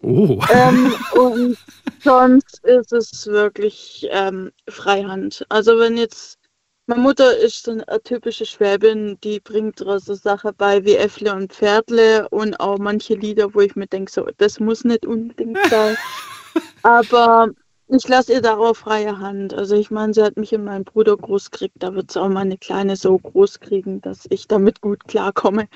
[0.00, 0.40] Oh.
[0.52, 1.58] Ähm, und
[2.02, 5.44] sonst ist es wirklich ähm, Freihand.
[5.48, 6.38] Also wenn jetzt,
[6.86, 11.52] meine Mutter ist so eine typische Schwäbin, die bringt so Sachen bei wie Äffle und
[11.52, 15.96] Pferdle und auch manche Lieder, wo ich mir denke, so, das muss nicht unbedingt sein.
[16.82, 17.48] Aber
[17.88, 19.54] ich lasse ihr darauf freie Hand.
[19.54, 22.28] Also ich meine, sie hat mich und meinen Bruder groß gekriegt, da wird sie auch
[22.28, 25.68] meine Kleine so groß kriegen, dass ich damit gut klarkomme.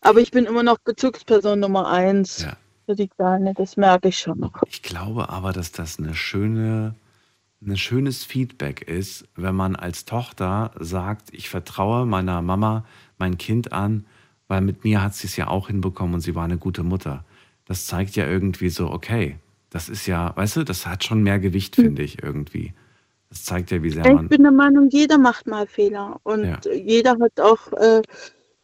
[0.00, 2.56] Aber ich bin immer noch Bezugsperson Nummer eins Ja.
[2.86, 4.62] für die Kleine, das merke ich schon noch.
[4.68, 6.94] Ich glaube aber, dass das eine schöne,
[7.60, 12.84] ein schönes Feedback ist, wenn man als Tochter sagt, ich vertraue meiner Mama
[13.18, 14.06] mein Kind an,
[14.48, 17.24] weil mit mir hat sie es ja auch hinbekommen und sie war eine gute Mutter.
[17.64, 19.38] Das zeigt ja irgendwie so, okay,
[19.76, 22.72] das ist ja, weißt du, das hat schon mehr Gewicht, finde ich, irgendwie.
[23.28, 24.26] Das zeigt ja, wie sehr Ich man.
[24.28, 26.58] bin der Meinung, jeder macht mal Fehler und Ja.
[26.72, 28.00] jeder hat auch äh,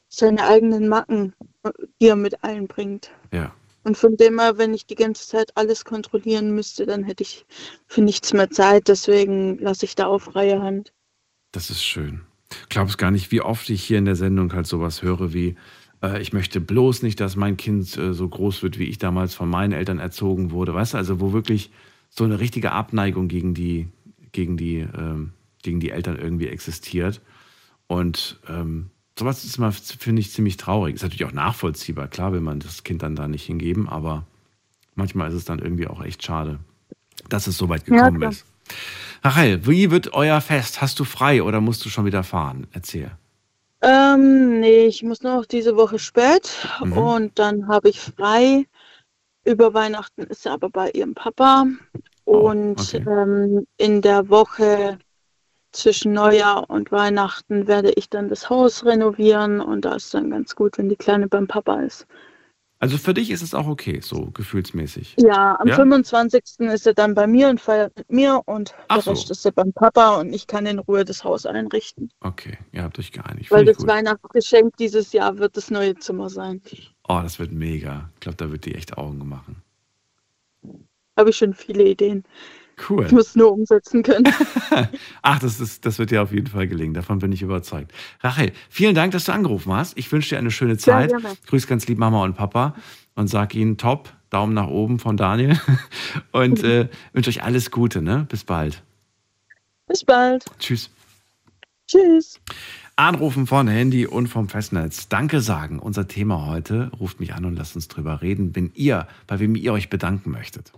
[0.08, 1.34] seine eigenen Macken,
[2.00, 3.10] die er mit einbringt.
[3.30, 3.54] Ja.
[3.84, 7.44] Und von dem her, wenn ich die ganze Zeit alles kontrollieren müsste, dann hätte ich
[7.88, 8.88] für nichts mehr Zeit.
[8.88, 10.94] Deswegen lasse ich da auf freie Hand.
[11.50, 12.22] Das ist schön.
[12.70, 15.56] Glaubst gar nicht, wie oft ich hier in der Sendung halt sowas höre wie,
[16.20, 19.48] ich möchte bloß nicht, dass mein Kind äh, so groß wird, wie ich damals von
[19.48, 20.74] meinen Eltern erzogen wurde.
[20.74, 21.70] Weißt du, also wo wirklich
[22.10, 23.88] so eine richtige Abneigung gegen die,
[24.32, 25.32] gegen die, ähm,
[25.62, 27.20] gegen die Eltern irgendwie existiert.
[27.86, 30.94] Und ähm, sowas ist mal, finde ich, ziemlich traurig.
[30.96, 32.08] Ist natürlich auch nachvollziehbar.
[32.08, 34.26] Klar will man das Kind dann da nicht hingeben, aber
[34.94, 36.58] manchmal ist es dann irgendwie auch echt schade,
[37.28, 38.30] dass es so weit Ja, gekommen klar.
[38.32, 38.44] ist.
[39.22, 40.80] Rachel, wie wird euer Fest?
[40.82, 42.66] Hast du frei oder musst du schon wieder fahren?
[42.72, 43.12] Erzähl.
[43.82, 46.98] Ähm, nee, ich muss nur noch diese Woche spät Mhm.
[46.98, 48.66] und dann habe ich frei.
[49.44, 51.66] Über Weihnachten ist sie aber bei ihrem Papa.
[52.24, 53.04] Oh, Und okay.
[53.06, 54.98] ähm, in der Woche
[55.72, 60.54] zwischen Neujahr und Weihnachten werde ich dann das Haus renovieren und da ist dann ganz
[60.54, 62.06] gut, wenn die Kleine beim Papa ist.
[62.82, 65.14] Also für dich ist es auch okay, so gefühlsmäßig.
[65.16, 65.76] Ja, am Ja?
[65.76, 66.42] 25.
[66.58, 69.10] ist er dann bei mir und feiert mit mir und Ach der so.
[69.12, 72.10] Rest ist er beim Papa und ich kann in Ruhe das Haus einrichten.
[72.18, 73.52] Okay, ihr habt euch geeinigt.
[73.52, 73.86] Weil das gut.
[73.86, 76.60] Weihnachtsgeschenk dieses Jahr wird das neue Zimmer sein.
[77.08, 78.10] Oh, das wird mega.
[78.14, 79.62] Ich glaube, da wird die echt Augen machen.
[81.16, 82.24] Habe ich schon viele Ideen.
[82.88, 83.06] Cool.
[83.06, 84.24] Ich muss nur umsetzen können.
[85.22, 86.94] Ach, das, ist, das wird dir auf jeden Fall gelingen.
[86.94, 87.92] Davon bin ich überzeugt.
[88.20, 89.96] Rachel, vielen Dank, dass du angerufen hast.
[89.96, 91.10] Ich wünsche dir eine schöne Zeit.
[91.10, 91.36] gerne.
[91.46, 92.74] Grüß ganz lieb Mama und Papa
[93.14, 95.60] und sag ihnen top, Daumen nach oben von Daniel.
[96.32, 98.00] Und äh, wünsche euch alles Gute.
[98.00, 98.26] Ne?
[98.30, 98.82] Bis bald.
[99.86, 100.46] Bis bald.
[100.58, 100.88] Tschüss.
[101.86, 102.40] Tschüss.
[102.96, 105.08] Anrufen von Handy und vom Festnetz.
[105.08, 105.78] Danke sagen.
[105.78, 106.90] Unser Thema heute.
[106.98, 110.30] Ruft mich an und lasst uns drüber reden, wenn ihr, bei wem ihr euch bedanken
[110.30, 110.72] möchtet.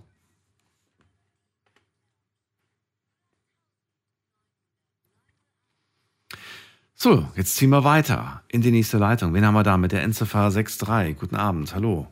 [7.04, 9.34] So, jetzt ziehen wir weiter in die nächste Leitung.
[9.34, 11.18] Wen haben wir da mit der Endziffer 63?
[11.18, 12.06] Guten Abend, hallo.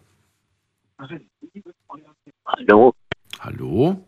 [2.45, 2.93] Hallo.
[3.41, 4.07] Hallo?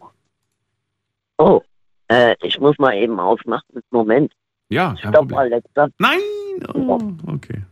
[1.39, 1.63] Oh,
[2.09, 3.81] äh, ich muss mal eben ausmachen.
[3.93, 4.35] Moment.
[4.69, 5.39] Ja, kein Stopp, Problem.
[5.39, 5.89] Alexa.
[5.97, 6.21] Nein!
[6.75, 7.63] Oh, okay.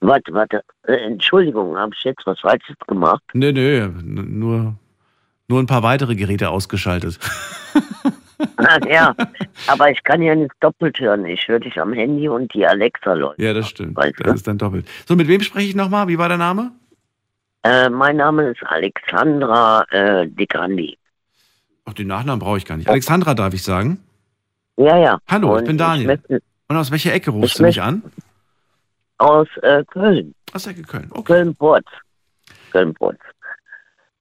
[0.00, 0.62] Warte, warte.
[0.84, 3.22] Äh, Entschuldigung, habe ich jetzt was Falsches gemacht?
[3.34, 4.74] Nö, nö, n- nur,
[5.48, 7.18] nur ein paar weitere Geräte ausgeschaltet.
[8.88, 9.14] Ja,
[9.66, 11.24] aber ich kann ja nicht doppelt hören.
[11.26, 13.38] Ich höre dich am Handy und die Alexa läuft.
[13.40, 13.96] Ja, das stimmt.
[13.96, 14.86] Weißt Das ist dann doppelt.
[15.06, 16.08] So, mit wem spreche ich nochmal?
[16.08, 16.72] Wie war der Name?
[17.62, 20.98] Äh, mein Name ist Alexandra äh, De Grandi.
[21.86, 22.88] Ach, den Nachnamen brauche ich gar nicht.
[22.88, 23.98] Alexandra, darf ich sagen?
[24.76, 25.18] Ja, ja.
[25.28, 26.06] Hallo, ich Und bin Daniel.
[26.08, 28.02] möchte Und aus welcher Ecke rufst Ich du mich an?
[29.18, 30.34] aus äh, Köln.
[30.52, 31.08] Aus der Ecke Köln.
[31.10, 31.22] Okay.
[31.32, 31.86] Köln-Porz.
[32.72, 33.18] Köln-Porz.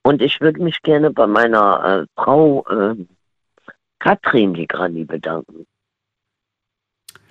[0.04, 2.96] Und ich würde mich gerne bei meiner äh, Frau äh,
[4.08, 5.66] Katrin De Grandi bedanken.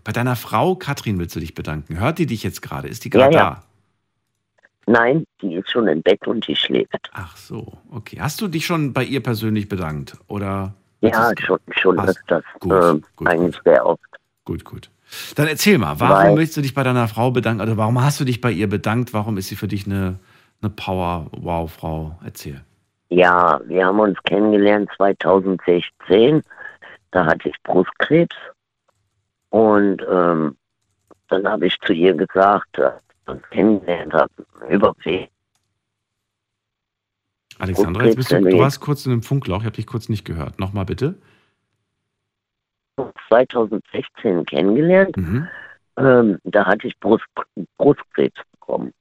[0.05, 2.01] Bei deiner Frau Katrin willst du dich bedanken.
[2.01, 2.89] Hört die dich jetzt gerade?
[2.89, 3.51] Ist die gerade Ja, ja.
[4.87, 4.93] da?
[4.93, 7.11] Nein, die ist schon im Bett und die schläft.
[7.13, 8.19] Ach so, okay.
[8.21, 10.17] Hast du dich schon bei ihr persönlich bedankt?
[10.29, 10.73] Oder?
[11.03, 12.45] Ja, schon, schon Hast- öfters.
[12.59, 14.01] Gut, ähm, gut, eigentlich sehr oft.
[14.45, 14.91] Gut, gut.
[15.37, 17.61] Dann erzähl mal, warum Weil- möchtest du dich bei deiner Frau bedanken?
[17.61, 19.13] Oder warum hast du dich bei ihr bedankt?
[19.13, 20.19] Warum ist sie für dich eine,
[20.63, 22.19] eine Power-Wow-Frau?
[22.25, 22.63] Erzähl.
[23.11, 26.43] Ja, wir haben uns kennengelernt 2016.
[27.13, 28.35] Da hatte ich Brustkrebs.
[29.51, 30.57] Und ähm,
[31.29, 34.35] dann habe ich zu ihr gesagt, dass wir uns kennengelernt haben,
[34.69, 35.31] über Facebook.
[37.59, 39.61] Alexandra, jetzt bist du, du warst kurz in einem Funkloch.
[39.61, 40.59] Ich habe dich kurz nicht gehört.
[40.59, 41.15] Nochmal bitte.
[43.29, 45.17] 2016 kennengelernt.
[45.17, 45.49] Mhm.
[45.97, 47.25] Ähm, da hatte ich Brust,
[47.77, 48.93] Brustkrebs bekommen.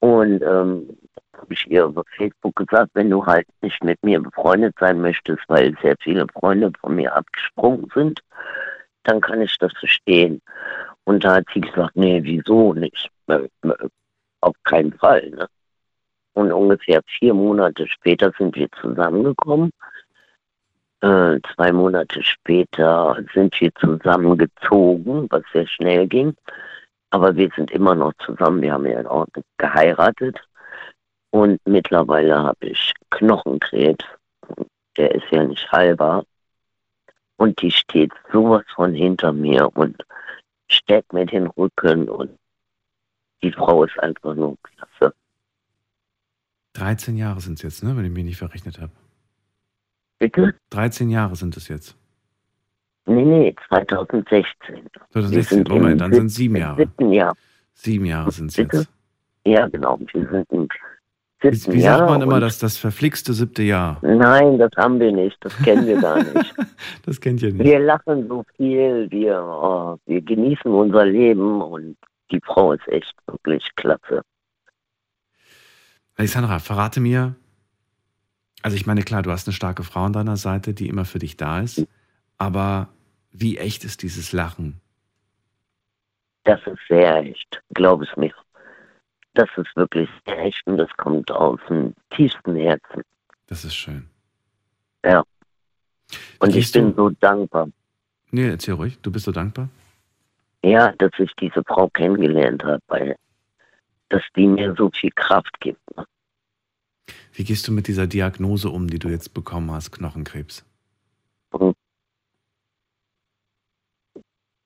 [0.00, 0.96] Und ähm,
[1.38, 5.42] habe ich ihr über Facebook gesagt, wenn du halt nicht mit mir befreundet sein möchtest,
[5.48, 8.20] weil sehr viele Freunde von mir abgesprungen sind,
[9.04, 10.40] dann kann ich das verstehen.
[11.04, 13.08] Und da hat sie gesagt, nee, wieso nicht?
[13.28, 13.88] Äh, äh,
[14.40, 15.30] Auf keinen Fall.
[15.30, 15.48] Ne?
[16.34, 19.70] Und ungefähr vier Monate später sind wir zusammengekommen.
[21.00, 26.34] Äh, zwei Monate später sind wir zusammengezogen, was sehr schnell ging.
[27.10, 28.62] Aber wir sind immer noch zusammen.
[28.62, 29.26] Wir haben ja auch
[29.58, 30.40] geheiratet.
[31.30, 34.04] Und mittlerweile habe ich Knochenkrebs.
[34.96, 36.24] Der ist ja nicht heilbar.
[37.36, 40.02] Und die steht sowas von hinter mir und
[40.68, 42.08] stärkt mir den Rücken.
[42.08, 42.30] Und
[43.42, 45.14] die Frau ist einfach nur klasse.
[46.74, 47.96] 13 Jahre sind es jetzt, ne?
[47.96, 48.92] wenn ich mich nicht verrechnet habe.
[50.18, 50.54] Bitte?
[50.70, 51.96] 13 Jahre sind es jetzt.
[53.06, 54.90] Nee, nee, 2016.
[55.12, 56.78] 2016, Wir im Moment, dann sind sieben Jahre.
[56.78, 57.36] Siebten Jahr.
[57.74, 58.88] Sieben Jahre sind es jetzt.
[59.44, 59.98] Ja, genau.
[60.12, 60.68] Wir sind im
[61.52, 63.98] Wie, siebten wie sagt man immer, und- das, das verflixte siebte Jahr?
[64.02, 65.36] Nein, das haben wir nicht.
[65.40, 66.54] Das kennen wir gar nicht.
[67.04, 67.64] Das kennt ihr nicht.
[67.64, 71.96] Wir lachen so viel, wir, oh, wir genießen unser Leben und
[72.32, 74.22] die Frau ist echt wirklich klasse.
[76.16, 77.36] Alexandra, verrate mir,
[78.62, 81.18] also ich meine, klar, du hast eine starke Frau an deiner Seite, die immer für
[81.18, 81.86] dich da ist,
[82.38, 82.88] aber
[83.30, 84.80] wie echt ist dieses Lachen?
[86.44, 88.32] Das ist sehr echt, glaub es mir.
[89.36, 93.02] Das ist wirklich echt und das kommt aus dem tiefsten Herzen.
[93.48, 94.08] Das ist schön.
[95.04, 95.20] Ja.
[96.40, 97.68] Und Wie ich gehst bin du- so dankbar.
[98.30, 99.68] Nee, erzähl ruhig, du bist so dankbar?
[100.64, 103.16] Ja, dass ich diese Frau kennengelernt habe, weil
[104.08, 105.80] dass die mir so viel Kraft gibt.
[105.96, 106.06] ne?
[107.34, 110.64] Wie gehst du mit dieser Diagnose um, die du jetzt bekommen hast, Knochenkrebs?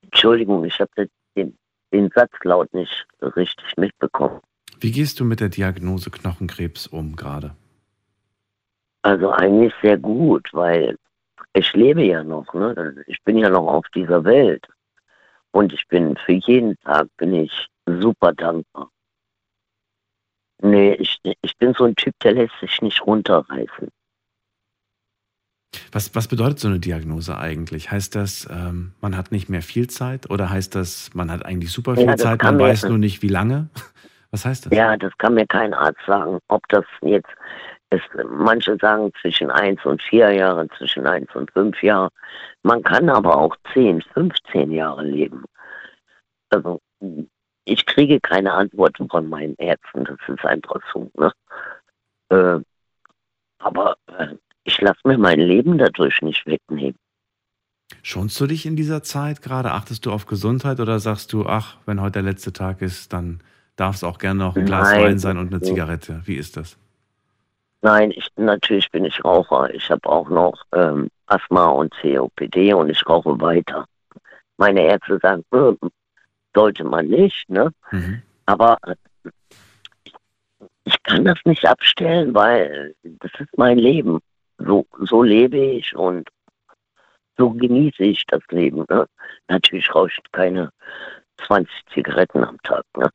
[0.03, 1.57] Entschuldigung, ich habe den,
[1.93, 4.41] den Satz laut nicht richtig mitbekommen.
[4.81, 7.55] Wie gehst du mit der Diagnose Knochenkrebs um gerade?
[9.03, 10.97] Also eigentlich sehr gut, weil
[11.53, 12.95] ich lebe ja noch, ne?
[13.07, 14.67] Ich bin ja noch auf dieser Welt.
[15.53, 18.91] Und ich bin für jeden Tag bin ich super dankbar.
[20.63, 23.89] Nee, ich, ich bin so ein Typ, der lässt sich nicht runterreißen.
[25.93, 27.91] Was, was bedeutet so eine Diagnose eigentlich?
[27.91, 31.73] Heißt das, ähm, man hat nicht mehr viel Zeit oder heißt das, man hat eigentlich
[31.73, 33.69] super viel Ja, Zeit, man weiß nur nicht wie lange?
[34.31, 34.77] Was heißt das?
[34.77, 36.39] Ja, das kann mir kein Arzt sagen.
[36.49, 37.31] Ob das jetzt
[37.91, 42.11] ist, manche sagen zwischen eins und vier Jahre, zwischen eins und fünf Jahre.
[42.63, 45.45] Man kann aber auch 10, 15 Jahre leben.
[46.51, 46.81] Also
[47.65, 50.05] ich kriege keine Antworten von meinen Ärzten.
[50.05, 51.11] Das ist einfach so.
[51.19, 51.33] Ne?
[52.31, 52.61] Äh,
[53.59, 56.97] aber äh, ich lasse mir mein Leben dadurch nicht wegnehmen.
[58.03, 59.73] Schonst du dich in dieser Zeit gerade?
[59.73, 63.43] Achtest du auf Gesundheit oder sagst du, ach, wenn heute der letzte Tag ist, dann
[63.81, 65.05] darf es auch gerne noch ein Glas Nein.
[65.05, 66.21] Wein sein und eine Zigarette?
[66.25, 66.79] Wie ist das?
[67.83, 69.73] Nein, ich, natürlich bin ich Raucher.
[69.73, 73.87] Ich habe auch noch ähm, Asthma und COPD und ich rauche weiter.
[74.59, 75.79] Meine Ärzte sagen, hm,
[76.55, 77.73] sollte man nicht, ne?
[77.91, 78.23] Mhm.
[78.45, 79.31] Aber äh,
[80.85, 84.19] ich kann das nicht abstellen, weil das ist mein Leben.
[84.59, 86.29] So, so lebe ich und
[87.39, 88.85] so genieße ich das Leben.
[88.91, 89.07] Ne?
[89.49, 90.71] Natürlich rauche ich keine
[91.47, 92.85] 20 Zigaretten am Tag.
[92.99, 93.09] Ne?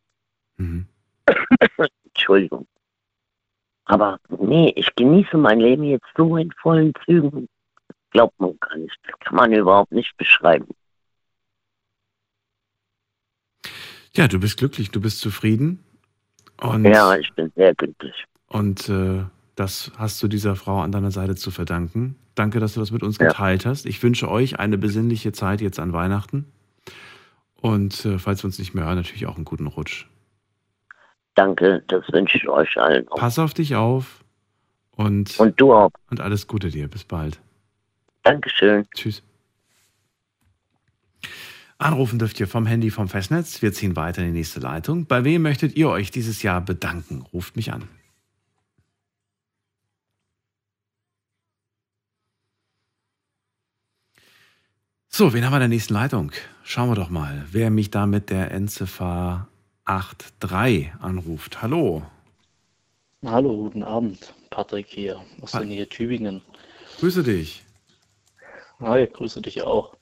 [0.58, 0.88] Mhm.
[2.06, 2.68] Entschuldigung.
[3.86, 7.47] Aber nee, ich genieße mein Leben jetzt so in vollen Zügen.
[8.12, 8.97] Glaubt man gar nicht.
[9.03, 10.68] Das kann man überhaupt nicht beschreiben.
[14.16, 15.84] Ja, du bist glücklich, du bist zufrieden.
[16.62, 18.26] Und, Ja, ich bin sehr glücklich.
[18.47, 19.26] Und äh,
[19.56, 22.16] das hast du dieser Frau an deiner Seite zu verdanken.
[22.34, 23.28] Danke, dass du das mit uns Ja.
[23.28, 23.86] geteilt hast.
[23.86, 26.45] Ich wünsche euch eine besinnliche Zeit jetzt an Weihnachten.
[27.62, 30.08] Und äh, falls wir uns nicht mehr hören, natürlich auch einen guten Rutsch.
[31.36, 33.17] Danke, das wünsche ich euch allen auch.
[33.17, 34.23] Pass auf dich auf
[34.91, 35.91] und, Und du auch.
[36.09, 36.88] und alles Gute dir.
[36.88, 37.39] Bis bald.
[38.23, 38.88] Dankeschön.
[38.95, 39.21] Tschüss.
[41.77, 43.61] Anrufen dürft ihr vom Handy vom Festnetz.
[43.61, 45.07] Wir ziehen weiter in die nächste Leitung.
[45.07, 47.25] Bei wem möchtet ihr euch dieses Jahr bedanken?
[47.33, 47.89] Ruft mich an.
[55.09, 56.31] So, wen haben wir in der nächsten Leitung?
[56.63, 59.47] Schauen wir doch mal, wer mich da mit der Endziffer
[59.86, 61.61] 83 anruft.
[61.61, 62.01] Hallo.
[63.23, 64.33] Hallo, guten Abend.
[64.49, 66.41] Patrick hier aus der Nähe Tübingen.
[66.99, 67.63] Grüße dich.
[68.79, 69.95] Hi, grüße dich auch.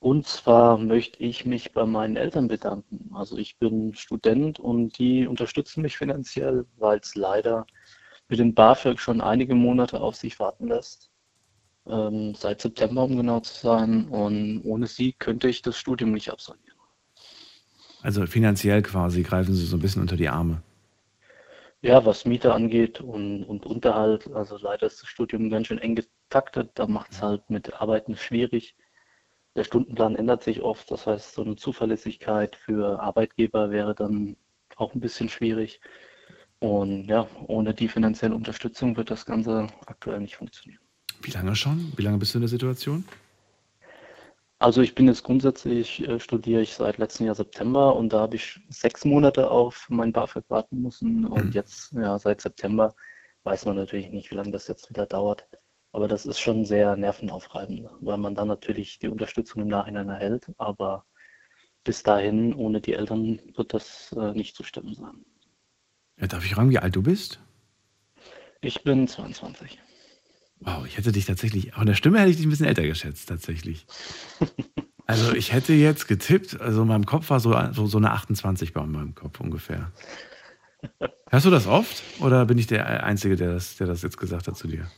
[0.00, 3.10] Und zwar möchte ich mich bei meinen Eltern bedanken.
[3.14, 7.66] Also ich bin Student und die unterstützen mich finanziell, weil es leider
[8.28, 11.10] mit dem BAföG schon einige Monate auf sich warten lässt.
[11.86, 14.08] Ähm, seit September, um genau zu sein.
[14.08, 16.67] Und ohne sie könnte ich das Studium nicht absolvieren.
[18.02, 20.62] Also finanziell quasi greifen sie so ein bisschen unter die Arme.
[21.80, 25.94] Ja, was Miete angeht und, und Unterhalt, also leider ist das Studium ganz schön eng
[25.94, 28.74] getaktet, da macht es halt mit Arbeiten schwierig.
[29.54, 34.36] Der Stundenplan ändert sich oft, das heißt, so eine Zuverlässigkeit für Arbeitgeber wäre dann
[34.76, 35.80] auch ein bisschen schwierig.
[36.60, 40.80] Und ja, ohne die finanzielle Unterstützung wird das Ganze aktuell nicht funktionieren.
[41.22, 41.92] Wie lange schon?
[41.96, 43.04] Wie lange bist du in der Situation?
[44.60, 48.36] Also ich bin jetzt grundsätzlich, äh, studiere ich seit letztem Jahr September und da habe
[48.36, 52.94] ich sechs Monate auf mein BAföG warten müssen und jetzt, ja, seit September
[53.44, 55.46] weiß man natürlich nicht, wie lange das jetzt wieder dauert.
[55.92, 60.50] Aber das ist schon sehr nervenaufreibend, weil man dann natürlich die Unterstützung im Nachhinein erhält,
[60.58, 61.04] aber
[61.84, 65.24] bis dahin, ohne die Eltern, wird das äh, nicht zu stemmen sein.
[66.16, 67.40] Ja, darf ich fragen, wie alt du bist?
[68.60, 69.78] Ich bin 22.
[70.60, 73.28] Wow, ich hätte dich tatsächlich, von der Stimme hätte ich dich ein bisschen älter geschätzt,
[73.28, 73.86] tatsächlich.
[75.10, 78.74] Also ich hätte jetzt getippt, also in meinem Kopf war so, so, so eine 28
[78.74, 79.90] bei meinem Kopf ungefähr.
[81.30, 82.02] Hörst du das oft?
[82.20, 84.90] Oder bin ich der Einzige, der das, der das jetzt gesagt hat zu dir?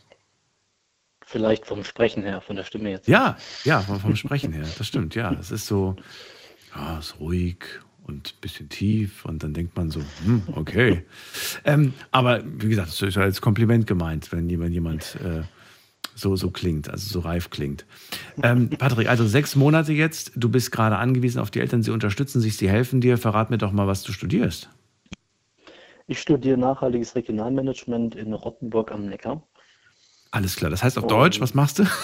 [1.24, 3.06] Vielleicht vom Sprechen her, von der Stimme jetzt.
[3.06, 4.66] Ja, ja, vom, vom Sprechen her.
[4.78, 5.32] Das stimmt, ja.
[5.34, 5.94] Es ist so,
[6.74, 7.64] ja, ist ruhig
[8.10, 11.04] und ein bisschen tief und dann denkt man so, hm, okay.
[11.64, 15.42] Ähm, aber wie gesagt, das ist ja als Kompliment gemeint, wenn jemand, jemand äh,
[16.14, 17.86] so, so klingt, also so reif klingt.
[18.42, 22.40] Ähm, Patrick, also sechs Monate jetzt, du bist gerade angewiesen auf die Eltern, sie unterstützen
[22.40, 23.18] sich, sie helfen dir.
[23.18, 24.70] Verrat mir doch mal, was du studierst.
[26.06, 29.42] Ich studiere nachhaltiges Regionalmanagement in Rottenburg am Neckar.
[30.32, 31.84] Alles klar, das heißt auf Und- Deutsch, was machst du?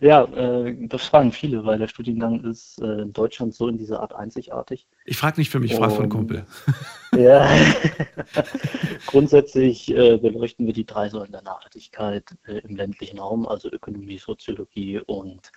[0.00, 4.00] Ja, äh, das fragen viele, weil der Studiengang ist äh, in Deutschland so in dieser
[4.00, 4.86] Art einzigartig.
[5.04, 6.46] Ich frage nicht für mich, ich frage Und- Kumpel.
[7.16, 7.46] Ja,
[9.06, 14.16] grundsätzlich äh, beleuchten wir die drei Säulen der Nachhaltigkeit äh, im ländlichen Raum, also Ökonomie,
[14.18, 15.52] Soziologie und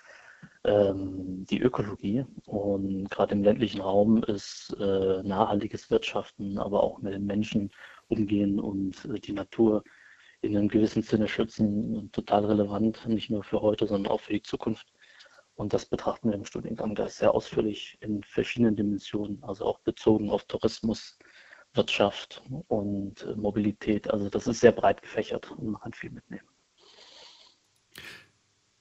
[0.64, 2.26] ähm, die Ökologie.
[2.44, 7.70] Und gerade im ländlichen Raum ist äh, nachhaltiges Wirtschaften, aber auch mit den Menschen
[8.08, 9.82] umgehen und äh, die Natur
[10.42, 14.42] in einem gewissen Sinne schützen total relevant, nicht nur für heute, sondern auch für die
[14.42, 14.86] Zukunft.
[15.54, 16.94] Und das betrachten wir im Studiengang.
[16.94, 21.18] Da sehr ausführlich in verschiedenen Dimensionen, also auch bezogen auf Tourismus,
[21.72, 24.10] Wirtschaft und äh, Mobilität.
[24.10, 26.46] Also das ist sehr breit gefächert und man kann viel mitnehmen.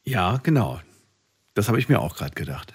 [0.04, 0.80] Ja, genau.
[1.54, 2.74] Das habe ich mir auch gerade gedacht.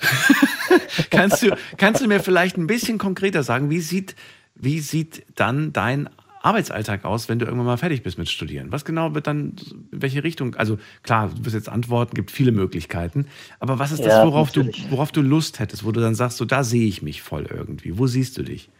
[1.10, 4.16] kannst, du, kannst du mir vielleicht ein bisschen konkreter sagen, wie sieht,
[4.54, 6.08] wie sieht dann dein
[6.42, 8.72] Arbeitsalltag aus, wenn du irgendwann mal fertig bist mit Studieren?
[8.72, 9.56] Was genau wird dann,
[9.92, 10.54] in welche Richtung?
[10.56, 13.26] Also klar, du wirst jetzt antworten, gibt viele Möglichkeiten.
[13.60, 16.38] Aber was ist das, Ja, worauf du, worauf du Lust hättest, wo du dann sagst,
[16.38, 17.98] so da sehe ich mich voll irgendwie?
[17.98, 18.70] Wo siehst du dich?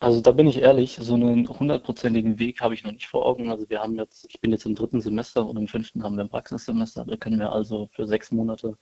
[0.00, 3.50] Also da bin ich ehrlich, so einen hundertprozentigen Weg habe ich noch nicht vor Augen.
[3.50, 6.22] Also wir haben jetzt, ich bin jetzt im dritten Semester und im fünften haben wir
[6.24, 7.04] ein Praxissemester.
[7.04, 8.76] Da können wir also für sechs Monate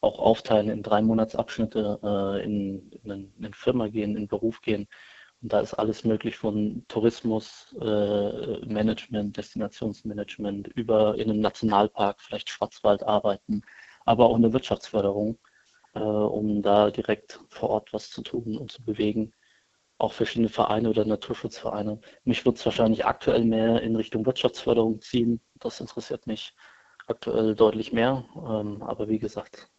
[0.00, 4.28] auch aufteilen in drei Monatsabschnitte, äh, in, in, eine- in eine Firma gehen, in den
[4.28, 4.88] Beruf gehen.
[5.42, 12.48] Und da ist alles möglich von Tourismus, äh, Management, Destinationsmanagement, über in einem Nationalpark, vielleicht
[12.48, 13.62] Schwarzwald arbeiten,
[14.04, 15.38] aber auch eine Wirtschaftsförderung,
[15.94, 19.32] äh, um da direkt vor Ort was zu tun und zu bewegen.
[19.98, 22.00] Auch verschiedene Vereine oder Naturschutzvereine.
[22.24, 25.40] Mich wird es wahrscheinlich aktuell mehr in Richtung Wirtschaftsförderung ziehen.
[25.56, 26.54] Das interessiert mich
[27.08, 28.24] aktuell deutlich mehr.
[28.36, 29.71] Ähm, aber wie gesagt,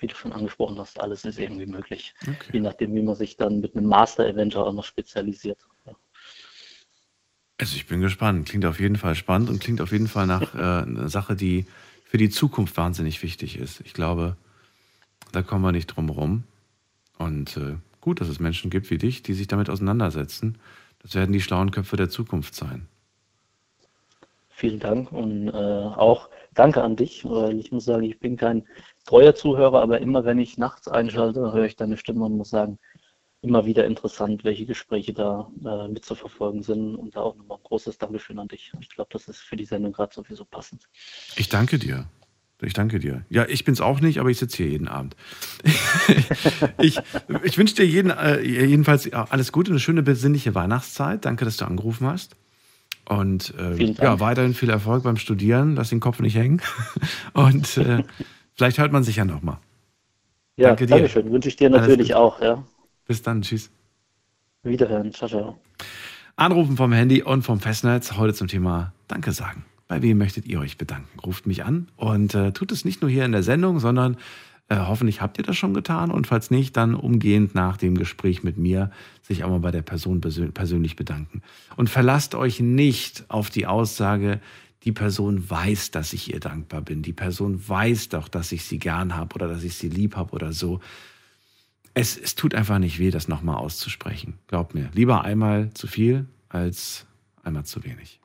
[0.00, 2.14] wie du schon angesprochen hast, alles ist irgendwie möglich.
[2.52, 5.58] Je nachdem, wie man sich dann mit einem Master eventuell auch noch spezialisiert.
[5.86, 5.92] Ja.
[7.58, 8.48] Also ich bin gespannt.
[8.48, 11.66] Klingt auf jeden Fall spannend und klingt auf jeden Fall nach äh, einer Sache, die
[12.04, 13.80] für die Zukunft wahnsinnig wichtig ist.
[13.80, 14.36] Ich glaube,
[15.32, 16.44] da kommen wir nicht drum rum.
[17.18, 20.58] Und äh, gut, dass es Menschen gibt wie dich, die sich damit auseinandersetzen.
[21.02, 22.86] Das werden die schlauen Köpfe der Zukunft sein.
[24.50, 28.64] Vielen Dank und äh, auch danke an dich, weil ich muss sagen, ich bin kein
[29.04, 32.78] treuer Zuhörer, aber immer wenn ich nachts einschalte, höre ich deine Stimme und muss sagen,
[33.42, 37.98] immer wieder interessant, welche Gespräche da äh, mitzuverfolgen sind und da auch nochmal ein großes
[37.98, 38.72] Dankeschön an dich.
[38.80, 40.84] Ich glaube, das ist für die Sendung gerade sowieso passend.
[41.36, 42.06] Ich danke dir.
[42.64, 43.26] Ich danke dir.
[43.28, 45.16] Ja, ich bin's auch nicht, aber ich sitze hier jeden Abend.
[46.78, 47.00] ich
[47.42, 51.24] ich wünsche dir jeden, äh, jedenfalls alles Gute, eine schöne besinnliche Weihnachtszeit.
[51.24, 52.36] Danke, dass du angerufen hast.
[53.08, 55.74] Und äh, ja, weiterhin viel Erfolg beim Studieren.
[55.74, 56.62] Lass den Kopf nicht hängen.
[57.32, 58.04] Und äh,
[58.54, 59.58] vielleicht hört man sich ja nochmal.
[60.56, 60.96] Ja, Danke dir.
[60.96, 61.30] Dankeschön.
[61.32, 62.40] Wünsche ich dir natürlich auch.
[62.40, 62.62] Ja.
[63.06, 63.42] Bis dann.
[63.42, 63.70] Tschüss.
[64.62, 65.12] Wiederhören.
[65.12, 65.58] Ciao, ciao.
[66.36, 68.16] Anrufen vom Handy und vom Festnetz.
[68.16, 69.64] Heute zum Thema Danke sagen.
[69.88, 71.18] Bei wem möchtet ihr euch bedanken?
[71.20, 74.16] Ruft mich an und äh, tut es nicht nur hier in der Sendung, sondern
[74.68, 78.42] äh, hoffentlich habt ihr das schon getan und falls nicht, dann umgehend nach dem Gespräch
[78.42, 78.90] mit mir
[79.20, 81.42] sich auch mal bei der Person persö persönlich bedanken.
[81.76, 84.40] Und verlasst euch nicht auf die Aussage,
[84.84, 87.02] die Person weiß, dass ich ihr dankbar bin.
[87.02, 90.32] Die Person weiß doch, dass ich sie gern habe oder dass ich sie lieb habe
[90.32, 90.80] oder so.
[91.94, 94.38] Es, es tut einfach nicht weh, das nochmal auszusprechen.
[94.48, 94.90] Glaubt mir.
[94.92, 97.06] Lieber einmal zu viel als
[97.42, 98.18] einmal zu wenig.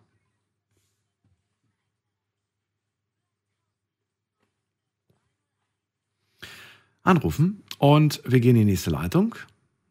[7.03, 9.35] Anrufen und wir gehen in die nächste Leitung.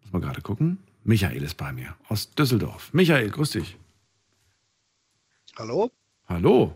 [0.02, 0.78] Muss mal gerade gucken.
[1.04, 2.92] Michael ist bei mir aus Düsseldorf.
[2.92, 3.76] Michael, grüß dich.
[5.56, 5.90] Hallo?
[6.28, 6.72] Hallo.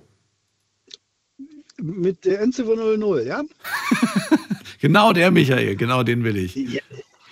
[1.78, 3.42] Mit der Endziffer 00, ja?
[4.80, 6.54] Genau der Michael, genau den will ich.
[6.54, 6.80] ja?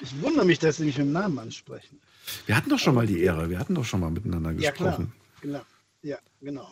[0.02, 1.98] Ich wundere mich, dass Sie mich mit dem Namen ansprechen.
[2.44, 4.90] Wir hatten doch schon mal die Ehre, wir hatten doch schon mal miteinander Ja, klar.
[4.90, 5.12] gesprochen.
[5.40, 5.60] Genau.
[6.02, 6.70] Ja, genau.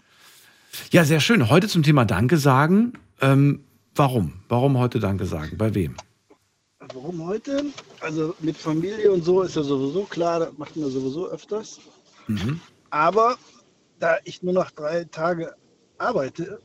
[0.91, 1.49] Ja, sehr schön.
[1.49, 2.93] Heute zum Thema Danke sagen.
[3.23, 4.35] Ähm, warum?
[4.51, 5.57] Warum heute Danke sagen?
[5.57, 5.97] Bei wem?
[6.93, 7.65] Warum heute?
[8.01, 11.81] Also mit Familie und so ist ja sowieso klar, das macht man sowieso öfters.
[12.27, 12.61] Mhm.
[12.91, 13.39] Aber
[13.99, 15.55] da ich nur noch drei Tage
[15.99, 16.61] arbeite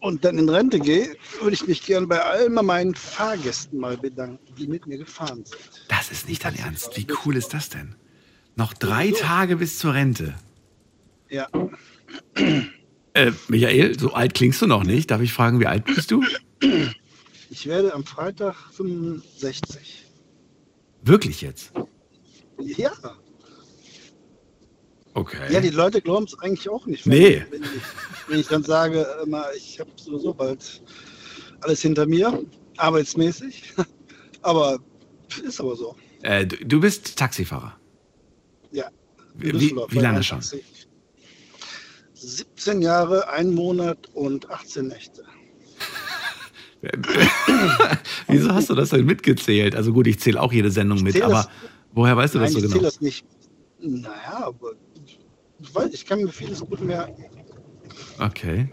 [0.00, 4.54] und dann in Rente gehe, würde ich mich gern bei allen meinen Fahrgästen mal bedanken,
[4.56, 5.86] die mit mir gefahren sind.
[5.88, 6.96] Das ist nicht dein Ernst.
[6.96, 7.94] Wie cool ist das denn?
[8.56, 10.34] Noch drei Tage bis zur Rente.
[11.30, 11.48] Ja,
[13.14, 15.10] Äh, Michael, so alt klingst du noch nicht.
[15.10, 16.22] Darf ich fragen, wie alt bist du?
[17.50, 20.04] ich werde am Freitag 65.
[21.02, 21.72] Wirklich jetzt?
[22.60, 22.92] Ja,
[25.18, 25.52] Okay.
[25.52, 27.06] ja die Leute glauben es eigentlich auch nicht.
[27.06, 27.44] Nee.
[27.50, 27.68] Wenn ich,
[28.28, 30.80] wenn ich dann sage, immer, ich habe sowieso bald
[31.60, 32.44] alles hinter mir,
[32.76, 33.74] arbeitsmäßig.
[34.42, 34.78] Aber
[35.44, 35.96] ist aber so.
[36.22, 37.76] Äh, du, du bist Taxifahrer.
[38.70, 38.88] Ja.
[39.34, 40.38] Wie, wie, lange schon?
[40.38, 40.62] Taxi.
[42.14, 45.24] 17 Jahre, ein Monat und 18 Nächte.
[48.28, 49.74] Wieso hast du das denn mitgezählt?
[49.74, 51.48] Also gut, ich zähle auch jede Sendung mit, zähl aber das-
[51.92, 52.74] woher weißt du Nein, das so ich genau?
[52.74, 53.26] zähle das nicht.
[53.80, 54.72] Naja, aber
[55.68, 57.24] ich, weiß, ich kann mir vieles gut merken.
[58.18, 58.68] Okay.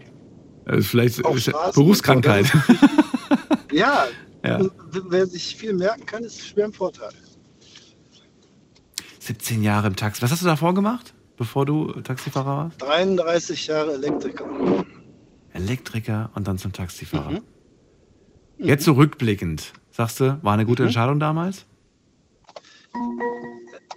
[0.66, 2.46] Äh, Vielleicht Straßen Berufskrankheit.
[3.72, 4.06] Ja,
[4.44, 4.58] Ja.
[4.58, 4.72] und
[5.10, 7.10] wer sich viel merken kann, ist schwer im Vorteil.
[9.18, 10.22] 17 Jahre im Taxi.
[10.22, 12.80] Was hast du davor gemacht, bevor du Taxifahrer warst?
[12.80, 14.46] 33 Jahre Elektriker.
[15.52, 17.30] Elektriker und dann zum Taxifahrer.
[17.32, 17.42] Mhm.
[18.58, 20.88] Jetzt so rückblickend, sagst du, war eine gute Mhm.
[20.88, 21.66] Entscheidung damals?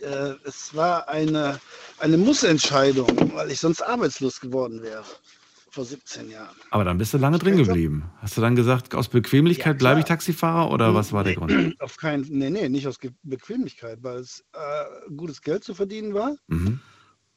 [0.02, 1.60] Äh, es war eine,
[2.00, 5.04] eine Mussentscheidung, weil ich sonst arbeitslos geworden wäre.
[5.72, 6.56] Vor 17 Jahren.
[6.72, 8.12] Aber dann bist du lange drin geblieben.
[8.22, 11.76] Hast du dann gesagt, aus Bequemlichkeit bleibe ich Taxifahrer oder was war der Grund?
[11.80, 16.36] Auf keinen Nee, nee, nicht aus Bequemlichkeit, weil es äh, gutes Geld zu verdienen war.
[16.48, 16.80] Mhm.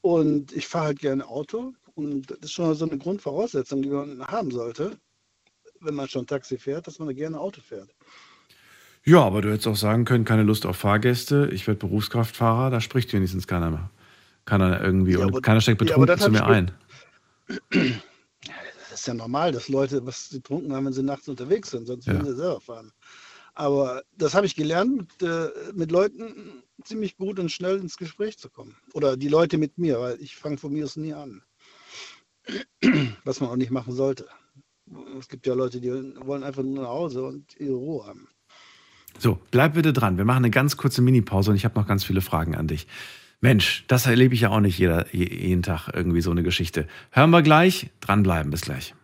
[0.01, 1.75] Und ich fahre halt gerne Auto.
[1.95, 4.97] Und das ist schon so eine Grundvoraussetzung, die man haben sollte,
[5.81, 7.91] wenn man schon Taxi fährt, dass man gerne Auto fährt.
[9.05, 12.81] Ja, aber du hättest auch sagen können, keine Lust auf Fahrgäste, ich werde Berufskraftfahrer, da
[12.81, 13.91] spricht wenigstens keiner mehr.
[14.45, 16.71] Keiner irgendwie Ja, und aber- keiner steckt ja, betrunken das zu mir ein.
[18.91, 22.07] Das ist ja normal, dass Leute was getrunken haben, wenn sie nachts unterwegs sind, sonst
[22.07, 22.31] würden Ja.
[22.33, 22.93] sie selber fahren.
[23.55, 28.39] Aber das habe ich gelernt, mit, äh, mit Leuten ziemlich gut und schnell ins Gespräch
[28.39, 28.77] zu kommen.
[28.95, 31.43] Oder die Leute mit mir, weil ich fange von mir aus nie an.
[33.25, 34.27] Was man auch nicht machen sollte.
[35.19, 38.29] Es gibt ja Leute, die wollen einfach nur nach Hause und ihre Ruhe haben.
[39.19, 40.17] So, bleib bitte dran.
[40.17, 42.87] Wir machen eine ganz kurze Minipause und ich habe noch ganz viele Fragen an dich.
[43.43, 46.87] Mensch, das erlebe ich ja auch nicht jeder, je- jeden Tag irgendwie so eine Geschichte.
[47.11, 47.91] Hören wir gleich.
[48.01, 48.51] Dranbleiben.
[48.53, 48.95] Bis gleich.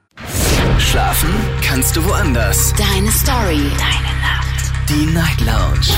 [0.78, 1.28] Schlafen
[1.62, 2.72] kannst du woanders.
[2.74, 3.60] Deine Story.
[3.76, 4.88] Deine Nacht.
[4.88, 5.88] Die Night Lounge.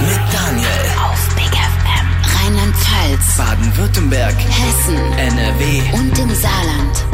[0.00, 0.84] Mit Daniel.
[1.04, 2.06] Auf Big FM.
[2.40, 3.36] Rheinland-Pfalz.
[3.36, 4.34] Baden-Württemberg.
[4.38, 4.96] Hessen.
[5.18, 5.82] NRW.
[5.92, 7.04] Und im Saarland.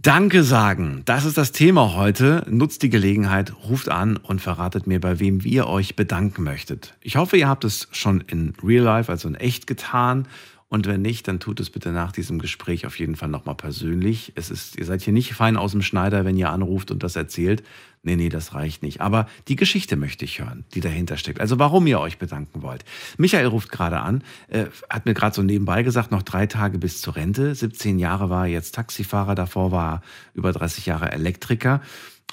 [0.00, 1.02] Danke sagen.
[1.06, 2.44] Das ist das Thema heute.
[2.48, 6.94] Nutzt die Gelegenheit, ruft an und verratet mir, bei wem ihr euch bedanken möchtet.
[7.00, 10.28] Ich hoffe, ihr habt es schon in Real Life, also in echt getan.
[10.70, 14.32] Und wenn nicht, dann tut es bitte nach diesem Gespräch auf jeden Fall nochmal persönlich.
[14.34, 17.16] Es ist, ihr seid hier nicht fein aus dem Schneider, wenn ihr anruft und das
[17.16, 17.62] erzählt.
[18.02, 19.00] Nee, nee, das reicht nicht.
[19.00, 21.40] Aber die Geschichte möchte ich hören, die dahinter steckt.
[21.40, 22.84] Also warum ihr euch bedanken wollt.
[23.16, 27.00] Michael ruft gerade an, äh, hat mir gerade so nebenbei gesagt, noch drei Tage bis
[27.00, 27.54] zur Rente.
[27.54, 30.02] 17 Jahre war er jetzt Taxifahrer, davor war er
[30.34, 31.80] über 30 Jahre Elektriker.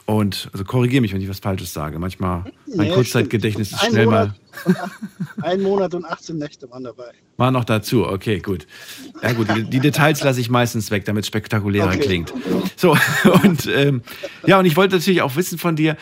[0.07, 1.97] Und also korrigiere mich, wenn ich was Falsches sage.
[1.97, 2.43] Manchmal
[2.75, 4.35] mein Nee, Kurzzeitgedächtnis ist schnell mal.
[4.65, 7.11] Monat, ach- ein Monat und 18 Nächte waren dabei.
[7.37, 8.67] War noch dazu, okay, gut.
[9.23, 11.99] Ja gut, die, die Details lasse ich meistens weg, damit es spektakulärer Okay.
[11.99, 12.33] klingt.
[12.75, 12.95] So,
[13.43, 14.03] und ähm,
[14.45, 15.97] ja, und ich wollte natürlich auch wissen von dir,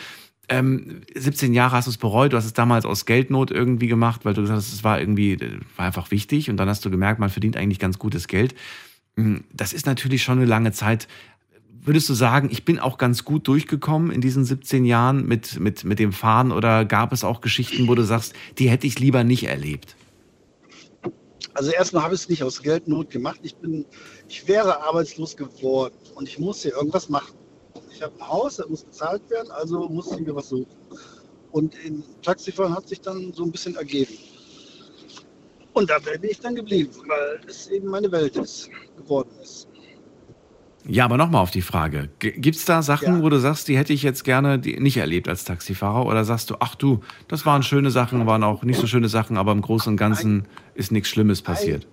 [0.50, 4.26] ähm, 17 Jahre hast du es bereut, du hast es damals aus Geldnot irgendwie gemacht,
[4.26, 6.90] weil du gesagt hast, es war irgendwie, äh, war einfach wichtig und dann hast du
[6.90, 8.54] gemerkt, man verdient eigentlich ganz gutes Geld.
[9.16, 11.08] Hm, Das ist natürlich schon eine lange Zeit.
[11.84, 15.84] Würdest du sagen, ich bin auch ganz gut durchgekommen in diesen 17 Jahren mit, mit,
[15.84, 19.22] mit dem Fahren oder gab es auch Geschichten, wo du sagst, die hätte ich lieber
[19.22, 19.94] nicht erlebt?
[21.52, 23.38] Also erstmal habe ich es nicht aus Geldnot gemacht.
[23.42, 23.84] Ich bin,
[24.28, 27.34] ich wäre arbeitslos geworden und ich musste irgendwas machen.
[27.90, 30.66] Ich habe ein Haus, das muss bezahlt werden, also musste ich mir was suchen.
[31.52, 34.14] Und im Taxifahren hat sich dann so ein bisschen ergeben.
[35.74, 39.68] Und da bin ich dann geblieben, weil es eben meine Welt ist, geworden ist.
[40.86, 42.10] Ja, aber nochmal auf die Frage.
[42.18, 43.22] Gibt es da Sachen, Ja.
[43.22, 46.04] wo du sagst, die hätte ich jetzt gerne nicht erlebt als Taxifahrer?
[46.04, 49.38] Oder sagst du, ach du, das waren schöne Sachen, waren auch nicht so schöne Sachen,
[49.38, 51.86] aber im Großen und Ganzen ist nichts Schlimmes passiert?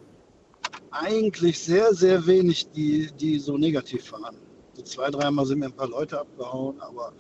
[0.92, 4.36] Eigentlich sehr, sehr wenig, die, die so negativ fahren.
[4.74, 7.14] So zwei, dreimal sind mir ein paar Leute abgehauen, aber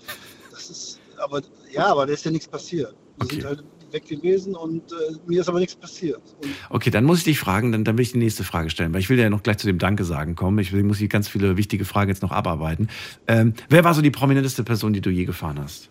[0.51, 1.41] das ist, aber
[1.71, 2.93] ja, aber da ist ja nichts passiert.
[3.23, 4.95] Die sind halt weg gewesen und äh,
[5.27, 6.21] mir ist aber nichts passiert.
[6.41, 8.93] Und Okay, dann muss ich dich fragen, dann, dann will ich die nächste Frage stellen,
[8.93, 10.59] weil ich will ja noch gleich zu dem Danke sagen kommen.
[10.59, 12.87] Ich will, muss hier ganz viele wichtige Fragen jetzt noch abarbeiten.
[13.27, 15.89] Ähm, wer war so die prominenteste Person, die du je gefahren hast?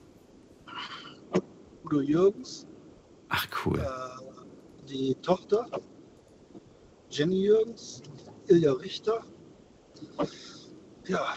[1.84, 2.66] Udo Jürgens,
[3.28, 3.78] Ach cool.
[3.78, 5.66] äh, die Tochter,
[7.10, 8.02] Jenny Jürgens,
[8.48, 9.24] Ilja Richter.
[11.06, 11.34] Ja,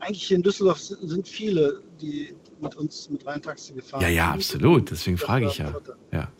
[0.00, 4.30] eigentlich hier in Düsseldorf sind, sind viele, die mit uns mit Rheintaxi gefahren Ja, ja,
[4.32, 4.90] absolut.
[4.90, 5.74] Deswegen frage ich ja.
[6.12, 6.32] Ja.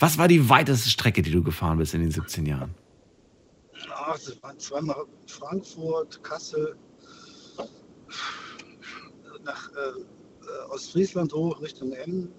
[0.00, 2.74] Was war die weiteste Strecke, die du gefahren bist in den 17 Jahren?
[3.90, 6.76] Ach, das waren zweimal Frankfurt, Kassel,
[9.44, 12.32] nach äh, Ostfriesland hoch Richtung Emmen.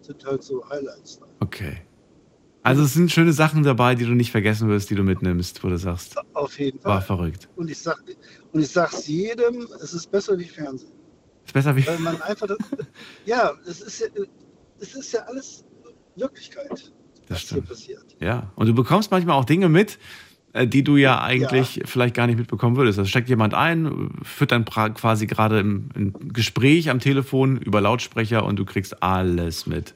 [0.00, 1.20] Sind halt so Highlights.
[1.40, 1.78] Okay.
[2.62, 5.68] Also es sind schöne Sachen dabei, die du nicht vergessen wirst, die du mitnimmst, wo
[5.68, 6.92] du sagst, Auf jeden Fall.
[6.92, 7.48] war verrückt.
[7.56, 8.02] Und ich sag,
[8.52, 10.92] und ich sag's jedem, es ist besser wie Fernsehen.
[11.46, 11.86] Ist besser wie.
[11.86, 12.58] Weil man einfach, das,
[13.24, 14.06] ja, es ist ja,
[14.80, 15.64] es ist ja alles
[16.16, 16.82] Wirklichkeit, Das
[17.28, 17.68] was hier stimmt.
[17.68, 18.04] passiert.
[18.20, 18.52] Ja.
[18.56, 19.98] Und du bekommst manchmal auch Dinge mit,
[20.52, 22.98] äh, die du ja eigentlich vielleicht gar nicht mitbekommen würdest.
[22.98, 28.44] Da steckt jemand ein, führt dann quasi gerade im, im Gespräch am Telefon über Lautsprecher
[28.44, 29.94] und du kriegst alles mit.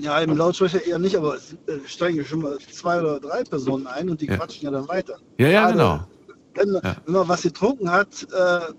[0.00, 3.44] Ja, im Lautsprecher eher nicht, aber es äh, steigen ja schon mal zwei oder drei
[3.44, 4.36] Personen ein und die Ja.
[4.36, 5.18] quatschen ja dann weiter.
[5.38, 6.08] Ja, ja, Gerade genau.
[6.54, 6.96] Wenn, Ja.
[7.04, 8.72] wenn man was getrunken hat, äh,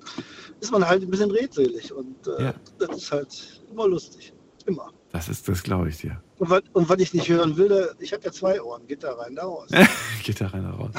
[0.62, 2.54] ist man halt ein bisschen redselig und äh, Ja.
[2.80, 4.34] das ist halt immer lustig.
[4.66, 4.92] Immer.
[5.12, 6.22] Das ist, das glaube ich dir.
[6.40, 9.14] Und was, und was ich nicht hören will, ich habe ja zwei Ohren, geht da
[9.14, 9.70] rein, da raus.
[10.24, 10.92] Geht da rein, da raus.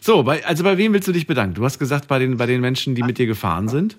[0.00, 1.54] So, bei, also bei wem willst du dich bedanken?
[1.54, 3.98] Du hast gesagt, bei den, bei den Menschen, die mit dir gefahren sind.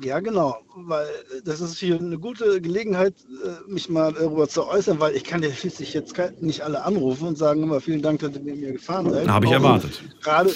[0.00, 3.14] Ja, genau, weil äh, das ist hier eine gute Gelegenheit,
[3.44, 7.28] äh, mich mal darüber zu äußern, weil ich kann ja schließlich jetzt nicht alle anrufen
[7.28, 9.28] und sagen immer vielen Dank, dass ihr mit mir gefahren seid.
[9.28, 10.02] Habe ich erwartet.
[10.22, 10.54] Gerade,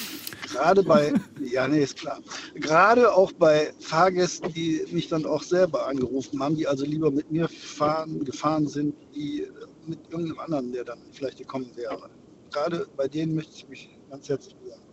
[0.50, 1.12] gerade bei,
[1.44, 2.18] ja, nee, ist klar.
[2.54, 7.30] Gerade auch bei Fahrgästen, die mich dann auch selber angerufen haben, die also lieber mit
[7.30, 9.48] mir fahren, gefahren sind, die äh,
[9.86, 12.08] mit irgendeinem anderen, der dann vielleicht gekommen wäre.
[12.50, 14.85] Gerade bei denen möchte ich mich ganz herzlich bedanken.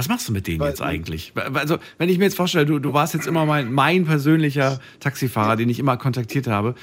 [0.00, 1.34] Was machst du mit denen Weil- jetzt eigentlich?
[1.34, 5.56] Also, wenn ich mir jetzt vorstelle, du, du warst jetzt immer mein, mein persönlicher Taxifahrer,
[5.56, 6.74] den ich immer kontaktiert habe.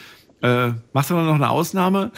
[0.43, 2.11] Äh, machst du dann noch eine Ausnahme?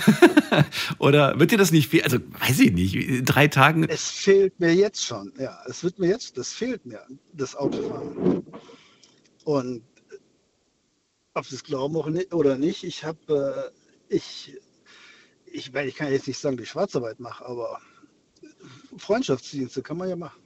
[0.99, 2.01] Oder wird dir das nicht viel?
[2.01, 2.95] Also, weiß ich nicht.
[2.95, 3.85] In drei Tagen.
[3.87, 5.57] Es fehlt mir jetzt schon, ja.
[5.67, 6.99] Es wird mir jetzt, das fehlt mir,
[7.31, 8.43] das Autofahren.
[9.45, 9.83] Und
[11.33, 13.71] ob Sie es glauben oder nicht, ich habe,
[14.09, 14.53] äh, ich,
[15.45, 17.79] ich, ich kann jetzt nicht sagen, dass ich Schwarzarbeit mache, aber
[18.97, 20.41] Freundschaftsdienste kann man ja machen.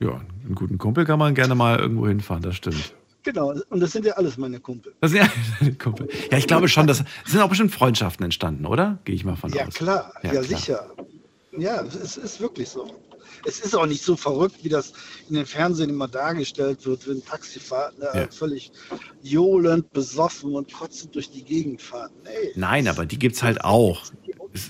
[0.00, 2.94] Ja, einen guten Kumpel kann man gerne mal irgendwo hinfahren, das stimmt.
[3.24, 4.94] Genau, und das sind ja alles meine Kumpel.
[5.00, 5.28] Das sind ja,
[5.60, 6.08] deine Kumpel.
[6.30, 8.98] ja, ich glaube schon, das sind auch bestimmt Freundschaften entstanden, oder?
[9.04, 9.74] Gehe ich mal von Ja, aus.
[9.74, 10.42] klar, ja, klar.
[10.44, 10.90] sicher.
[11.56, 12.88] Ja, es ist wirklich so.
[13.44, 14.92] Es ist auch nicht so verrückt, wie das
[15.28, 18.28] in den Fernsehen immer dargestellt wird, wenn Taxifahrer Ja.
[18.30, 18.70] völlig
[19.22, 22.10] johlend, besoffen und kotzend durch die Gegend fahren.
[22.24, 24.02] Nee, Nein, aber die gibt's halt auch.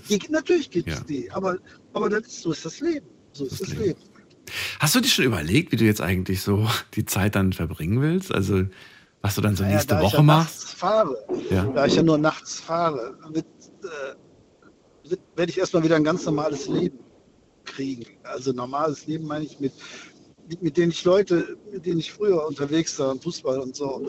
[0.09, 1.05] die, natürlich gibt es Ja.
[1.05, 1.59] die, aber,
[1.93, 3.07] aber das ist, so ist das Leben.
[3.39, 4.01] So ist das, Leben.
[4.81, 8.33] Hast du dir schon überlegt, wie du jetzt eigentlich so die Zeit dann verbringen willst?
[8.35, 8.65] Also,
[9.21, 10.59] was du dann so Naja, nächste da ich Woche ja machst?
[10.61, 11.65] nachts fahre, Ja.
[11.67, 13.47] da ich ja nur nachts fahre, wird,
[13.85, 16.99] äh, wird, werde ich erstmal wieder ein ganz normales Leben
[17.65, 18.07] kriegen.
[18.25, 19.73] Also normales Leben meine ich mit,
[20.61, 24.09] mit denen ich Leute, mit denen ich früher unterwegs war, Fußball und so,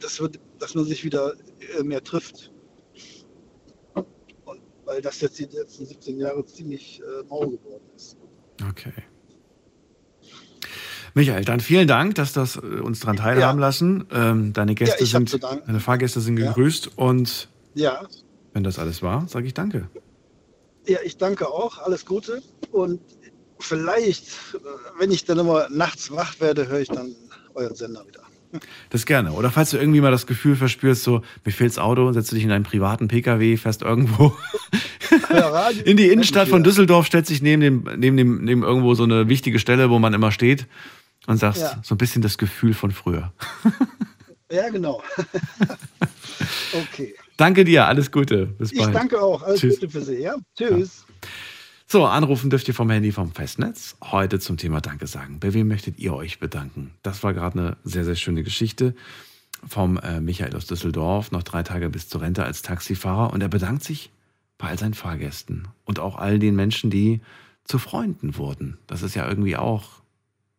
[0.00, 1.34] das wird, dass man sich wieder
[1.78, 2.52] äh, mehr trifft.
[3.94, 4.06] Und
[4.86, 8.16] weil das jetzt die letzten 17 Jahre ziemlich äh, mau geworden ist.
[8.70, 8.92] Okay.
[11.14, 14.06] Michael, dann vielen Dank, dass das äh, uns daran teilhaben lassen.
[14.12, 18.06] Ähm, deine Gäste hab sind, deine Fahrgäste sind gegrüßt und Ja,
[18.52, 19.88] wenn das alles war, sage ich Danke.
[20.86, 21.78] Ja, ich danke auch.
[21.78, 22.42] Alles Gute.
[22.70, 23.00] Und
[23.58, 24.58] vielleicht, äh,
[24.98, 27.14] wenn ich dann immer nachts wach werde, höre ich dann
[27.54, 28.20] euren Sender wieder.
[28.90, 29.32] Das gerne.
[29.32, 32.44] Oder falls du irgendwie mal das Gefühl verspürst, so, mir fehlt's Auto, setzt du dich
[32.44, 34.36] in einen privaten Pkw, fährst irgendwo
[35.84, 39.28] in die Innenstadt von Düsseldorf, stellst dich neben dem, neben dem, neben irgendwo so eine
[39.28, 40.66] wichtige Stelle, wo man immer steht
[41.26, 41.80] und sagst Ja.
[41.82, 43.32] so ein bisschen das Gefühl von früher.
[44.48, 45.02] Ja, genau.
[46.72, 47.14] okay.
[47.36, 48.46] Danke dir, alles Gute.
[48.46, 48.94] Bis Ich bald.
[48.94, 49.42] danke auch.
[49.42, 49.80] Alles Tschüss.
[49.80, 50.20] Gute für Sie.
[50.22, 50.36] Ja?
[50.56, 51.04] Tschüss.
[51.88, 53.96] So, anrufen dürft ihr vom Handy vom Festnetz.
[54.02, 55.40] Heute zum Thema Danke sagen.
[55.40, 56.92] Bei wem möchtet ihr euch bedanken?
[57.02, 58.94] Das war gerade eine sehr, sehr schöne Geschichte
[59.66, 61.32] vom äh, Michael aus Düsseldorf.
[61.32, 63.32] Noch drei Tage bis zur Rente als Taxifahrer.
[63.32, 64.10] Und er bedankt sich
[64.58, 67.20] bei all seinen Fahrgästen und auch all den Menschen, die
[67.64, 68.78] zu Freunden wurden.
[68.86, 70.02] Das ist ja irgendwie auch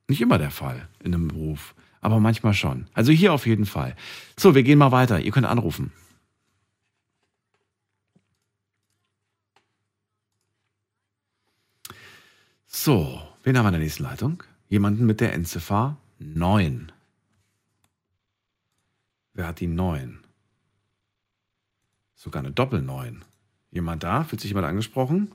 [0.07, 2.87] nicht immer der Fall in einem Beruf, aber manchmal schon.
[2.93, 3.95] Also hier auf jeden Fall.
[4.37, 5.19] So, wir gehen mal weiter.
[5.19, 5.91] Ihr könnt anrufen.
[12.67, 14.43] So, wen haben wir in der nächsten Leitung?
[14.69, 16.91] Jemanden mit der Endziffer 9.
[19.33, 20.19] Wer hat die 9?
[22.15, 23.21] Sogar eine Doppel-9.
[23.71, 24.23] Jemand da?
[24.23, 25.31] Fühlt sich jemand angesprochen?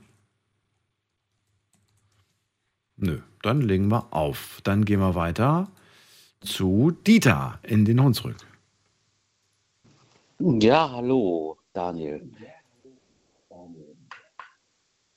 [2.95, 4.59] Nö, dann legen wir auf.
[4.63, 5.69] Dann gehen wir weiter
[6.41, 8.37] zu Dieter in den Hunsrück.
[10.39, 12.29] Ja, hallo, Daniel.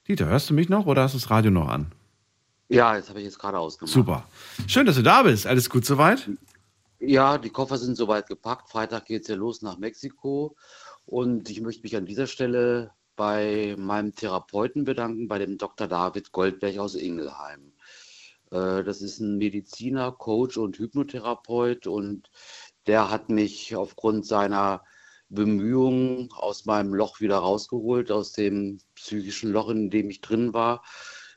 [0.07, 1.93] Dieter, hörst du mich noch oder hast du das Radio noch an?
[2.69, 3.93] Ja, jetzt habe ich jetzt gerade ausgemacht.
[3.93, 4.29] Super.
[4.67, 5.47] Schön, dass du da bist.
[5.47, 6.31] Alles gut soweit?
[6.99, 8.71] Ja, die Koffer sind soweit gepackt.
[8.71, 10.57] Freitag geht es ja los nach Mexiko.
[11.05, 15.89] Und ich möchte mich an dieser Stelle bei meinem Therapeuten bedanken, bei dem Dr.
[15.89, 17.73] David Goldberg aus Ingelheim.
[18.51, 22.31] Äh, Das ist ein Mediziner, Coach und Hypnotherapeut und
[22.87, 24.85] der hat mich aufgrund seiner
[25.29, 30.83] Bemühungen aus meinem Loch wieder rausgeholt, aus dem psychischen Loch, in dem ich drin war,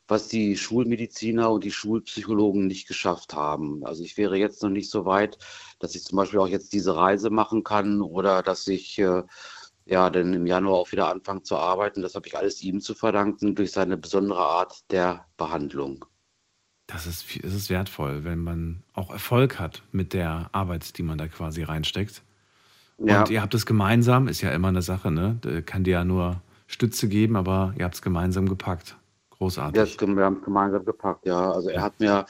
[0.08, 3.86] was die Schulmediziner und die Schulpsychologen nicht geschafft haben.
[3.86, 5.38] Also ich wäre jetzt noch nicht so weit,
[5.80, 9.24] dass ich zum Beispiel auch jetzt diese Reise machen kann oder dass ich äh,
[9.90, 12.02] ja dann im Januar auch wieder anfange zu arbeiten.
[12.02, 16.05] Das habe ich alles ihm zu verdanken durch seine besondere Art der Behandlung.
[16.88, 21.18] Das ist, das ist wertvoll, wenn man auch Erfolg hat mit der Arbeit, die man
[21.18, 22.24] da quasi reinsteckt.
[22.97, 23.22] Ja.
[23.22, 25.39] Und ihr habt es gemeinsam, ist ja immer eine Sache, ne?
[25.66, 28.97] Kann dir ja nur Stütze geben, aber ihr habt es gemeinsam gepackt.
[29.32, 29.97] Großartig.
[30.01, 31.51] Ja, wir haben es gemeinsam gepackt, ja.
[31.51, 32.26] Also er hat mir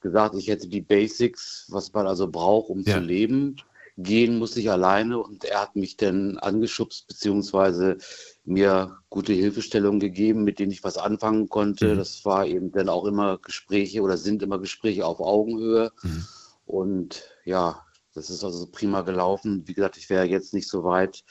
[0.00, 2.94] gesagt, ich hätte die Basics, was man also braucht, um Ja.
[2.94, 3.56] zu leben.
[3.96, 7.98] Gehen muss ich alleine und er hat mich dann angeschubst, beziehungsweise
[8.44, 11.94] mir gute Hilfestellungen gegeben, mit denen ich was anfangen konnte.
[11.94, 11.98] Mhm.
[11.98, 15.92] Das war eben dann auch immer Gespräche oder sind immer Gespräche auf Augenhöhe.
[16.02, 16.24] Mhm.
[16.66, 17.84] Und ja,
[18.14, 19.64] das ist also prima gelaufen.
[19.66, 21.24] Wie gesagt, ich wäre jetzt nicht so weit,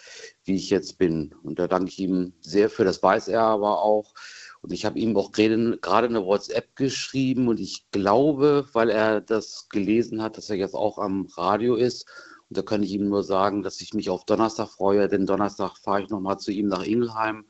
[0.44, 1.34] wie ich jetzt bin.
[1.41, 4.14] Und da danke ich ihm sehr für, das weiß er aber auch.
[4.61, 9.19] Und ich habe ihm auch gerade gerade eine WhatsApp geschrieben und ich glaube, weil er
[9.19, 12.06] das gelesen hat, dass er jetzt auch am Radio ist.
[12.54, 15.76] Und da kann ich ihm nur sagen, dass ich mich auf Donnerstag freue, denn Donnerstag
[15.76, 17.46] fahre ich nochmal zu ihm nach Ingelheim.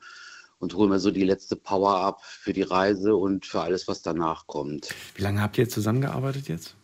[0.60, 4.00] und hole mir so die letzte Power ab für die Reise und für alles, was
[4.00, 4.88] danach kommt.
[5.14, 6.74] Wie lange habt ihr zusammengearbeitet jetzt?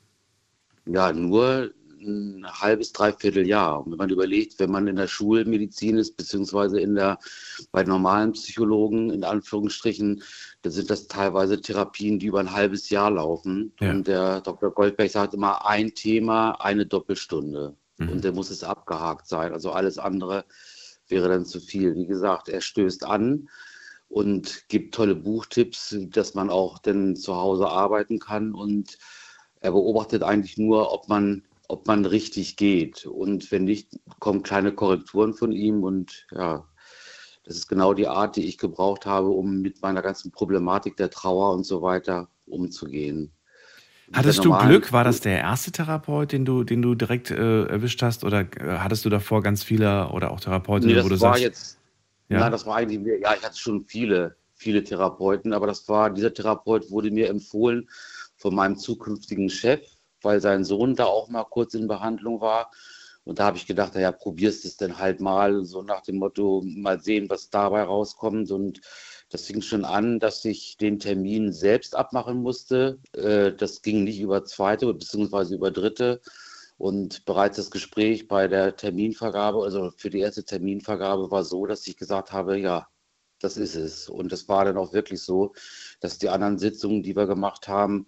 [0.85, 3.85] Ja, nur ein halbes, dreiviertel Jahr.
[3.85, 7.19] Und wenn man überlegt, wenn man in der Schulmedizin ist, beziehungsweise in der,
[7.73, 10.23] bei normalen Psychologen, in Anführungsstrichen,
[10.63, 13.73] dann sind das teilweise Therapien, die über ein halbes Jahr laufen.
[13.81, 13.91] Ja.
[13.91, 14.71] Und der Dr.
[14.73, 17.77] Goldberg sagt immer, ein Thema, eine Doppelstunde.
[18.01, 18.09] Mhm.
[18.09, 19.53] Und dann muss es abgehakt sein.
[19.53, 20.45] Also alles andere
[21.09, 21.95] wäre dann zu viel.
[21.95, 23.49] Wie gesagt, er stößt an
[24.09, 28.55] und gibt tolle Buchtipps, dass man auch dann zu Hause arbeiten kann.
[28.55, 28.99] Und
[29.61, 33.07] er beobachtet eigentlich nur, ob man, ob man richtig geht.
[33.07, 35.85] Und wenn nicht, kommen kleine Korrekturen von ihm.
[35.85, 36.67] Und ja,
[37.45, 41.11] das ist genau die Art, die ich gebraucht habe, um mit meiner ganzen Problematik der
[41.11, 43.33] Trauer und so weiter umzugehen.
[44.13, 44.93] Hattest du Glück?
[44.93, 48.25] War das der erste Therapeut, den du, den du direkt äh, erwischt hast?
[48.25, 51.79] Oder äh, hattest du davor ganz viele oder auch Therapeutinnen, Nee, wo du sagst, jetzt,
[52.29, 52.41] Ja?
[52.41, 56.11] nein, das war eigentlich mehr, ja, ich hatte schon viele, viele Therapeuten, aber das war,
[56.11, 57.89] dieser Therapeut wurde mir empfohlen
[58.37, 59.81] von meinem zukünftigen Chef,
[60.23, 62.71] weil sein Sohn da auch mal kurz in Behandlung war.
[63.25, 66.63] Und da habe ich gedacht, naja, probierst es denn halt mal, so nach dem Motto,
[66.65, 68.51] mal sehen, was dabei rauskommt.
[68.51, 68.81] Und
[69.31, 72.99] das fing schon an, dass ich den Termin selbst abmachen musste.
[73.15, 76.21] Äh, Das ging nicht über zweite beziehungsweise über dritte.
[76.79, 81.87] Und bereits das Gespräch bei der Terminvergabe, also für die erste Terminvergabe, war so, dass
[81.87, 82.89] ich gesagt habe, ja,
[83.41, 84.09] das ist es.
[84.09, 85.53] Und das war dann auch wirklich so,
[86.01, 88.07] dass die anderen Sitzungen, die wir gemacht haben,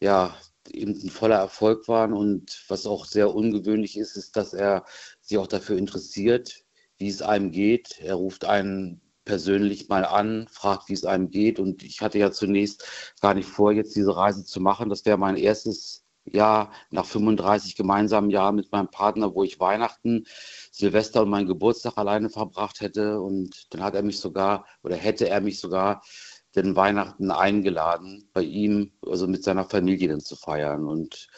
[0.00, 0.36] ja,
[0.70, 2.12] eben ein voller Erfolg waren.
[2.12, 4.84] Und was auch sehr ungewöhnlich ist, ist, dass er
[5.20, 6.64] sich auch dafür interessiert,
[6.98, 8.00] wie es einem geht.
[8.00, 11.60] Er ruft einen persönlich mal an, fragt, wie es einem geht.
[11.60, 12.84] Und ich hatte ja zunächst
[13.20, 14.88] gar nicht vor, jetzt diese Reise zu machen.
[14.88, 20.24] Das wäre mein erstes Jahr nach 35 gemeinsamen Jahren mit meinem Partner, wo ich Weihnachten,
[20.72, 23.20] Silvester und meinen Geburtstag alleine verbracht hätte.
[23.20, 26.02] Und dann hat er mich sogar oder hätte er mich sogar
[26.56, 30.88] den Weihnachten eingeladen, bei ihm, also mit seiner Familie dann zu feiern.
[30.88, 31.28] Und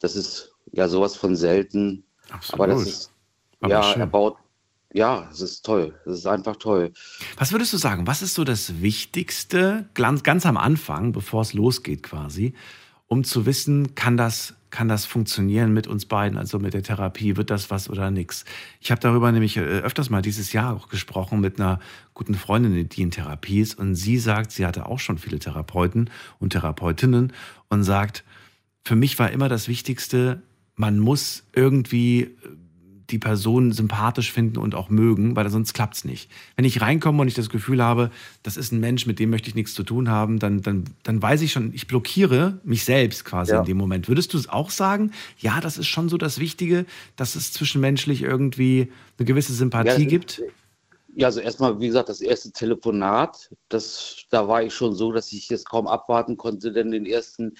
[0.00, 2.04] das ist ja sowas von selten.
[2.52, 2.86] Aber das Absolut.
[2.86, 3.12] ist,
[3.60, 4.00] Aber ja, schön.
[4.00, 4.36] er baut,
[4.92, 5.94] ja, es ist toll.
[6.04, 6.92] Es ist einfach toll.
[7.36, 8.06] Was würdest du sagen?
[8.06, 12.54] Was ist so das Wichtigste, ganz, ganz am Anfang, bevor es losgeht quasi,
[13.06, 17.36] um zu wissen, kann das, kann das funktionieren mit uns beiden, also mit der Therapie,
[17.36, 18.44] wird das was oder nix?
[18.80, 21.78] Ich habe darüber nämlich äh, öfters mal dieses Jahr auch gesprochen mit einer
[22.14, 26.10] guten Freundin, die in Therapie ist und sie sagt, sie hatte auch schon viele Therapeuten
[26.38, 27.32] und Therapeutinnen
[27.68, 28.24] und sagt,
[28.84, 30.42] für mich war immer das Wichtigste,
[30.74, 32.36] man muss irgendwie
[33.12, 36.30] die Person sympathisch finden und auch mögen, weil sonst klappt es nicht.
[36.56, 38.10] Wenn ich reinkomme und ich das Gefühl habe,
[38.42, 41.22] das ist ein Mensch, mit dem möchte ich nichts zu tun haben, dann, dann, dann
[41.22, 43.60] weiß ich schon, ich blockiere mich selbst quasi Ja.
[43.60, 44.08] in dem Moment.
[44.08, 45.12] Würdest du es auch sagen?
[45.38, 46.86] Ja, das ist schon so das Wichtige,
[47.16, 50.42] dass es zwischenmenschlich irgendwie eine gewisse Sympathie Ja, gibt?
[51.14, 55.30] Ja, also erstmal, wie gesagt, das erste Telefonat, das, da war ich schon so, dass
[55.32, 57.54] ich es kaum abwarten konnte, denn den ersten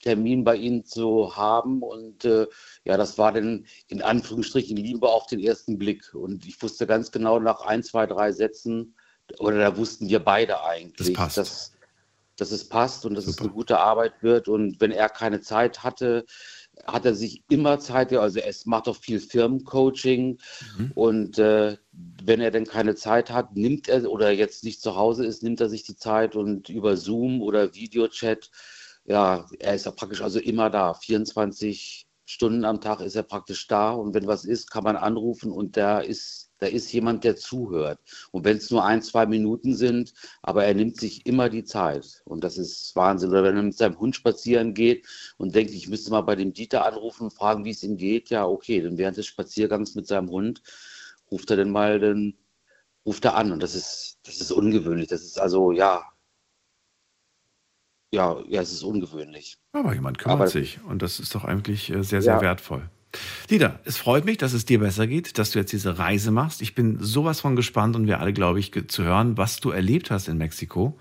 [0.00, 1.82] Termin bei Ihnen zu haben.
[1.82, 2.46] Und äh,
[2.84, 6.14] ja, das war dann in Anführungsstrichen Liebe auf den ersten Blick.
[6.14, 8.94] Und ich wusste ganz genau nach ein, zwei, drei Sätzen,
[9.38, 11.72] oder da wussten wir beide eigentlich, Das dass,
[12.36, 14.48] dass es passt und dass es eine gute Arbeit wird.
[14.48, 16.24] Und wenn er keine Zeit hatte,
[16.86, 20.38] hat er sich immer Zeit, also es macht auch viel Firmencoaching
[20.78, 20.92] Mhm.
[20.94, 21.76] und äh,
[22.24, 25.60] wenn er denn keine Zeit hat, nimmt er oder jetzt nicht zu Hause ist, nimmt
[25.60, 28.50] er sich die Zeit und über Zoom oder Videochat,
[29.04, 33.66] ja, er ist ja praktisch also immer da, 24 Stunden am Tag ist er praktisch
[33.66, 37.34] da und wenn was ist, kann man anrufen und da ist, da ist jemand, der
[37.34, 37.98] zuhört.
[38.30, 42.22] Und wenn es nur ein, zwei Minuten sind, aber er nimmt sich immer die Zeit
[42.24, 43.30] und das ist Wahnsinn.
[43.30, 45.08] Oder wenn er mit seinem Hund spazieren geht
[45.38, 48.30] und denkt, ich müsste mal bei dem Dieter anrufen und fragen, wie es ihm geht,
[48.30, 50.62] ja, okay, dann während des Spaziergangs mit seinem Hund
[51.32, 52.34] ruft er dann mal, dann
[53.04, 55.08] ruft er an und das ist, das ist ungewöhnlich.
[55.08, 56.04] Das ist also, ja,
[58.12, 59.56] ja, ja, es ist ungewöhnlich.
[59.72, 62.40] Aber jemand kümmert Aber- sich und das ist doch eigentlich äh, sehr, sehr Ja.
[62.40, 62.82] wertvoll.
[63.50, 66.62] Dieter, es freut mich, dass es dir besser geht, dass du jetzt diese Reise machst.
[66.62, 70.12] Ich bin sowas von gespannt und wir alle, glaube ich, zu hören, was du erlebt
[70.12, 70.96] hast in Mexiko,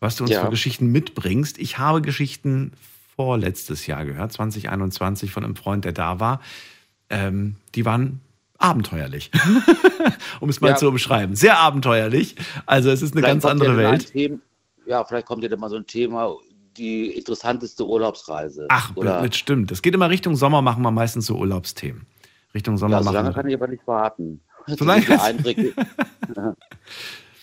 [0.00, 0.42] was du uns Ja.
[0.44, 1.58] für Geschichten mitbringst.
[1.58, 2.72] Ich habe Geschichten
[3.16, 6.40] vorletztes Jahr gehört, 2021, von einem Freund, der da war.
[7.10, 8.22] Ähm, die waren
[8.56, 9.30] abenteuerlich,
[10.40, 10.76] um es mal Ja.
[10.76, 11.36] zu umschreiben.
[11.36, 12.36] Sehr abenteuerlich.
[12.64, 14.10] Also es ist eine Vielleicht ganz andere Welt.
[14.12, 14.38] Thema,
[14.86, 16.36] ja, vielleicht kommt ja dann mal so ein Thema,
[16.76, 18.66] die interessanteste Urlaubsreise.
[18.68, 19.70] Ach, Oder, das stimmt.
[19.70, 22.06] Das geht immer Richtung Sommer, machen wir meistens so Urlaubsthemen.
[22.54, 24.40] Richtung Sommer ja, so lange machen kann ich aber nicht warten.
[24.66, 25.04] So lange-.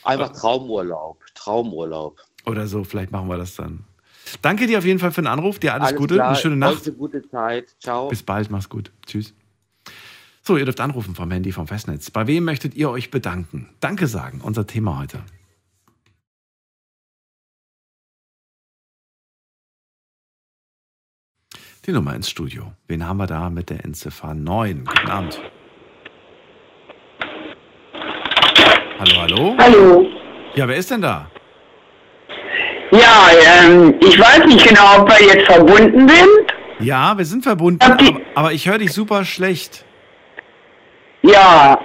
[0.04, 2.18] Einfach Traumurlaub, Traumurlaub.
[2.46, 3.86] Oder so, vielleicht machen wir das dann.
[4.42, 5.60] Danke dir auf jeden Fall für den Anruf.
[5.60, 6.86] Dir alles, Alles Gute, klar, eine schöne Nacht.
[6.86, 7.76] Eine gute Zeit.
[7.80, 8.08] Ciao.
[8.10, 8.92] Bis bald, mach's gut.
[9.06, 9.34] Tschüss.
[10.42, 12.12] So, ihr dürft anrufen vom Handy vom Festnetz.
[12.12, 13.70] Bei wem möchtet ihr euch bedanken?
[13.80, 15.20] Danke sagen, unser Thema heute.
[21.86, 22.74] Die Nummer ins Studio.
[22.88, 24.86] Wen haben wir da mit der Endziffer 9?
[24.86, 25.42] Guten Abend.
[29.00, 29.56] Hallo, hallo?
[29.58, 30.08] Hallo.
[30.56, 31.30] Ja, wer ist denn da?
[32.92, 33.30] Ja,
[33.66, 36.54] ähm, ich weiß nicht genau, ob wir jetzt verbunden sind.
[36.80, 37.98] Ja, wir sind verbunden, aber,
[38.36, 39.86] aber ich höre dich super schlecht.
[41.22, 41.80] Ja,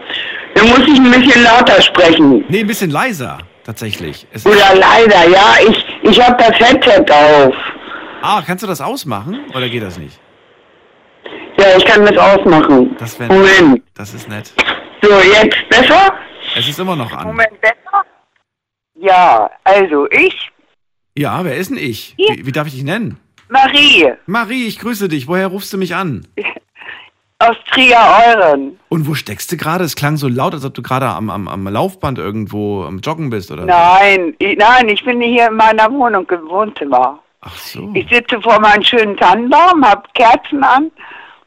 [0.55, 2.45] dann muss ich ein bisschen lauter sprechen.
[2.49, 4.27] Nee, ein bisschen leiser, tatsächlich.
[4.33, 7.55] Es Oder leider, ja, ich, ich habe das Headset auf.
[8.27, 10.19] Ah, kannst du das ausmachen oder geht das nicht?
[11.59, 12.97] Ja, ich kann das ausmachen.
[12.99, 13.83] Das wär Moment.
[13.93, 14.51] Das ist nett.
[15.03, 16.11] So, jetzt besser?
[16.57, 17.27] Es ist immer noch an.
[17.27, 18.03] Moment, besser?
[18.95, 20.51] Ja, also ich,
[21.15, 22.15] Ja, wer ist denn ich?
[22.17, 23.21] Wie, wie darf ich dich nennen?
[23.51, 25.29] Marie, Marie, ich grüße dich.
[25.29, 26.27] Woher rufst du mich an?
[27.41, 28.79] aus Trier-Euren.
[28.89, 29.85] Und wo steckst du gerade?
[29.85, 33.29] Es klang so laut, als ob du gerade am, am, am Laufband irgendwo am Joggen
[33.29, 33.67] bist, oder?
[33.67, 37.21] Nein, ich, nein, ich bin hier in meiner Wohnung im Wohnzimmer.
[37.45, 37.91] Ach so.
[37.95, 40.91] Ich sitze vor meinem schönen Tannenbaum, habe Kerzen an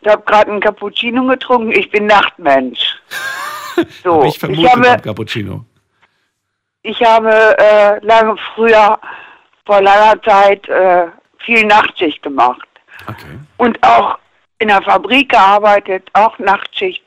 [0.02, 1.72] und habe gerade einen Cappuccino getrunken.
[1.72, 2.98] Ich bin Nachtmensch.
[4.04, 5.64] So, ich vermutet ich habe, Cappuccino.
[6.82, 9.00] ich habe äh, lange früher,
[9.68, 11.06] vor langer Zeit, äh,
[11.38, 12.68] viel Nachtschicht gemacht.
[13.06, 13.38] Okay.
[13.58, 14.18] Und auch
[14.58, 17.04] in der Fabrik gearbeitet, auch Nachtschicht.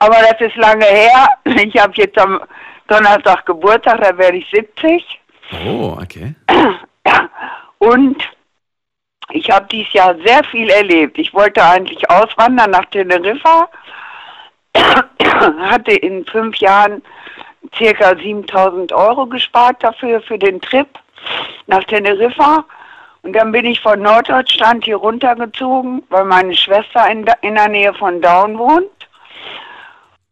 [0.00, 1.28] Aber das ist lange her.
[1.44, 2.40] Ich habe jetzt am
[2.88, 5.20] Donnerstag Geburtstag, da werde ich 70.
[5.64, 6.34] Oh, okay.
[7.82, 8.22] Und
[9.32, 11.18] ich habe dieses Jahr sehr viel erlebt.
[11.18, 13.68] Ich wollte eigentlich auswandern nach Teneriffa,
[15.58, 17.02] hatte in fünf Jahren
[17.76, 20.86] circa 7000 Euro gespart dafür, für den Trip
[21.66, 22.64] nach Teneriffa.
[23.22, 27.68] Und dann bin ich von Norddeutschland hier runtergezogen, weil meine Schwester in, der- in der
[27.68, 28.90] Nähe von Daun wohnt.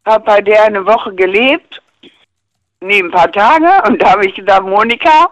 [0.06, 1.82] Habe bei der eine Woche gelebt,
[2.80, 3.70] nee, ein paar Tage.
[3.88, 5.30] Und da habe ich gesagt, Monika,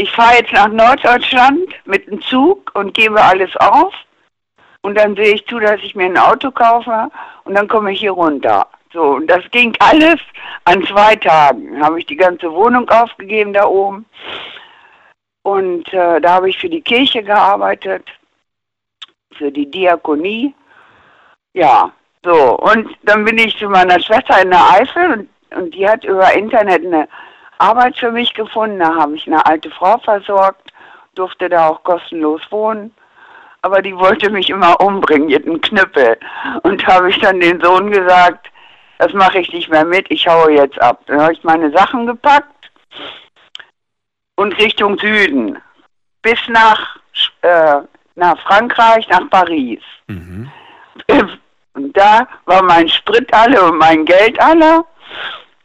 [0.00, 3.92] ich fahre jetzt nach Norddeutschland mit dem Zug und gebe alles auf.
[4.80, 7.10] Und dann sehe ich zu, dass ich mir ein Auto kaufe
[7.44, 8.66] und dann komme ich hier runter.
[8.94, 10.18] So, und das ging alles
[10.64, 11.84] an zwei Tagen.
[11.84, 14.06] Habe ich die ganze Wohnung aufgegeben da oben.
[15.42, 18.08] Und äh, da habe ich für die Kirche gearbeitet,
[19.36, 20.54] für die Diakonie.
[21.52, 21.92] Ja,
[22.24, 22.56] so.
[22.58, 26.32] Und dann bin ich zu meiner Schwester in der Eifel und, und die hat über
[26.32, 27.06] Internet eine
[27.60, 28.78] Arbeit für mich gefunden.
[28.78, 30.72] Da habe ich eine alte Frau versorgt,
[31.14, 32.94] durfte da auch kostenlos wohnen.
[33.62, 36.18] Aber die wollte mich immer umbringen, einem Knüppel.
[36.62, 38.48] Und da habe ich dann den Sohn gesagt,
[38.98, 41.02] das mache ich nicht mehr mit, ich haue jetzt ab.
[41.06, 42.70] Dann habe ich meine Sachen gepackt
[44.36, 45.58] und Richtung Süden.
[46.22, 46.96] Bis nach,
[47.42, 47.76] äh,
[48.14, 49.80] nach Frankreich, nach Paris.
[51.74, 54.84] Und da war mein Sprit alle und mein Geld alle.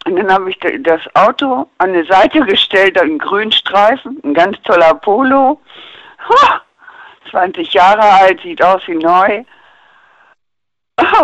[0.05, 4.33] Und dann habe ich da- das Auto an die Seite gestellt, einen grünen Streifen, ein
[4.33, 5.59] ganz toller Polo.
[6.29, 6.61] Ha,
[7.31, 9.43] 20 Jahre alt, sieht aus wie neu.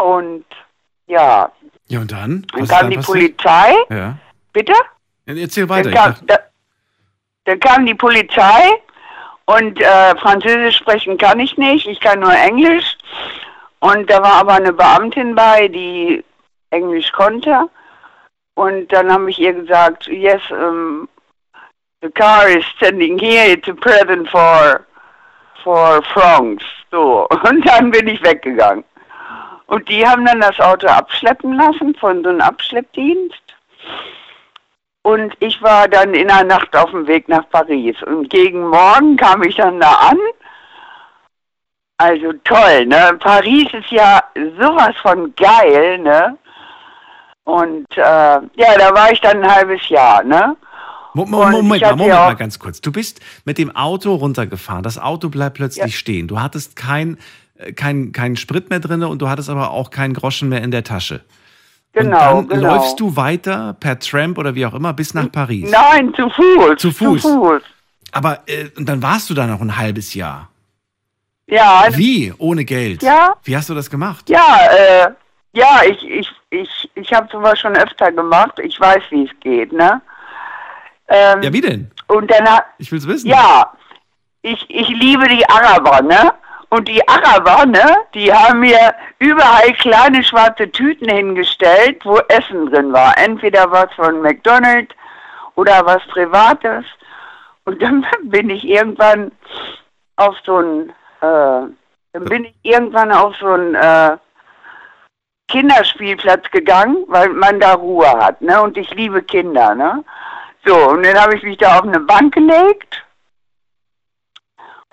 [0.04, 0.46] Und
[1.08, 1.52] ja,
[1.88, 2.46] Ja, und dann?
[2.52, 3.38] dann Was ist kam dann die passiert?
[3.38, 3.74] Polizei.
[3.90, 4.18] Ja.
[4.54, 4.74] Bitte?
[5.26, 5.92] Erzähl weiter.
[5.92, 6.36] Dann kam, da,
[7.46, 8.72] dann kam die Polizei
[9.46, 12.98] und äh, Französisch sprechen kann ich nicht, ich kann nur Englisch.
[13.80, 16.24] Und da war aber eine Beamtin bei, die
[16.72, 17.70] Englisch konnte.
[18.56, 21.08] Und dann habe ich ihr gesagt, yes, um,
[22.02, 24.86] the car is standing here, it's a present for,
[25.64, 26.64] for France.
[26.92, 28.84] So, und dann bin ich weggegangen.
[29.68, 33.42] Und die haben dann das Auto abschleppen lassen von so einem Abschleppdienst.
[35.04, 37.96] Und ich war dann in der Nacht auf dem Weg nach Paris.
[38.04, 40.20] Und gegen Morgen kam ich dann da an.
[41.98, 43.18] Also toll, ne?
[43.20, 44.22] Paris ist ja
[44.60, 46.38] sowas von geil, ne?
[47.44, 50.56] Und äh, ja, da war ich dann ein halbes Jahr, ne?
[51.14, 52.80] Moment, ich mal, Moment ja mal ganz kurz.
[52.80, 54.84] Du bist mit dem Auto runtergefahren.
[54.84, 56.28] Das Auto bleibt plötzlich stehen.
[56.28, 57.18] Du hattest kein,
[57.58, 60.72] äh, kein, keinen Sprit mehr drin und du hattest aber auch keinen Groschen mehr in
[60.72, 61.22] der Tasche.
[61.94, 62.76] Genau, und dann genau.
[62.76, 65.70] läufst du weiter per Tramp oder wie auch immer bis nach Paris.
[65.70, 66.78] Nein, zu Fuß.
[66.78, 67.22] Zu Fuß.
[67.22, 67.62] Zu Fuß.
[68.14, 70.50] Aber äh, und dann warst du da noch ein halbes Jahr.
[71.48, 71.88] Ja.
[71.92, 72.34] Wie?
[72.38, 73.04] Ohne Geld?
[73.04, 73.36] Ja.
[73.44, 74.30] Wie hast du das gemacht?
[74.30, 75.12] Ja, äh,
[75.52, 78.60] ja, ich, ich, ich, ich habe sowas schon öfter gemacht.
[78.60, 80.02] Ich weiß, wie es geht, ne?
[81.08, 81.90] Ähm, Ja, wie denn?
[82.08, 83.28] Und dann hat, Ich will's wissen.
[83.28, 83.72] ja,
[84.44, 86.34] ich, ich liebe die Araber, ne?
[86.70, 92.94] Und die Araber, ne, die haben mir überall kleine schwarze Tüten hingestellt, wo Essen drin
[92.94, 93.18] war.
[93.18, 94.96] Entweder was von McDonald's
[95.56, 96.86] oder was Privates.
[97.66, 99.34] Und dann bin ich irgendwann
[100.16, 101.68] auf so ein, äh,
[102.14, 104.18] dann bin ich irgendwann auf so ein äh,
[105.52, 108.62] Kinderspielplatz gegangen, weil man da Ruhe hat, ne?
[108.62, 110.04] Und ich liebe Kinder, ne?
[110.66, 113.04] So, und dann habe ich mich da auf eine Bank gelegt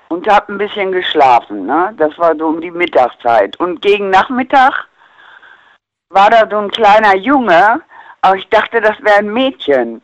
[0.09, 1.67] und habe ein bisschen geschlafen.
[1.67, 1.95] Ne?
[1.99, 3.59] Das war so um die Mittagszeit.
[3.61, 4.87] Und gegen Nachmittag
[6.09, 7.83] war da so ein kleiner Junge,
[8.23, 10.01] aber ich dachte, das wäre ein Mädchen.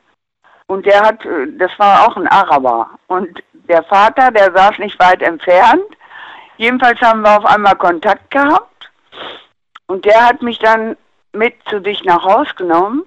[0.66, 2.90] Und der hat, äh, das war auch ein Araber.
[3.06, 5.84] Und der Vater, der saß nicht weit entfernt.
[6.58, 8.90] Jedenfalls haben wir auf einmal Kontakt gehabt.
[9.86, 10.96] Und der hat mich dann
[11.32, 13.04] mit zu sich nach Haus genommen,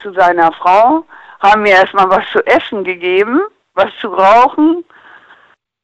[0.00, 1.04] zu seiner Frau,
[1.40, 3.40] haben mir erstmal was zu essen gegeben,
[3.74, 4.84] was zu rauchen,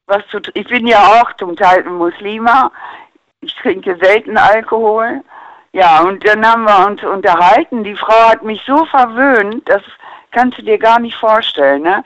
[0.07, 2.71] was zu Ich bin ja auch zum Teil ein Muslima.
[3.41, 5.21] Ich trinke selten Alkohol.
[5.71, 7.83] Ja, und dann haben wir uns unterhalten.
[7.83, 9.81] Die Frau hat mich so verwöhnt, das
[10.31, 11.83] kannst du dir gar nicht vorstellen.
[11.83, 12.03] Ne?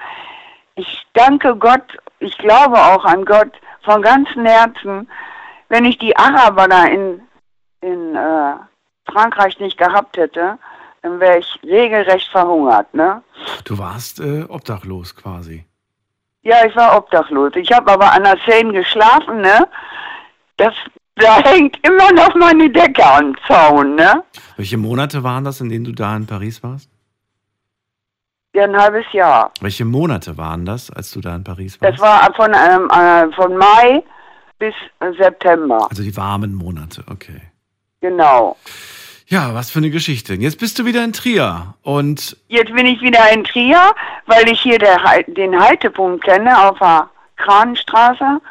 [0.75, 3.51] Ich danke Gott, ich glaube auch an Gott
[3.83, 5.09] von ganzem Herzen.
[5.67, 7.21] Wenn ich die Araber da in,
[7.81, 8.53] in äh,
[9.11, 10.57] Frankreich nicht gehabt hätte,
[11.01, 12.93] dann wäre ich regelrecht verhungert.
[12.93, 13.21] Ne?
[13.65, 15.65] Du warst äh, obdachlos quasi.
[16.41, 17.53] Ja, ich war obdachlos.
[17.55, 19.67] Ich habe aber an der Seine geschlafen, ne?
[20.57, 20.73] Das,
[21.15, 24.23] da hängt immer noch meine Decke am Zaun, ne?
[24.57, 26.89] Welche Monate waren das, in denen du da in Paris warst?
[28.53, 29.51] Ja, ein halbes Jahr.
[29.61, 31.93] Welche Monate waren das, als du da in Paris warst?
[31.93, 34.03] Das war von, ähm, äh, von Mai
[34.57, 34.73] bis
[35.17, 35.87] September.
[35.89, 37.41] Also die warmen Monate, okay.
[38.01, 38.55] Genau.
[39.27, 40.33] Ja, was für eine Geschichte.
[40.33, 43.93] Jetzt bist du wieder in Trier und Jetzt bin ich wieder in Trier,
[44.25, 44.97] weil ich hier der,
[45.27, 48.41] den Haltepunkt kenne auf der Kranenstraße.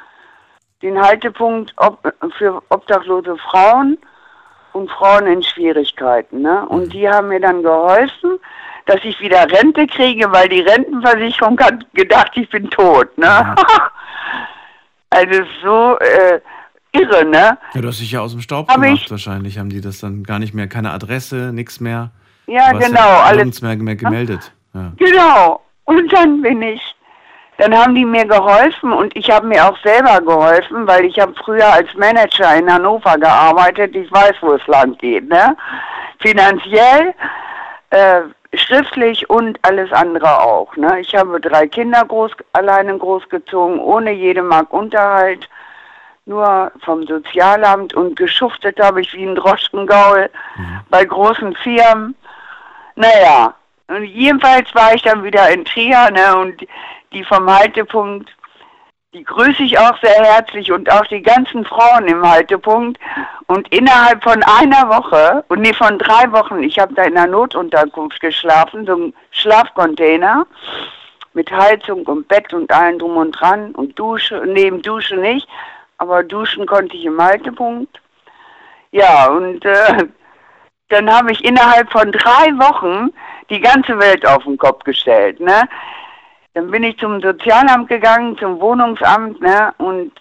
[0.83, 2.01] Den Haltepunkt ob,
[2.37, 3.99] für obdachlose Frauen
[4.73, 6.43] und Frauen in Schwierigkeiten.
[6.43, 6.65] Ne?
[6.69, 8.39] Und die haben mir dann geholfen,
[8.87, 13.19] dass ich wieder Rente kriege, weil die Rentenversicherung hat gedacht, ich bin tot.
[13.19, 13.57] Ne?
[15.11, 16.41] also so äh,
[16.93, 17.59] irre, ne?
[17.75, 19.59] ja, du hast dich ja aus dem Staub Hab gemacht ich- wahrscheinlich.
[19.59, 22.11] Haben die das dann gar nicht mehr, keine Adresse, nichts mehr.
[22.47, 24.53] Ja, genau, Ja alles- nirgends mehr, mehr gemeldet.
[24.75, 24.93] Ja.
[24.97, 25.61] Genau.
[25.85, 26.81] Und dann bin ich,
[27.59, 31.35] dann haben die mir geholfen und ich habe mir auch selber geholfen, weil ich habe
[31.45, 33.95] früher als Manager in Hannover gearbeitet.
[33.97, 35.57] Ich weiß, wo es lang geht, ne?
[36.21, 37.15] Finanziell,
[37.91, 38.21] äh,
[38.55, 41.01] schriftlich und alles andere auch, ne?
[41.01, 45.49] Ich habe drei Kinder groß, alleine großgezogen, ohne jede Mark Unterhalt,
[46.29, 50.31] nur vom Sozialamt und geschuftet habe ich wie ein Droschkengaul
[50.91, 52.15] bei großen Firmen.
[52.95, 53.55] Naja,
[53.89, 56.67] und jedenfalls war ich dann wieder in Trier, ne, und
[57.13, 58.31] die vom Haltepunkt,
[59.15, 63.01] die grüße ich auch sehr herzlich und auch die ganzen Frauen im Haltepunkt.
[63.47, 67.31] Und innerhalb von einer Woche, und nee, von drei Wochen, ich habe da in einer
[67.31, 70.47] Notunterkunft geschlafen, so ein Schlafcontainer
[71.33, 75.49] mit Heizung und Bett und allem drum und dran und Dusche, neben Dusche nicht,
[75.99, 78.01] aber duschen konnte ich im Haltepunkt.
[78.93, 80.07] Ja, und äh,
[80.89, 83.11] dann habe ich innerhalb von drei Wochen
[83.51, 85.41] die ganze Welt auf den Kopf gestellt.
[85.41, 85.69] Ne?
[86.55, 89.75] Dann bin ich zum Sozialamt gegangen, zum Wohnungsamt, ne?
[89.79, 90.13] und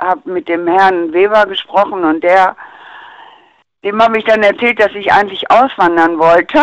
[0.00, 2.56] habe mit dem Herrn Weber gesprochen und der,
[3.84, 6.60] dem habe ich dann erzählt, dass ich eigentlich auswandern wollte,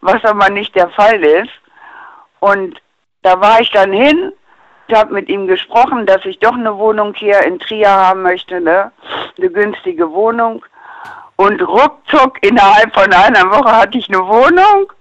[0.00, 1.52] was aber nicht der Fall ist.
[2.40, 2.80] Und
[3.22, 4.32] da war ich dann hin,
[4.92, 8.92] habe mit ihm gesprochen, dass ich doch eine Wohnung hier in Trier haben möchte, ne?
[9.38, 10.64] eine günstige Wohnung.
[11.36, 14.92] Und ruckzuck innerhalb von einer Woche hatte ich eine Wohnung.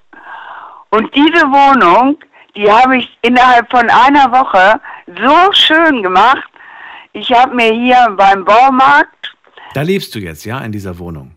[0.90, 2.18] Und diese Wohnung,
[2.56, 6.50] die habe ich innerhalb von einer Woche so schön gemacht.
[7.14, 9.36] Ich habe mir hier beim Baumarkt,
[9.74, 11.36] Da lebst du jetzt, ja, in dieser Wohnung.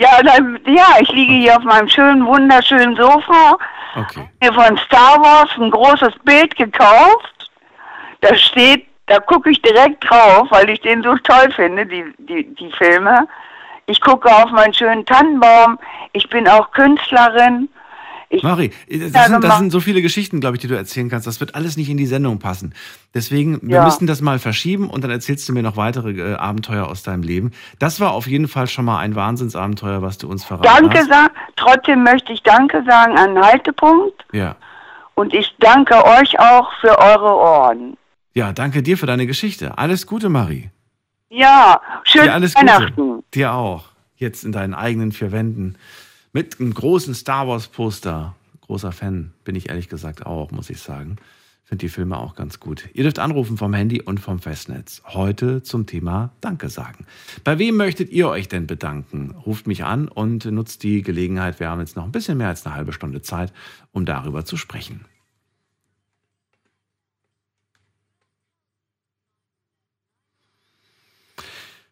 [0.00, 3.58] Ja, dann, ja, ich liege hier auf meinem schönen, wunderschönen Sofa,
[3.94, 4.28] Okay.
[4.40, 7.50] mir von Star Wars ein großes Bild gekauft.
[8.20, 12.54] Da steht, da gucke ich direkt drauf, weil ich den so toll finde, die, die,
[12.54, 13.26] die Filme.
[13.86, 15.78] Ich gucke auf meinen schönen Tannenbaum.
[16.12, 17.68] Ich bin auch Künstlerin.
[18.32, 21.08] Ich, Mari, das, Ja, sind, das sind so viele Geschichten, glaube ich, die du erzählen
[21.10, 21.26] kannst.
[21.26, 22.74] Das wird alles nicht in die Sendung passen.
[23.12, 23.84] Deswegen, wir Ja.
[23.84, 27.24] müssen das mal verschieben und dann erzählst du mir noch weitere äh, Abenteuer aus deinem
[27.24, 27.50] Leben.
[27.80, 31.08] Das war auf jeden Fall schon mal ein Wahnsinnsabenteuer, was du uns verraten danke hast.
[31.08, 31.34] sagen.
[31.56, 34.24] Trotzdem möchte ich Danke sagen an den Haltepunkt.
[34.32, 34.54] Ja.
[35.16, 37.96] Und ich danke euch auch für eure Ohren.
[38.34, 39.76] ja, danke dir für deine Geschichte.
[39.76, 40.70] Alles Gute, Marie.
[41.30, 42.94] Ja, schöne Dir alles Weihnachten.
[42.94, 43.24] Gute.
[43.34, 43.84] Dir auch.
[44.16, 45.76] Jetzt in deinen eigenen vier Wänden.
[46.32, 48.36] Mit einem großen Star Wars Poster.
[48.60, 51.16] Großer Fan bin ich ehrlich gesagt auch, muss ich sagen.
[51.64, 52.88] Finde die Filme auch ganz gut.
[52.94, 55.02] Ihr dürft anrufen vom Handy und vom Festnetz.
[55.06, 57.04] Heute zum Thema Danke sagen.
[57.42, 59.32] Bei wem möchtet ihr euch denn bedanken?
[59.44, 61.58] Ruft mich an und nutzt die Gelegenheit.
[61.58, 63.52] Wir haben jetzt noch ein bisschen mehr als eine halbe Stunde Zeit,
[63.90, 65.04] um darüber zu sprechen.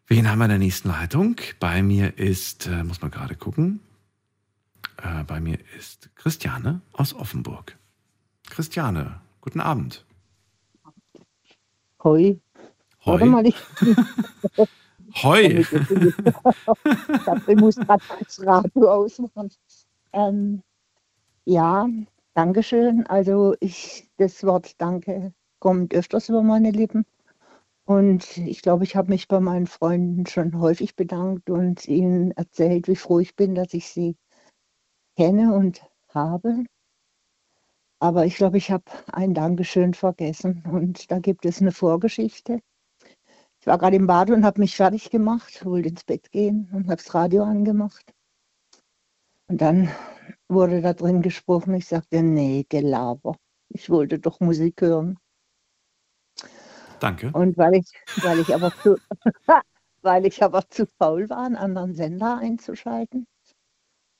[0.07, 1.35] Wen haben wir in der nächsten Leitung?
[1.59, 3.81] Bei mir ist, äh, muss man gerade gucken,
[5.03, 7.77] äh, bei mir ist Christiane aus Offenburg.
[8.49, 10.05] Christiane, guten Abend.
[12.03, 12.35] Heu.
[13.05, 13.05] Heu?
[13.05, 13.55] Warte mal, ich.
[14.53, 14.69] Glaub,
[17.47, 19.49] ich muss gerade das Radio ausmachen.
[20.13, 20.63] Ähm,
[21.45, 21.87] ja,
[22.33, 23.05] Dankeschön.
[23.07, 27.05] Also ich, das Wort Danke kommt öfters über meine Lippen.
[27.85, 32.87] Und ich glaube, ich habe mich bei meinen Freunden schon häufig bedankt und ihnen erzählt,
[32.87, 34.15] wie froh ich bin, dass ich sie
[35.19, 35.81] kenne und
[36.13, 36.63] habe.
[37.99, 42.61] Aber ich glaube, ich habe ein Dankeschön vergessen und da gibt es eine Vorgeschichte.
[43.59, 46.85] Ich war gerade im Bad und habe mich fertig gemacht, wollte ins Bett gehen und
[46.85, 48.13] habe das Radio angemacht.
[49.47, 49.89] Und dann
[50.47, 51.73] wurde da drin gesprochen.
[51.73, 53.35] Ich sagte, nee, Gelaber.
[53.67, 55.19] Ich wollte doch Musik hören.
[57.01, 57.29] Danke.
[57.33, 57.91] Und weil ich,
[58.23, 58.95] weil ich aber zu,
[60.01, 63.27] weil ich aber zu faul war, einen anderen Sender einzuschalten,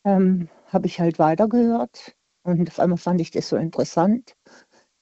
[0.05, 2.15] ähm, habe ich halt weitergehört.
[2.43, 4.35] Und auf einmal fand ich das so interessant.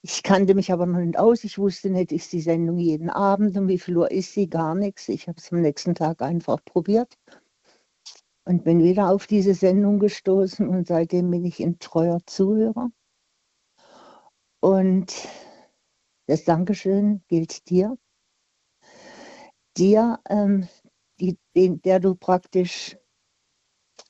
[0.02, 1.44] Ich kannte mich aber noch nicht aus.
[1.44, 4.48] Ich wusste nicht, ist die Sendung jeden Abend und wie viel Uhr ist sie?
[4.48, 5.08] Gar nichts.
[5.08, 7.16] Ich habe es am nächsten Tag einfach probiert
[8.44, 12.90] und bin wieder auf diese Sendung gestoßen und seitdem bin ich ein treuer Zuhörer.
[14.60, 15.28] Und
[16.26, 17.98] das Dankeschön gilt dir.
[19.76, 20.68] Dir, ähm,
[21.20, 22.96] die, den, der du praktisch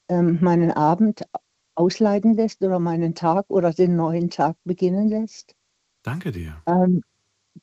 [0.09, 1.25] ähm, meinen Abend
[1.75, 5.55] ausleiten lässt oder meinen Tag oder den neuen Tag beginnen lässt.
[6.03, 6.61] Danke dir.
[6.67, 7.03] Ähm,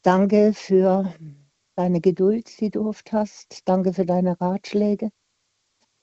[0.01, 1.13] danke für
[1.75, 3.61] deine Geduld, die du oft hast.
[3.65, 5.09] Danke für deine Ratschläge.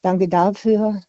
[0.02, 1.02] Danke dafür,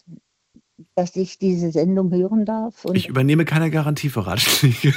[0.95, 2.85] dass ich diese Sendung hören darf.
[2.85, 4.93] Und, Ich übernehme keine Garantie für Ratschläge.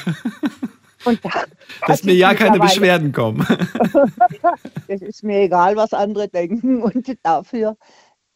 [1.04, 1.30] und da,
[1.86, 3.46] Dass mir ja keine Beschwerden kommen.
[4.88, 6.80] Es ist mir egal, was andere denken.
[6.82, 7.76] Und dafür,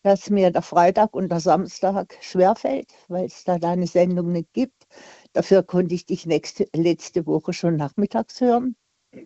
[0.02, 4.86] dass mir der Freitag und der Samstag schwerfällt, weil es da deine Sendung nicht gibt.
[5.32, 8.76] Dafür konnte ich dich nächste, letzte Woche schon nachmittags hören.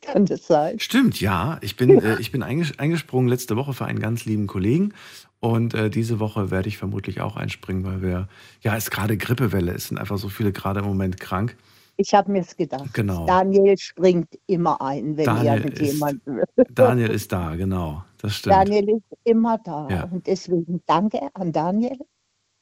[0.01, 0.79] Kann das sein?
[0.81, 1.59] Stimmt, ja.
[1.61, 4.95] Ich bin, äh, ich bin einges eingesprungen letzte Woche für einen ganz lieben Kollegen.
[5.41, 8.29] Und äh, diese Woche werde ich vermutlich auch einspringen, weil wir,
[8.63, 9.73] ja, es ist gerade Grippewelle.
[9.73, 11.57] Es sind einfach so viele gerade im Moment krank.
[11.99, 12.95] Ich habe mir es gedacht.
[12.95, 13.27] Genau.
[13.27, 16.41] Daniel springt immer ein, wenn Daniel er mit ist- jemandem.
[16.71, 18.03] Daniel ist da, genau.
[18.25, 18.57] Das stimmt.
[18.57, 19.87] Daniel ist immer da.
[19.91, 20.05] Ja.
[20.05, 21.99] Und deswegen danke an Daniel.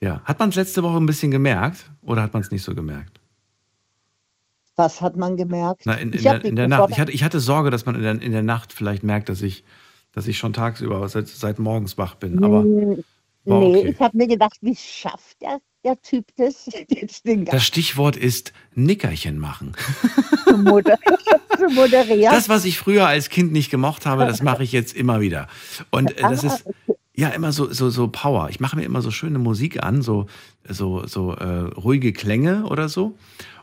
[0.01, 0.21] Ja.
[0.25, 3.21] Hat man es letzte Woche ein bisschen gemerkt oder hat man es nicht so gemerkt?
[4.75, 5.83] Was hat man gemerkt?
[5.85, 6.91] Na, in, in, der, in der Nacht.
[6.91, 9.41] Ich hatte, ich hatte Sorge, dass man in der, in der Nacht vielleicht merkt, dass
[9.41, 9.63] ich,
[10.11, 12.43] dass ich schon tagsüber seit, seit morgens wach bin.
[12.43, 12.97] Aber war nee,
[13.45, 13.89] okay.
[13.91, 18.53] ich habe mir gedacht, wie schafft der, der Typ das, jetzt den das Stichwort ist
[18.75, 19.73] Nickerchen machen.
[20.45, 20.99] zu, moder
[21.59, 22.33] zu moderieren?
[22.33, 25.49] Das, was ich früher als Kind nicht gemocht habe, das mache ich jetzt immer wieder.
[25.91, 26.65] Und äh, das ist
[27.15, 28.49] ja immer so, so, so Power.
[28.51, 30.27] Ich mache mir immer so schöne Musik an, so,
[30.69, 33.17] so, so äh, ruhige Klänge oder so.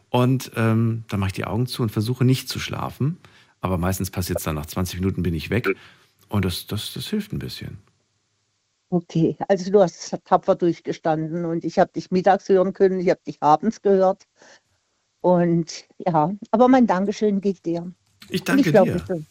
[0.10, 3.18] Und ähm, dann mache ich die Augen zu und versuche nicht zu schlafen.
[3.62, 5.68] Aber meistens passiert es dann nach 20 Minuten bin ich weg.
[6.30, 7.78] Und das, das, das hilft ein bisschen.
[8.92, 13.22] Okay, also du hast tapfer durchgestanden und ich habe dich mittags hören können, ich habe
[13.26, 14.24] dich abends gehört.
[15.22, 17.92] Und ja, aber mein Dankeschön geht dir.
[18.30, 19.04] Ich danke ich glaube dir.
[19.06, 19.26] schon.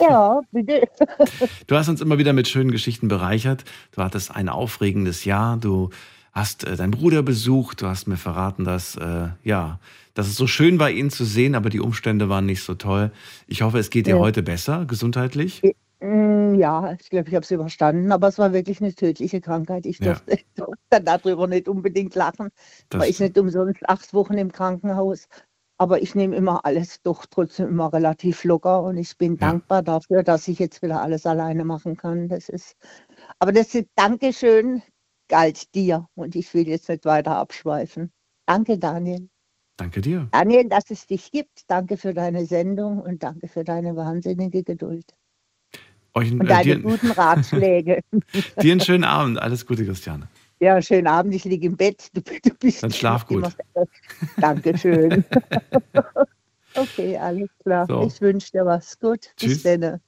[0.00, 0.88] Ja, bitte.
[1.66, 3.64] Du hast uns immer wieder mit schönen Geschichten bereichert.
[3.92, 5.56] Du hattest ein aufregendes Jahr.
[5.58, 5.90] Du
[6.32, 7.82] hast äh, deinen Bruder besucht.
[7.82, 9.78] Du hast mir verraten, dass, äh, ja,
[10.14, 13.12] dass es so schön war, ihn zu sehen, aber die Umstände waren nicht so toll.
[13.46, 14.18] Ich hoffe, es geht dir Ja.
[14.18, 15.62] heute besser, gesundheitlich.
[16.00, 19.86] Mm, Ja, ich glaube, ich habe es überstanden, aber es war wirklich eine tödliche Krankheit.
[19.86, 20.14] Ich Ja.
[20.14, 22.50] durfte, durfte darüber nicht unbedingt lachen,
[22.88, 25.28] Das- weil ich nicht umsonst acht Wochen im Krankenhaus.
[25.80, 30.24] Aber ich nehme immer alles doch trotzdem immer relativ locker und ich bin dankbar dafür,
[30.24, 32.28] dass ich jetzt wieder alles alleine machen kann.
[32.28, 32.76] Das ist,
[33.38, 34.82] aber das ist Dankeschön
[35.28, 38.12] galt dir und ich will jetzt nicht weiter abschweifen.
[38.46, 39.28] Danke, Daniel.
[39.76, 40.28] Danke dir.
[40.32, 41.62] Daniel, dass es dich gibt.
[41.68, 45.14] Danke für deine Sendung und danke für deine wahnsinnige Geduld
[46.18, 48.00] Euch, und äh, deine dir, guten Ratschläge.
[48.60, 49.38] dir einen schönen Abend.
[49.38, 50.28] Alles Gute, Christiane.
[50.60, 51.34] Ja, schönen Abend.
[51.34, 52.08] Ich liege im Bett.
[52.12, 53.44] Du, du bist Dann schlaf gut.
[54.40, 55.24] Dankeschön.
[56.74, 57.86] okay, alles klar.
[57.86, 58.06] So.
[58.06, 58.98] Ich wünsche dir was.
[58.98, 59.30] Gut.
[59.36, 59.62] Tschüss.
[59.62, 60.00] Bis dann.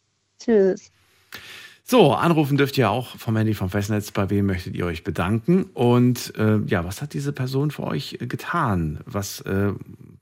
[0.43, 0.91] Tschüss.
[1.91, 4.13] So, anrufen dürft ihr auch vom Handy vom Festnetz.
[4.13, 5.65] Bei wem möchtet ihr euch bedanken?
[5.75, 9.01] Und äh, ja, was hat diese Person für euch äh, getan?
[9.07, 9.73] Was, äh,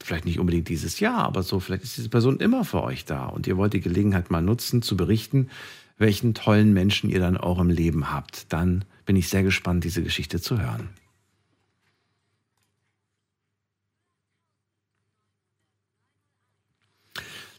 [0.03, 3.27] vielleicht nicht unbedingt dieses Jahr, aber so, vielleicht ist diese Person immer für euch da
[3.27, 5.51] und ihr wollt die Gelegenheit mal nutzen, zu berichten,
[5.99, 8.51] welchen tollen Menschen ihr dann in eurem Leben habt.
[8.51, 10.89] Dann bin ich sehr gespannt, diese Geschichte zu hören.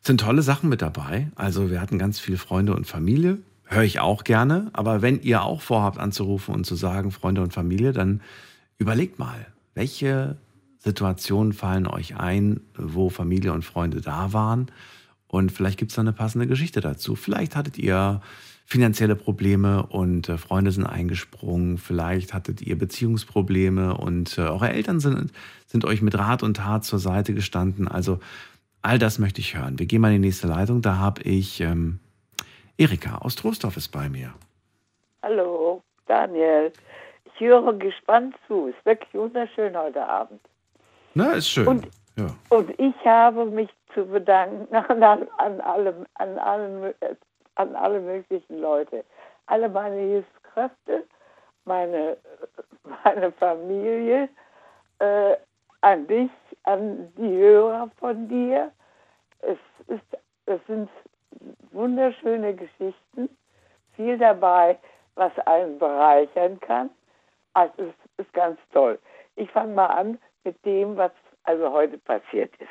[0.01, 1.29] sind tolle Sachen mit dabei.
[1.35, 3.37] Also wir hatten ganz viele Freunde und Familie.
[3.71, 4.71] Höre ich auch gerne.
[4.73, 8.21] Aber wenn ihr auch vorhabt anzurufen und zu sagen, Freunde und Familie, dann
[8.79, 10.37] überlegt mal, welche
[10.79, 14.71] Situationen fallen euch ein, wo Familie und Freunde da waren
[15.27, 17.15] Und vielleicht gibt es da eine passende Geschichte dazu.
[17.15, 18.21] Vielleicht hattet ihr
[18.65, 21.77] finanzielle Probleme und äh, Freunde sind eingesprungen.
[21.77, 25.31] Vielleicht hattet ihr Beziehungsprobleme und äh, eure Eltern sind,
[25.67, 27.87] sind euch mit Rat und Tat zur Seite gestanden.
[27.87, 28.19] Also
[28.81, 29.77] all das möchte ich hören.
[29.77, 30.81] Wir gehen mal in die nächste Leitung.
[30.81, 31.99] Da habe ich ähm,
[32.79, 34.33] Erika aus Trostorf ist bei mir.
[35.21, 36.71] Hallo, Daniel.
[37.25, 38.67] Ich höre gespannt zu.
[38.67, 40.39] Ist wirklich wunderschön heute Abend.
[41.13, 41.67] Na, ist schön.
[41.67, 42.27] Und, ja.
[42.47, 46.95] und ich habe mich zu bedanken an, an, an, alle, an, alle,
[47.55, 49.03] an alle möglichen Leute.
[49.47, 51.03] Alle meine Hilfskräfte,
[51.65, 52.15] meine,
[53.03, 54.29] meine Familie,
[54.99, 55.35] äh,
[55.81, 56.31] an dich,
[56.63, 58.71] an die Hörer von dir.
[59.41, 59.57] Es,
[59.87, 60.89] ist, es sind
[61.71, 63.29] wunderschöne Geschichten,
[63.95, 64.77] viel dabei,
[65.15, 66.89] was einen bereichern kann.
[67.53, 68.99] Also es ist ganz toll.
[69.35, 71.11] Ich fange mal an mit dem, was
[71.43, 72.69] also heute passiert ist.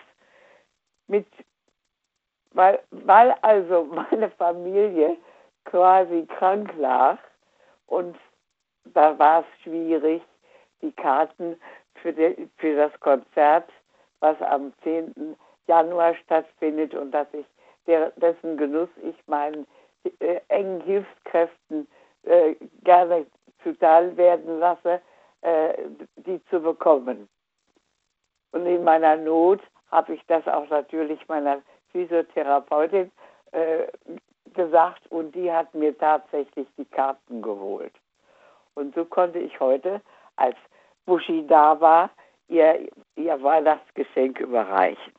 [1.06, 1.26] Mit,
[2.52, 5.16] weil, weil also meine Familie
[5.64, 7.18] quasi krank lag
[7.86, 8.16] und
[8.84, 10.22] da war es schwierig,
[10.80, 11.60] die Karten
[11.96, 13.68] für, die, für das Konzert,
[14.20, 15.36] was am 10.
[15.66, 17.44] Januar stattfindet und dass ich
[17.88, 19.66] der, dessen Genuss ich meinen
[20.20, 21.88] äh, engen Hilfskräften
[22.22, 22.54] äh,
[22.84, 23.26] gerne
[23.64, 25.00] zuteil werden lasse,
[25.40, 25.74] äh,
[26.16, 27.28] die zu bekommen.
[28.52, 29.60] Und in meiner Not
[29.90, 31.62] habe ich das auch natürlich meiner
[31.92, 33.10] Physiotherapeutin
[33.52, 33.86] äh,
[34.54, 37.92] gesagt und die hat mir tatsächlich die Karten geholt.
[38.74, 40.00] Und so konnte ich heute,
[40.36, 40.56] als
[41.04, 42.10] Buschi da war,
[42.48, 45.12] ihr, ihr Weihnachtsgeschenk überreichen.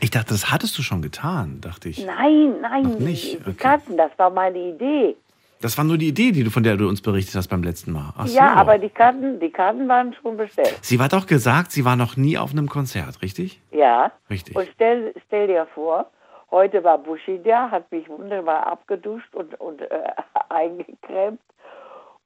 [0.00, 2.04] Ich dachte, das hattest du schon getan, dachte ich.
[2.04, 3.54] Nein, nein, Noch nicht, die okay.
[3.54, 5.16] Karten, das war meine Idee.
[5.60, 7.92] Das war nur die Idee, die du, von der du uns berichtet hast beim letzten
[7.92, 8.12] Mal.
[8.18, 8.36] Ach so.
[8.36, 10.78] Ja, aber die Karten, die Karten waren schon bestellt.
[10.82, 13.62] Sie hat auch gesagt, sie war noch nie auf einem Konzert, richtig?
[13.70, 14.12] Ja.
[14.28, 14.54] Richtig.
[14.56, 16.10] Und stell, stell dir vor,
[16.50, 19.86] heute war Buschi da, hat mich wunderbar abgeduscht und, und äh,
[20.50, 21.40] eingecremt.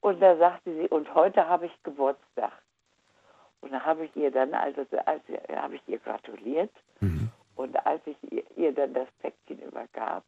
[0.00, 2.52] Und da sagte sie, und heute habe ich Geburtstag.
[3.60, 5.22] Und da habe ich ihr dann, also, als,
[5.56, 6.70] habe ich ihr gratuliert.
[7.58, 10.22] Und als ich ihr, ihr dann das Päckchen übergab,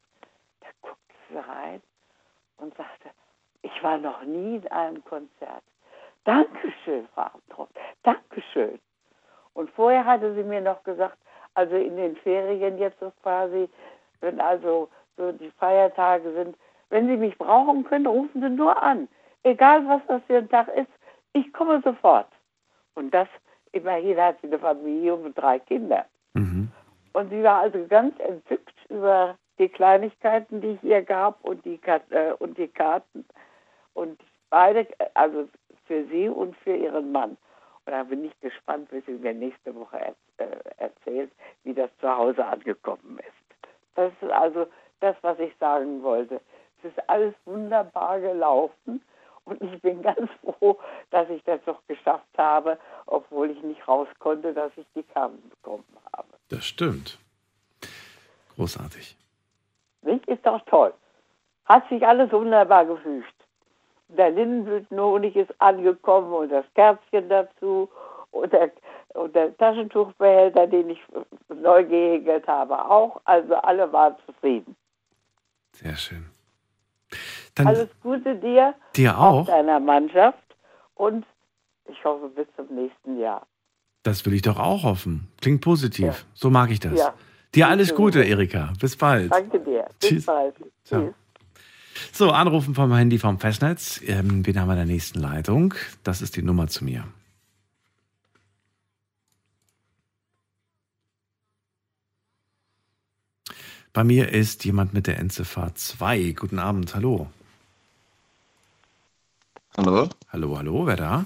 [0.63, 1.81] da guckte sie rein
[2.57, 3.11] und sagte,
[3.63, 5.63] ich war noch nie in einem Konzert.
[6.25, 7.69] Dankeschön, Frau Abtrupp,
[8.03, 8.81] Dankeschön.
[9.55, 11.19] Und vorher hatte sie mir noch gesagt,
[11.55, 13.69] also in den Ferien jetzt so quasi,
[14.21, 16.57] wenn also so die Feiertage sind,
[16.89, 19.07] wenn Sie mich brauchen können, rufen Sie nur an.
[19.45, 20.91] Egal was das für ein Tag ist,
[21.33, 22.29] ich komme sofort.
[22.95, 23.29] Und das,
[23.71, 26.07] immerhin hat sie eine Familie und drei Kinder.
[27.13, 31.81] Und sie war also ganz entzückt über die Kleinigkeiten, die ich ihr gab und die,
[32.11, 33.25] äh, und die Karten.
[33.95, 35.49] Und beide, also
[35.87, 37.37] für sie und für ihren Mann.
[37.85, 40.15] Und da bin ich gespannt, bis sie mir nächste Woche er,
[40.47, 41.31] äh, erzählt,
[41.65, 43.69] wie das zu Hause angekommen ist.
[43.97, 44.67] Das ist also
[45.01, 46.41] das, was ich sagen wollte.
[46.79, 49.03] Es ist alles wunderbar gelaufen
[49.45, 50.79] und ich bin ganz froh,
[51.11, 55.43] dass ich das doch geschafft habe, obwohl ich nicht raus konnte, dass ich die Karten
[55.51, 55.85] bekommen
[56.17, 56.29] habe.
[56.49, 57.19] Das stimmt.
[58.57, 59.17] Großartig.
[60.03, 60.27] Nicht?
[60.27, 60.93] Ist doch toll.
[61.65, 63.35] Hat sich alles wunderbar gefügt.
[64.09, 67.89] Der Lindenblütenhonig ist angekommen und das Kerzchen dazu
[68.33, 68.73] und der,
[69.15, 71.01] und der Taschentuchbehälter, den ich
[71.49, 73.21] neu gehäkelt habe, auch.
[73.25, 74.77] Also alle waren zufrieden.
[75.73, 76.27] Sehr schön.
[77.55, 79.47] Dann Alles Gute dir, dir auch.
[79.47, 80.39] deiner Mannschaft
[80.95, 81.25] und
[81.91, 83.47] ich hoffe bis zum nächsten Jahr.
[84.03, 85.29] Das will ich doch auch hoffen.
[85.41, 86.25] Klingt positiv.
[86.35, 86.99] So mag ich das.
[86.99, 87.15] Ja.
[87.55, 88.73] Dir alles Gute, Erika.
[88.81, 89.33] Bis bald.
[89.33, 89.87] Danke dir.
[90.01, 90.27] Bis Tschüss.
[90.27, 90.55] bald.
[90.85, 91.15] Ciao.
[92.13, 94.01] So, anrufen vom Handy vom Festnetz.
[94.07, 95.75] Ähm, wen haben wir in der nächsten Leitung?
[96.03, 97.05] Das ist die Nummer zu mir.
[103.93, 106.33] Bei mir ist jemand mit der Endziffer 2.
[106.39, 107.29] Guten Abend, hallo.
[109.77, 110.09] Hallo?
[110.33, 111.25] Hallo, hallo, wer da?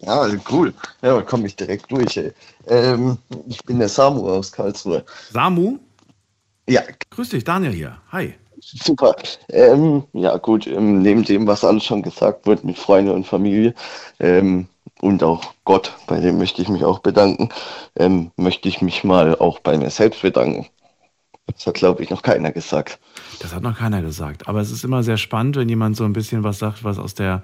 [0.00, 0.74] Ja, cool.
[1.00, 2.32] Ja, komme ich direkt durch, ey.
[2.66, 5.04] Ähm, ich bin der Samu aus Karlsruhe.
[5.30, 5.78] Samu?
[6.68, 6.82] Ja.
[7.10, 7.98] Grüß dich, Daniel hier.
[8.10, 8.34] Hi.
[8.60, 9.14] Super.
[9.48, 13.74] Ähm, ja, gut, ähm, neben dem, was alles schon gesagt wird mit Freunde und Familie
[14.18, 14.66] ähm,
[15.00, 17.48] und auch Gott, bei dem möchte ich mich auch bedanken,
[17.96, 20.66] ähm, möchte ich mich mal auch bei mir selbst bedanken.
[21.46, 22.98] Das hat, glaube ich, noch keiner gesagt.
[23.40, 24.48] Das hat noch keiner gesagt.
[24.48, 27.14] Aber es ist immer sehr spannend, wenn jemand so ein bisschen was sagt, was aus
[27.14, 27.42] der,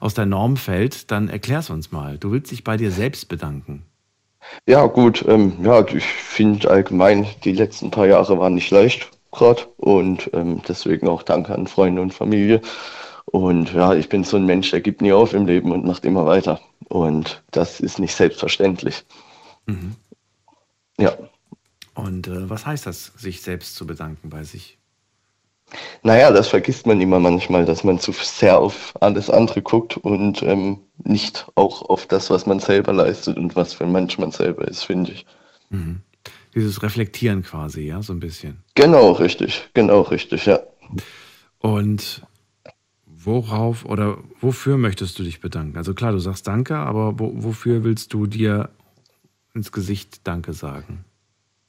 [0.00, 1.10] aus der Norm fällt.
[1.10, 2.18] Dann erklär's uns mal.
[2.18, 3.84] Du willst dich bei dir selbst bedanken.
[4.66, 9.62] Ja, gut, ähm, ja, ich finde allgemein, die letzten paar Jahre waren nicht leicht gerade
[9.76, 12.60] und ähm, deswegen auch Danke an Freunde und Familie.
[13.26, 16.04] Und ja, ich bin so ein Mensch, der gibt nie auf im Leben und macht
[16.04, 16.60] immer weiter.
[16.88, 19.04] Und das ist nicht selbstverständlich.
[19.66, 19.96] Mhm.
[20.98, 21.12] Ja.
[21.96, 24.78] Und äh, was heißt das, sich selbst zu bedanken bei sich?
[26.02, 30.42] Naja, das vergisst man immer manchmal, dass man zu sehr auf alles andere guckt und
[30.42, 34.30] ähm, nicht auch auf das, was man selber leistet und was für ein Mensch man
[34.30, 35.26] selber ist, finde ich.
[35.70, 36.02] Mhm.
[36.54, 38.62] Dieses Reflektieren quasi, ja, so ein bisschen.
[38.74, 40.60] Genau, richtig, genau, richtig, ja.
[41.58, 42.22] Und
[43.06, 45.78] worauf oder wofür möchtest du dich bedanken?
[45.78, 48.68] Also klar, du sagst Danke, aber wo, wofür willst du dir
[49.54, 51.04] ins Gesicht Danke sagen?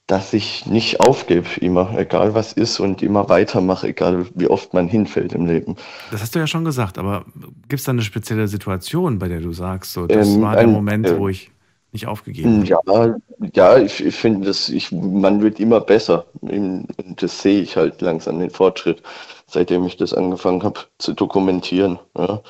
[0.07, 4.87] Dass ich nicht aufgebe, immer, egal was ist und immer weitermache, egal wie oft man
[4.87, 5.75] hinfällt im Leben.
[6.11, 7.25] Das hast du ja schon gesagt, aber
[7.67, 10.61] gibt es da eine spezielle Situation, bei der du sagst, so, das Ähm, war der
[10.63, 11.51] ein- Moment, äh, wo ich
[11.91, 13.19] nicht aufgegeben habe?
[13.53, 16.25] Ja, ja, ich, ich finde, dass ich, man wird immer besser.
[16.41, 19.03] Das sehe ich halt langsam den Fortschritt,
[19.47, 21.99] seitdem ich das angefangen habe zu dokumentieren.
[22.17, 22.41] Ja.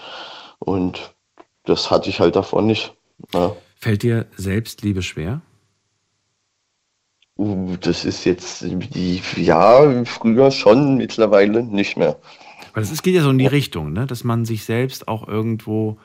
[0.60, 1.16] Und
[1.66, 2.94] das hatte ich halt davor nicht.
[3.34, 3.56] Ja.
[3.80, 5.42] Fällt dir Selbstliebe schwer?
[7.38, 12.18] Uh, Das ist jetzt die, ja, früher schon, mittlerweile nicht mehr.
[12.74, 14.06] Weil es geht ja so in die Richtung, ne?
[14.06, 15.98] dass man sich selbst auch irgendwo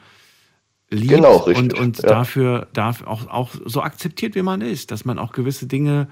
[0.90, 2.08] liebt Genau, richtig, und, und ja.
[2.08, 6.08] dafür darf auch, auch so akzeptiert, wie man ist, dass man auch gewisse Dinge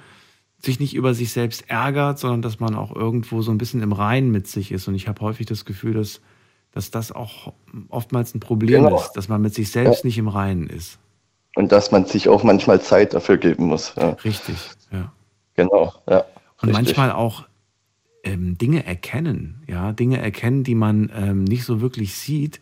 [0.58, 3.92] sich nicht über sich selbst ärgert, sondern dass man auch irgendwo so ein bisschen im
[3.92, 4.88] Reinen mit sich ist.
[4.88, 6.20] Und ich habe häufig das Gefühl, dass,
[6.72, 7.52] dass das auch
[7.88, 8.96] oftmals ein Problem Genau.
[9.00, 10.06] ist, dass man mit sich selbst Ja.
[10.08, 10.98] nicht im Reinen ist.
[11.56, 13.94] Und dass man sich auch manchmal Zeit dafür geben muss.
[13.96, 14.10] Ja.
[14.10, 14.56] Richtig,
[14.92, 15.12] ja.
[15.54, 16.24] Genau, ja.
[16.62, 16.72] Und richtig.
[16.72, 17.46] manchmal auch
[18.22, 22.60] ähm, Dinge erkennen, ja, Dinge erkennen, die man ähm, nicht so wirklich sieht.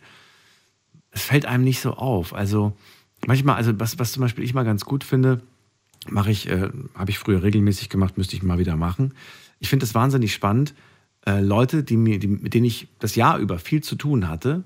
[1.11, 2.33] Es fällt einem nicht so auf.
[2.33, 2.73] Also
[3.27, 5.43] manchmal, also was, was zum Beispiel ich mal ganz gut finde,
[6.09, 9.15] mache ich, äh, habe ich früher regelmäßig gemacht, müsste ich mal wieder machen.
[9.59, 10.75] Ich finde es wahnsinnig spannend,
[11.27, 14.63] äh, Leute, die mir, die, mit denen ich das Jahr über viel zu tun hatte,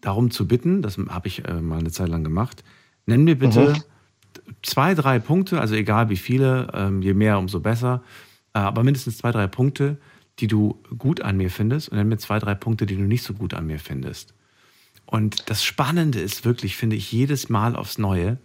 [0.00, 2.64] darum zu bitten, das habe ich äh, mal eine Zeit lang gemacht,
[3.08, 4.52] nenn mir bitte Mhm.
[4.62, 8.02] zwei, drei Punkte, also egal wie viele, ähm, je mehr, umso besser,
[8.54, 9.96] äh, aber mindestens zwei, drei Punkte,
[10.38, 13.24] die du gut an mir findest und nenn mir zwei, drei Punkte, die du nicht
[13.24, 14.34] so gut an mir findest.
[15.06, 18.38] Und das Spannende ist wirklich, finde ich, jedes Mal aufs Neue.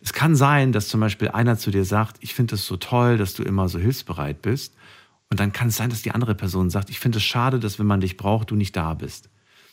[0.00, 3.18] Es kann sein, dass zum Beispiel einer zu dir sagt, ich finde es so toll,
[3.18, 4.74] dass du immer so hilfsbereit bist.
[5.30, 7.78] Und dann kann es sein, dass die andere Person sagt, ich finde es schade, dass
[7.78, 9.28] wenn man dich braucht, du nicht da bist.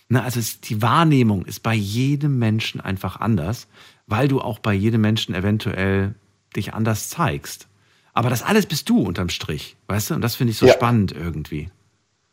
[0.10, 3.68] Ne, also es, die Wahrnehmung ist bei jedem Menschen einfach anders,
[4.12, 6.14] weil du auch bei jedem Menschen eventuell
[6.56, 7.68] dich anders zeigst.
[8.14, 10.16] Aber das alles bist du unterm Strich, weißt du?
[10.16, 10.74] Und das finde ich so Ja.
[10.74, 11.70] spannend irgendwie.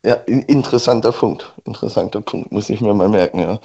[0.05, 1.53] Ja, in, interessanter Punkt.
[1.65, 3.61] Interessanter Punkt, muss ich mir mal merken, ja.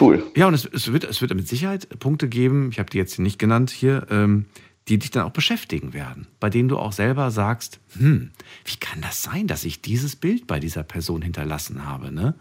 [0.00, 0.24] Cool.
[0.36, 3.18] Ja, und es, es, wird, es wird mit Sicherheit Punkte geben, ich habe die jetzt
[3.18, 4.46] nicht genannt hier, ähm,
[4.88, 8.30] die dich dann auch beschäftigen werden, bei denen du auch selber sagst, hm,
[8.64, 12.10] wie kann das sein, dass ich dieses Bild bei dieser Person hinterlassen habe?
[12.10, 12.34] Ne?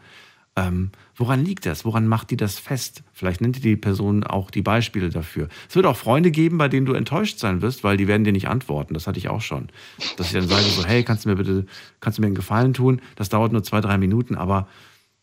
[0.58, 1.86] Ähm, woran liegt das?
[1.86, 3.04] Woran macht die das fest?
[3.14, 5.48] Vielleicht nennt die Person auch die Beispiele dafür.
[5.70, 8.34] Es wird auch Freunde geben, bei denen du enttäuscht sein wirst, weil die werden dir
[8.34, 8.94] nicht antworten.
[8.94, 9.70] Das hatte ich auch schon.
[10.18, 11.66] Dass ich dann sage so, hey, kannst du mir bitte,
[12.02, 13.02] kannst du mir einen Gefallen tun?
[13.16, 14.68] Das dauert nur zwei, drei Minuten, aber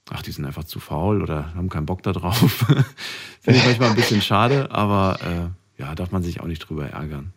[0.08, 2.38] ach, die sind einfach zu faul oder haben keinen Bock da drauf.
[3.40, 6.88] Finde ich manchmal ein bisschen schade, aber äh, ja, darf man sich auch nicht drüber
[6.88, 7.34] ärgern.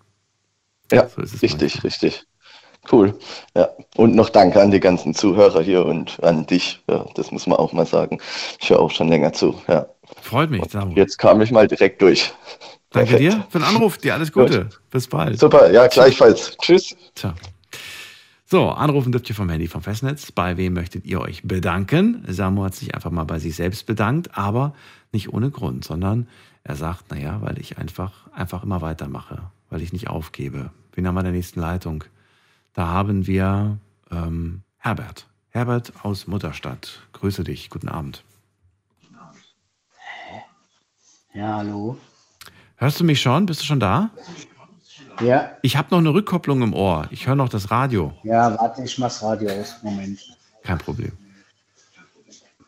[0.92, 2.26] Ja, So ist es richtig, richtig.
[2.90, 3.18] Cool.
[3.56, 3.70] Ja.
[3.96, 6.82] Und noch danke an die ganzen Zuhörer hier und an dich.
[6.90, 8.20] Ja, das muss man auch mal sagen.
[8.60, 9.62] Ich höre auch schon länger zu.
[9.68, 9.86] Ja.
[10.22, 10.62] Freut mich.
[10.68, 10.96] Darum.
[10.96, 12.34] Jetzt kam ich mal direkt durch.
[12.90, 13.34] Danke Perfekt.
[13.34, 13.98] dir für den Anruf.
[13.98, 14.70] Dir alles Gute.
[14.90, 15.40] Bis bald.
[15.40, 16.58] Super, ja, gleichfalls.
[16.58, 16.96] Tschüss.
[17.16, 17.34] Ciao.
[18.46, 20.34] So, anrufen dürft ihr vom Handy vom Festnetz.
[20.34, 22.26] Bei wem möchtet ihr euch bedanken?
[22.28, 24.74] Samu hat sich einfach mal bei sich selbst bedankt, aber
[25.14, 26.28] nicht ohne Grund, sondern
[26.66, 30.72] er sagt, naja, weil ich einfach, einfach immer weitermache, weil ich nicht aufgebe.
[30.94, 32.04] Wen haben wir in der nächsten Leitung?
[32.74, 33.78] Da haben wir
[34.12, 35.28] ähm, Herbert.
[35.50, 37.02] Herbert aus Mutterstadt.
[37.14, 37.70] Grüße dich.
[37.70, 38.24] Guten Abend.
[41.34, 41.98] Ja, hallo.
[42.76, 43.46] Hörst du mich schon?
[43.46, 44.10] Bist du schon da?
[45.22, 47.08] Ja, Ich habe noch eine Rückkopplung im Ohr.
[47.12, 48.14] Ich höre noch das Radio.
[48.24, 49.76] ja, warte, ich mach's Radio aus.
[49.84, 50.20] Moment.
[50.64, 51.12] Kein Problem.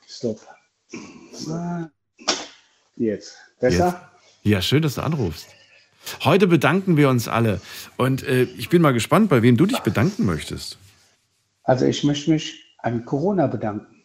[0.07, 0.39] Stopp.
[2.95, 3.37] Jetzt.
[3.59, 3.85] Besser?
[3.87, 4.43] Jetzt.
[4.43, 5.47] Ja, schön, dass du anrufst.
[6.23, 7.61] Heute bedanken wir uns alle.
[7.97, 10.77] Und äh, ich bin mal gespannt, bei wem du dich bedanken möchtest.
[11.63, 14.03] Also ich möchte mich an Corona bedanken.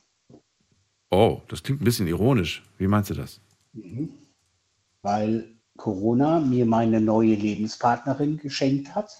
[1.10, 2.62] Oh, das klingt ein bisschen ironisch.
[2.76, 3.40] Wie meinst du das?
[3.72, 4.10] Mhm.
[5.02, 9.10] Weil Corona mir meine neue Lebenspartnerin geschenkt hat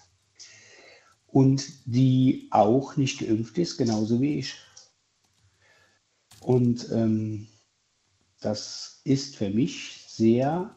[1.26, 4.56] und die auch nicht geimpft ist, genauso wie ich.
[6.40, 7.48] Und ähm,
[8.40, 10.74] das ist für mich sehr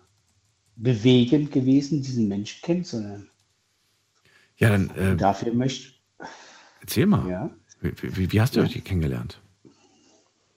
[0.75, 3.29] bewegend gewesen, diesen Menschen kennenzulernen.
[4.57, 5.93] Ja, dann äh, Dafür möchte
[6.81, 7.29] erzähl mal.
[7.29, 7.49] Ja.
[7.81, 8.65] Wie, wie, wie hast du Ja.
[8.65, 9.41] euch kennengelernt?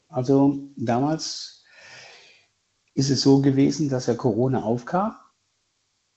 [0.09, 1.65] Also damals
[2.95, 5.17] ist es so gewesen, dass ja Corona aufkam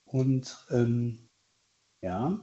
[0.05, 1.29] und ähm,
[2.01, 2.39] ja,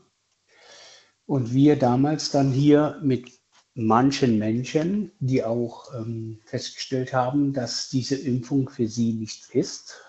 [1.26, 3.31] Und wir damals dann hier mit
[3.74, 10.01] manchen Menschen, die auch ähm, festgestellt haben, dass diese Impfung für sie nichts ist.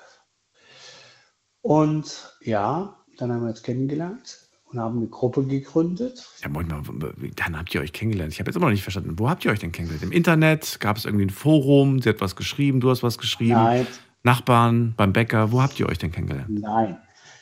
[1.65, 6.23] Und ja, dann haben wir uns kennengelernt und haben eine Gruppe gegründet.
[6.43, 8.31] Ja, Moment mal, dann habt ihr euch kennengelernt.
[8.31, 9.17] Ich habe jetzt immer noch nicht verstanden.
[9.17, 10.03] Wo habt ihr euch denn kennengelernt?
[10.03, 10.79] Im Internet?
[10.79, 12.03] Gab es irgendwie ein Forum?
[12.03, 13.53] Sie hat was geschrieben, du hast was geschrieben?
[13.53, 13.87] Nein.
[14.21, 15.51] Nachbarn, beim Bäcker?
[15.51, 16.51] Wo habt ihr euch denn kennengelernt?
[16.51, 16.99] Nein,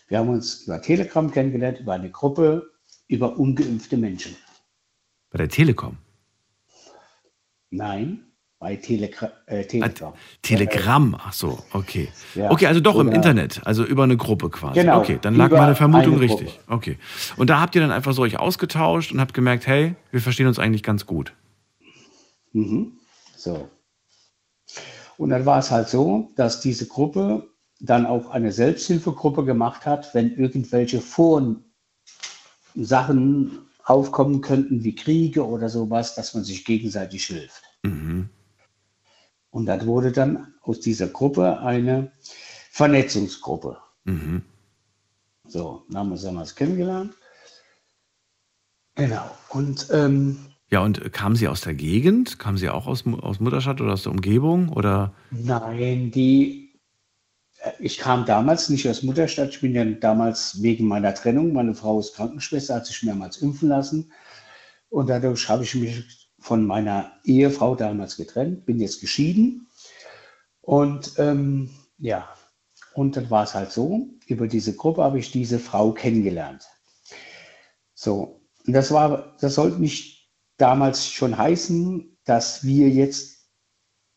[0.07, 2.71] wir haben uns über Telegram kennengelernt, über eine Gruppe,
[3.09, 4.37] über ungeimpfte Menschen.
[5.31, 5.97] Bei der Telekom?
[7.71, 8.23] Nein,
[8.63, 10.13] bei Telegra äh, Telegram.
[10.41, 12.07] Telegram, ach so, okay.
[12.33, 14.79] Ja, okay, also doch im Internet, also über eine Gruppe quasi.
[14.79, 16.61] Genau, Okay, dann lag meine Vermutung richtig.
[16.67, 16.97] Okay.
[17.35, 20.47] Und da habt ihr dann einfach so euch ausgetauscht und habt gemerkt, hey, wir verstehen
[20.47, 21.33] uns eigentlich ganz gut.
[22.53, 22.93] Mhm.
[23.35, 23.67] So.
[25.17, 27.45] Und dann war es halt so, dass diese Gruppe
[27.81, 31.57] dann auch eine Selbsthilfegruppe gemacht hat, wenn irgendwelche Vor
[32.75, 37.63] Sachen aufkommen könnten, wie Kriege oder sowas, dass man sich gegenseitig hilft.
[37.83, 38.29] Mhm.
[39.53, 42.11] Und dann wurde dann aus dieser Gruppe eine
[42.71, 43.77] Vernetzungsgruppe.
[44.03, 44.41] Mhm.
[45.47, 47.13] So, dann haben wir uns damals kennengelernt.
[48.95, 49.29] Genau.
[49.49, 50.39] Und ähm,
[50.71, 52.39] Ja, und kam sie aus der Gegend?
[52.39, 54.69] Kam sie auch aus, aus Mutterstadt oder aus der Umgebung?
[54.69, 55.13] Oder?
[55.29, 56.79] Nein, die,
[57.59, 59.49] äh, ich kam damals nicht aus Mutterstadt.
[59.49, 63.69] Ich bin ja damals wegen meiner Trennung, meine Frau ist Krankenschwester, hat sich mehrmals impfen
[63.69, 64.11] lassen.
[64.89, 69.69] Und dadurch habe ich mich von meiner Ehefrau damals getrennt, bin jetzt geschieden.
[70.59, 72.27] Und ähm, ja,
[72.95, 76.67] und dann war es halt so, über diese Gruppe habe ich diese Frau kennengelernt.
[77.93, 83.47] So, und das war, das sollte nicht damals schon heißen, dass wir jetzt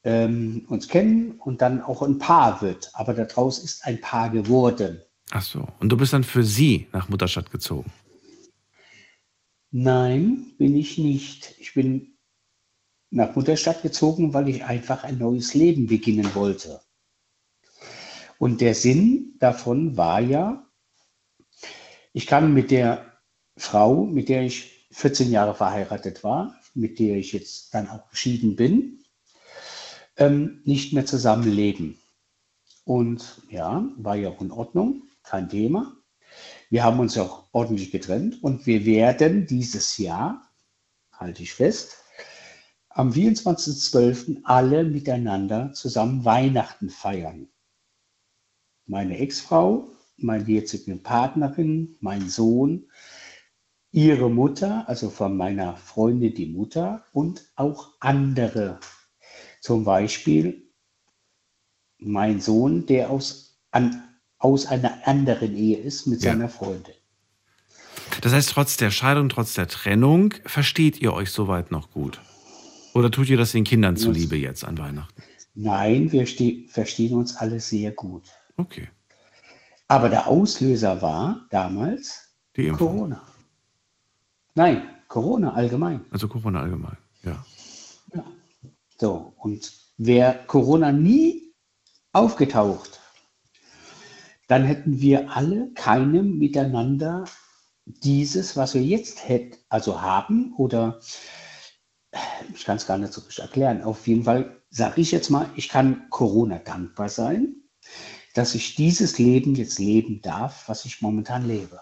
[0.02, 2.90] ähm, uns kennen und dann auch ein Paar wird.
[2.94, 5.00] Aber daraus ist ein Paar geworden.
[5.30, 5.68] Ach so.
[5.78, 7.92] Und du bist dann für sie nach Mutterstadt gezogen?
[9.70, 11.54] Nein, bin ich nicht.
[11.60, 12.15] Ich bin
[13.10, 16.80] nach Mutterstadt gezogen, weil ich einfach ein neues Leben beginnen wollte.
[18.38, 20.66] Und der Sinn davon war ja,
[22.12, 23.18] ich kann mit der
[23.56, 28.56] Frau, mit der ich 14 Jahre verheiratet war, mit der ich jetzt dann auch geschieden
[28.56, 29.04] bin,
[30.16, 31.98] ähm, nicht mehr zusammenleben.
[32.84, 35.96] Und ja, war ja auch in Ordnung, kein Thema.
[36.70, 40.50] Wir haben uns auch ordentlich getrennt und wir werden dieses Jahr,
[41.12, 41.98] halte ich fest,
[42.96, 44.38] am 24.12.
[44.44, 47.48] alle miteinander zusammen Weihnachten feiern.
[48.86, 52.90] Meine Ex-Frau, meine jetzige Partnerin, mein Sohn,
[53.92, 58.80] ihre Mutter, also von meiner Freundin die Mutter und auch andere.
[59.60, 60.72] Zum Beispiel
[61.98, 64.04] mein Sohn, der aus, an,
[64.38, 66.32] aus einer anderen Ehe ist mit Ja.
[66.32, 66.94] seiner Freundin.
[68.22, 72.22] Das heißt, trotz der Scheidung, trotz der Trennung, versteht ihr euch soweit noch gut?
[72.96, 75.22] Oder tut ihr das den Kindern zuliebe jetzt an Weihnachten?
[75.54, 78.22] Nein, wir ste- verstehen uns alle sehr gut.
[78.56, 78.88] Okay.
[79.86, 82.34] Aber der Auslöser war damals.
[82.78, 83.22] Corona.
[84.54, 86.06] Nein, Corona allgemein.
[86.10, 87.44] Also Corona allgemein, ja.
[88.98, 91.52] So, und wäre Corona nie
[92.14, 92.98] aufgetaucht,
[94.48, 97.26] dann hätten wir alle keinem miteinander
[97.84, 100.98] dieses, was wir jetzt hätten, also haben oder
[102.54, 103.82] ich kann es gar nicht so richtig erklären.
[103.82, 107.56] Auf jeden Fall sage ich jetzt mal, ich kann Corona dankbar sein,
[108.34, 111.80] dass ich dieses Leben jetzt leben darf, was ich momentan lebe.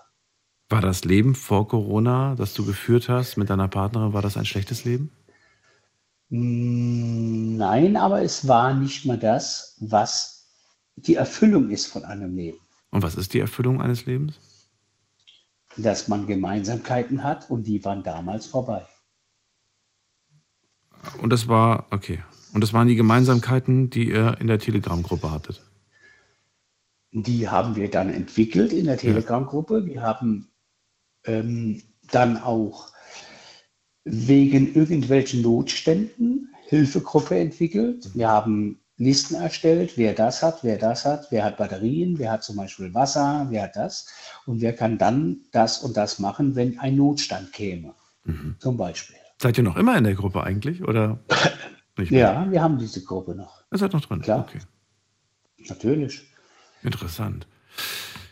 [0.68, 4.46] War das Leben vor Corona, das du geführt hast mit deiner Partnerin, war das ein
[4.46, 5.10] schlechtes Leben?
[6.30, 10.48] Mm, Nein, aber es war nicht mal das, was
[10.96, 12.58] die Erfüllung ist von einem Leben.
[12.90, 14.38] Und was ist die Erfüllung eines Lebens?
[15.76, 18.86] Dass man Gemeinsamkeiten hat und die waren damals vorbei.
[21.20, 22.22] Und das war, okay.
[22.52, 25.62] Und das waren die Gemeinsamkeiten, die ihr in der Telegram-Gruppe hattet.
[27.12, 29.86] Die haben wir dann entwickelt in der Telegram-Gruppe.
[29.86, 30.48] Wir haben
[31.24, 32.88] ähm, dann auch
[34.04, 38.10] wegen irgendwelchen Notständen Hilfegruppe entwickelt.
[38.14, 42.44] Wir haben Listen erstellt, wer das hat, wer das hat, wer hat Batterien, wer hat
[42.44, 44.06] zum Beispiel Wasser, wer hat das
[44.46, 47.94] und wer kann dann das und das machen, wenn ein Notstand käme,
[48.60, 49.16] zum Beispiel.
[49.40, 50.82] Seid ihr noch immer in der Gruppe eigentlich?
[50.82, 51.18] Oder?
[51.96, 53.62] Ja, wir haben diese Gruppe noch.
[53.70, 54.20] Ihr seid noch drin?
[54.20, 54.40] Klar.
[54.48, 54.58] Okay.
[55.68, 56.26] Natürlich.
[56.82, 57.46] Interessant.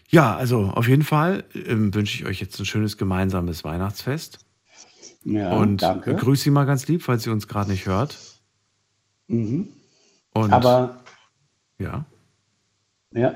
[0.08, 4.44] Ja, also auf jeden Fall ähm, wünsche ich euch jetzt ein schönes gemeinsames Weihnachtsfest.
[5.24, 6.16] Ja, und danke.
[6.16, 8.18] grüß sie mal ganz lieb, falls sie uns gerade nicht hört.
[9.28, 9.68] Mhm.
[10.34, 11.04] Und Aber
[11.78, 12.04] ja.
[13.12, 13.34] Ja,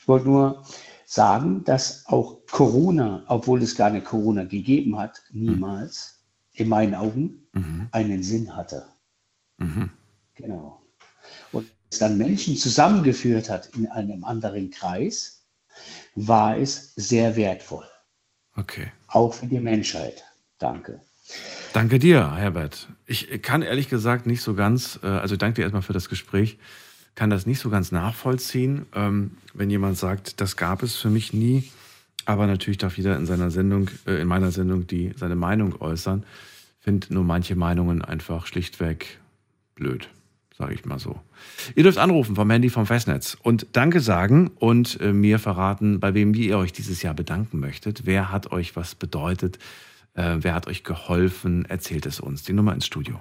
[0.00, 0.62] ich wollte nur
[1.06, 6.13] sagen, dass auch Corona, obwohl es gar nicht Corona gegeben hat, niemals,
[6.54, 7.88] in meinen Augen, Mhm.
[7.92, 8.86] einen Sinn hatte.
[9.58, 9.90] Mhm.
[10.34, 10.82] Genau.
[11.52, 15.44] Und es dann Menschen zusammengeführt hat in einem anderen Kreis,
[16.14, 17.84] war es sehr wertvoll.
[18.56, 18.92] Okay.
[19.08, 20.24] Auch für die Menschheit.
[20.58, 21.00] Danke.
[21.72, 22.88] Danke dir, Herbert.
[23.06, 26.58] Ich kann ehrlich gesagt nicht so ganz, äh, also danke dir erstmal für das Gespräch,
[27.14, 31.32] kann das nicht so ganz nachvollziehen, ähm, wenn jemand sagt, das gab es für mich
[31.32, 31.70] nie.
[32.26, 36.24] Aber natürlich darf jeder in seiner Sendung, äh, in meiner Sendung, die seine Meinung äußern.
[36.80, 39.18] Finde nur manche Meinungen einfach schlichtweg
[39.74, 40.08] blöd,
[40.56, 41.18] sage ich mal so.
[41.74, 46.14] Ihr dürft anrufen vom Handy vom Festnetz und Danke sagen und äh, mir verraten, bei
[46.14, 48.06] wem ihr euch dieses Jahr bedanken möchtet.
[48.06, 49.58] Wer hat euch was bedeutet?
[50.14, 51.64] Äh, wer hat euch geholfen?
[51.64, 52.42] Erzählt es uns.
[52.42, 53.20] Die Nummer ins Studio.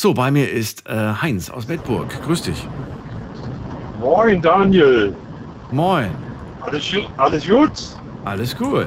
[0.00, 2.06] So, bei mir ist äh, Heinz aus Bedburg.
[2.22, 2.68] Grüß dich.
[3.98, 5.12] Moin, Daniel.
[5.72, 6.14] Moin.
[6.60, 7.72] Alles, alles gut?
[8.24, 8.86] Alles gut.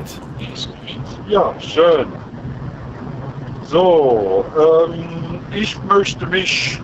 [1.28, 2.06] Ja, schön.
[3.64, 6.82] So, ähm, ich möchte mich,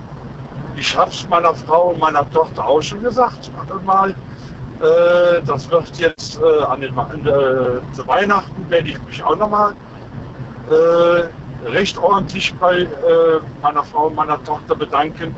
[0.75, 5.71] ich habe es meiner Frau und meiner Tochter auch schon gesagt, warte mal, äh, das
[5.71, 9.71] wird jetzt äh, an den, äh, zu Weihnachten werde ich mich auch nochmal
[10.69, 11.29] äh,
[11.65, 12.87] recht ordentlich bei äh,
[13.61, 15.35] meiner Frau und meiner Tochter bedanken,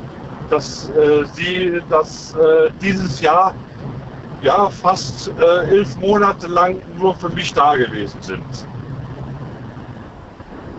[0.50, 3.54] dass äh, sie das äh, dieses Jahr
[4.42, 8.66] ja fast äh, elf Monate lang nur für mich da gewesen sind.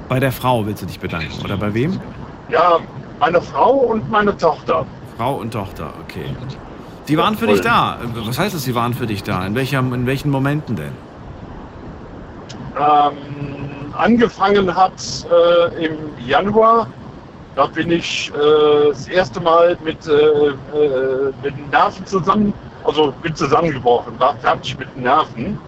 [0.09, 1.41] Bei der Frau willst du dich bedanken.
[1.43, 1.99] Oder bei wem?
[2.49, 2.79] Ja,
[3.19, 4.85] meine Frau und meine Tochter.
[5.17, 6.25] Frau und Tochter, okay.
[7.07, 7.97] Die waren für dich da.
[8.15, 9.45] Was heißt das, sie waren für dich da?
[9.45, 10.91] In, welcher, in welchen Momenten denn?
[12.77, 13.60] Ähm,
[14.01, 14.93] angefangen hat
[15.31, 16.87] äh, im Januar.
[17.55, 22.53] Da bin ich äh, das erste Mal mit, äh, äh, mit den Nerven zusammen,
[22.83, 25.59] also bin zusammengebrochen, war fertig mit den Nerven.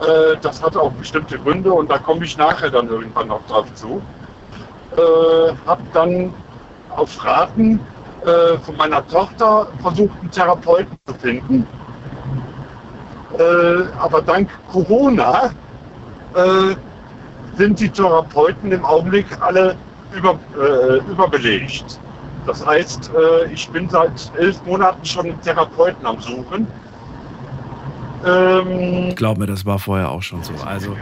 [0.00, 3.72] Äh, das hatte auch bestimmte Gründe und da komme ich nachher dann irgendwann noch drauf
[3.74, 4.02] zu.
[4.96, 6.32] Äh, hab dann
[6.90, 7.80] auf Raten
[8.62, 11.66] von meiner Tochter versucht, einen Therapeuten zu finden.
[14.00, 15.50] Aber dank Corona
[16.34, 16.74] äh,
[17.56, 19.76] sind die Therapeuten im Augenblick alle
[20.16, 22.00] über, äh, überbelegt.
[22.46, 26.66] Das heißt, äh, ich bin seit elf Monaten schon einen Therapeuten am Suchen.
[28.26, 30.52] Ähm, Glaub mir, das war vorher auch schon so.
[30.64, 30.96] Also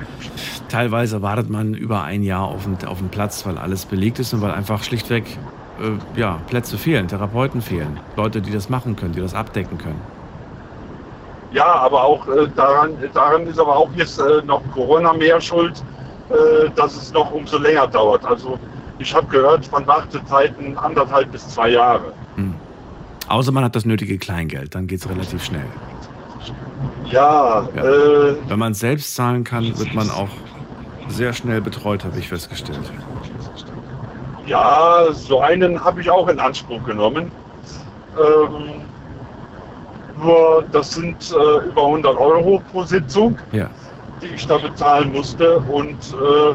[0.68, 4.32] teilweise wartet man über ein Jahr auf einen, auf einen Platz, weil alles belegt ist
[4.34, 5.24] und weil einfach schlichtweg
[5.80, 8.00] äh, ja, Plätze fehlen, Therapeuten fehlen.
[8.16, 10.00] Leute, die das machen können, die das abdecken können.
[11.52, 15.82] ja, aber auch äh, daran, daran ist aber auch jetzt äh, noch Corona mehr schuld,
[16.76, 18.24] dass es noch umso länger dauert.
[18.24, 18.58] Also
[18.98, 22.12] ich habe gehört von Wartezeiten anderthalb bis zwei Jahre.
[23.28, 25.64] Außer man hat das nötige Kleingeld, dann geht es relativ schnell.
[27.10, 30.28] Ja, Äh, Wenn man es selbst zahlen kann, wird man auch
[31.08, 32.80] sehr schnell betreut, habe ich festgestellt.
[34.46, 37.30] Ja, so einen habe ich auch in Anspruch genommen.
[38.18, 38.82] Ähm,
[40.22, 43.68] nur das sind äh, über 100 Euro pro Sitzung, Ja.
[44.22, 45.58] Die ich da bezahlen musste.
[45.58, 46.54] Und äh,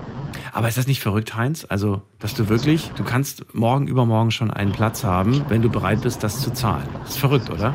[0.53, 1.65] Aber ist das nicht verrückt, Heinz?
[1.69, 6.01] Also, dass du wirklich, du kannst morgen, übermorgen schon einen Platz haben, wenn du bereit
[6.01, 6.87] bist, das zu zahlen.
[7.05, 7.73] Ist verrückt, oder?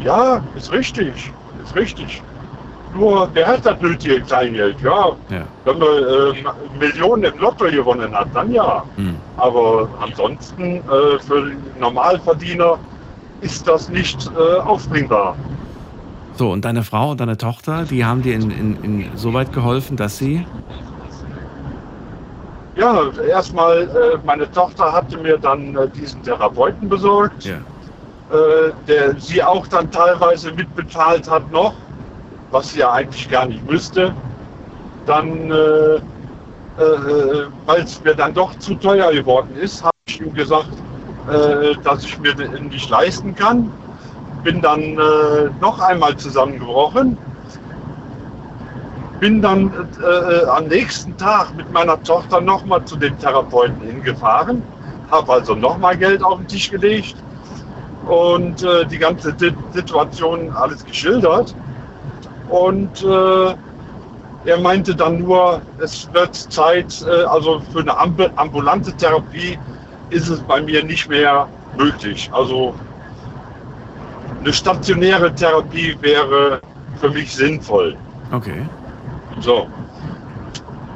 [0.00, 1.32] ja, ist richtig,
[1.64, 2.22] ist richtig.
[2.94, 4.80] Nur wer hat das nötige Kleingeld?
[4.80, 5.42] Ja, Ja.
[5.64, 8.82] wenn man äh, Millionen im Lotto gewonnen hat, dann ja.
[8.96, 9.16] Hm.
[9.36, 12.78] Aber ansonsten äh, für Normalverdiener
[13.42, 15.36] ist das nicht äh, aufbringbar.
[16.38, 19.52] So, und deine Frau und deine Tochter, die haben dir in, in, in so weit
[19.52, 20.46] geholfen, dass sie.
[22.76, 27.56] Ja, erstmal, äh, meine Tochter hatte mir dann äh, diesen Therapeuten besorgt, Ja.
[27.56, 31.74] äh, der sie auch dann teilweise mitbezahlt hat noch,
[32.52, 34.14] was sie ja eigentlich gar nicht müsste.
[35.06, 36.00] Dann, äh, äh,
[37.66, 40.70] weil es mir dann doch zu teuer geworden ist, habe ich ihm gesagt,
[41.28, 43.72] äh, dass ich mir den nicht leisten kann.
[44.48, 47.18] Bin dann äh, noch einmal zusammengebrochen
[49.20, 49.70] bin dann
[50.02, 54.62] äh, am nächsten Tag mit meiner Tochter nochmal zu dem Therapeuten hingefahren,
[55.10, 57.16] habe also nochmal Geld auf den Tisch gelegt
[58.06, 59.34] und äh, die ganze
[59.74, 61.54] Situation alles geschildert.
[62.48, 63.54] Und äh,
[64.46, 69.58] er meinte dann nur, es wird Zeit, äh, also für eine ambu- ambulante Therapie
[70.08, 72.30] ist es bei mir nicht mehr möglich.
[72.32, 72.74] Also
[74.40, 76.60] eine stationäre Therapie wäre
[77.00, 77.96] für mich sinnvoll.
[78.32, 78.62] Okay.
[79.40, 79.68] So,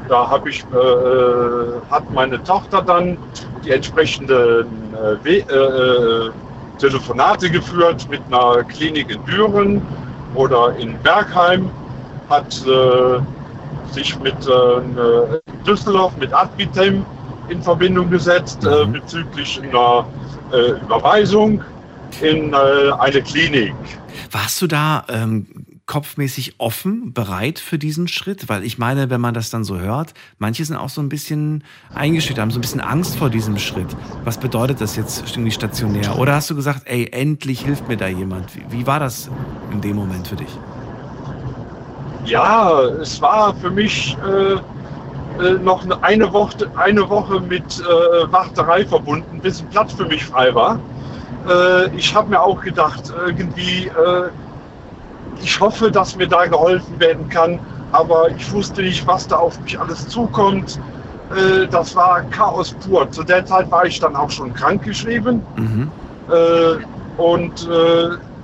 [0.08, 3.16] da habe ich, äh, äh, hat meine Tochter dann
[3.64, 6.30] die entsprechenden äh, We äh, äh,
[6.78, 9.82] Telefonate geführt mit einer Klinik in Büren
[10.34, 11.70] oder in Bergheim,
[12.28, 13.20] hat äh,
[13.92, 17.04] sich mit äh, Düsseldorf, mit Adbitem
[17.48, 20.06] in Verbindung gesetzt äh, bezüglich einer
[20.82, 21.62] Überweisung
[22.20, 22.56] in äh,
[22.98, 23.74] eine Klinik.
[24.30, 25.46] Warst du da ähm,
[25.86, 28.48] kopfmäßig offen, bereit für diesen Schritt?
[28.48, 31.64] Weil ich meine, wenn man das dann so hört, manche sind auch so ein bisschen
[31.94, 33.88] eingeschüchtert, haben so ein bisschen Angst vor diesem Schritt.
[34.24, 36.18] Was bedeutet das jetzt irgendwie stationär?
[36.18, 38.54] Oder hast du gesagt, ey, endlich hilft mir da jemand?
[38.54, 39.30] Wie, wie war das
[39.70, 40.58] in dem Moment für dich?
[42.24, 44.54] Ja, es war für mich äh,
[45.40, 50.24] äh, noch eine Woche, eine Woche mit äh, Warterei verbunden, bis ein Platz für mich
[50.24, 50.78] frei war.
[51.48, 54.30] Äh, ich habe mir auch gedacht, irgendwie, äh,
[55.42, 57.58] ich hoffe, dass mir da geholfen werden kann,
[57.92, 60.78] aber ich wusste nicht, was da auf mich alles zukommt.
[61.30, 63.10] Äh, das war Chaos pur.
[63.10, 65.90] Zu der Zeit war ich dann auch schon krankgeschrieben Mhm.
[67.18, 67.68] und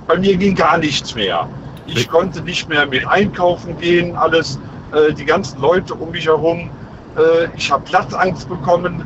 [0.07, 1.47] bei mir ging gar nichts mehr.
[1.85, 4.59] Ich konnte nicht mehr mit einkaufen gehen, alles,
[4.91, 6.69] äh, die ganzen Leute um mich herum.
[7.17, 9.05] Äh, ich habe Platzangst bekommen.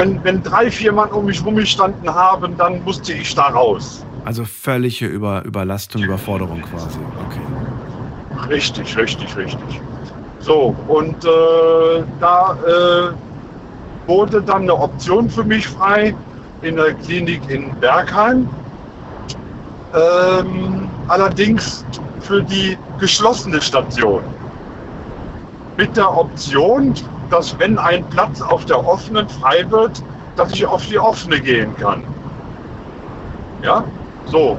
[0.00, 4.02] Wenn, wenn drei, vier Mann um mich rumgestanden haben, dann musste ich da raus.
[4.24, 6.98] Also völlige Über Überlastung, Überforderung quasi.
[7.28, 8.48] Okay.
[8.48, 9.82] Richtig, richtig, richtig.
[10.38, 16.14] So, und äh, da äh, wurde dann eine Option für mich frei
[16.62, 18.48] in der Klinik in Bergheim.
[19.92, 21.84] Ähm, allerdings
[22.20, 24.22] für die geschlossene Station.
[25.76, 26.94] Mit der Option,
[27.30, 30.02] dass wenn ein Platz auf der offenen frei wird,
[30.36, 32.04] dass ich auf die offene gehen kann.
[33.62, 33.84] Ja,
[34.26, 34.58] so.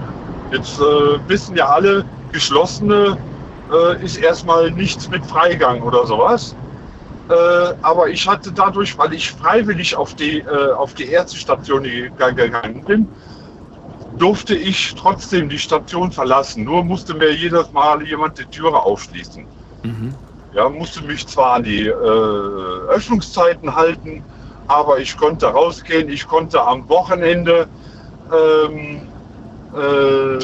[0.51, 3.17] Jetzt äh, wissen ja alle, geschlossene
[3.71, 6.55] äh, ist erstmal nichts mit Freigang oder sowas.
[7.29, 7.33] Äh,
[7.81, 12.11] aber ich hatte dadurch, weil ich freiwillig auf die, äh, auf die erste Station geg-
[12.35, 13.09] gegangen bin,
[14.17, 16.65] durfte ich trotzdem die Station verlassen.
[16.65, 19.47] Nur musste mir jedes Mal jemand die Türe aufschließen.
[19.83, 20.15] Mhm.
[20.53, 21.91] Ja, musste mich zwar an die äh,
[22.89, 24.23] Öffnungszeiten halten,
[24.67, 26.09] aber ich konnte rausgehen.
[26.09, 27.67] Ich konnte am Wochenende
[28.31, 29.01] ähm,
[29.73, 30.39] äh,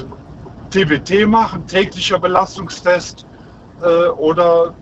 [0.69, 3.25] TBT machen, täglicher Belastungstest,
[3.81, 4.73] äh, oder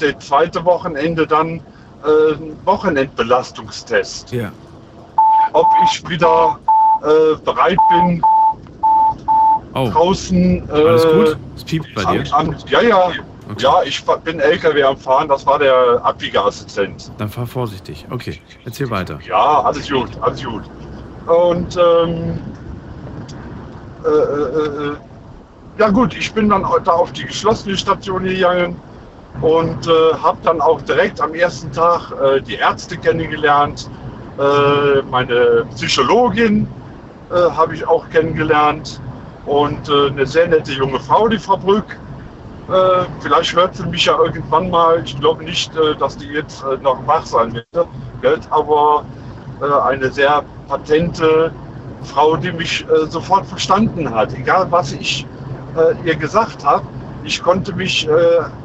[0.00, 1.56] der zweite Wochenende dann
[2.04, 4.32] äh, Wochenendbelastungstest.
[4.32, 4.50] Ja.
[5.52, 6.58] Ob ich wieder
[7.02, 8.22] äh, bereit bin,
[9.72, 9.88] Oh.
[9.88, 10.68] draußen.
[10.68, 11.36] Äh, Alles gut?
[11.56, 12.24] Es piept bei dir?
[12.34, 13.12] Am, am, ja, ja.
[13.58, 17.10] Ja, ich bin LKW am Fahren, das war der Abbiegerassistent.
[17.18, 18.06] Dann fahr vorsichtig.
[18.10, 19.18] Okay, erzähl weiter.
[19.26, 20.62] Ja, alles gut, alles gut.
[21.26, 22.38] Und ähm,
[24.04, 24.96] äh, äh, äh,
[25.78, 28.76] ja gut, ich bin dann da auf die geschlossene Station gegangen
[29.40, 33.88] und äh, habe dann auch direkt am ersten Tag äh, die Ärzte kennengelernt.
[34.38, 36.66] Äh, meine Psychologin
[37.30, 39.00] äh, habe ich auch kennengelernt
[39.46, 41.98] und äh, eine sehr nette junge Frau, die Frau Brück.
[42.70, 45.02] Äh, vielleicht hört sie mich ja irgendwann mal.
[45.04, 47.88] Ich glaube nicht, äh, dass die jetzt äh, noch wach sein wird,
[48.20, 49.04] wird aber
[49.60, 51.52] äh, eine sehr patente
[52.04, 54.32] Frau, die mich äh, sofort verstanden hat.
[54.34, 55.26] Egal, was ich
[55.76, 56.86] äh, ihr gesagt habe,
[57.24, 58.08] ich konnte mich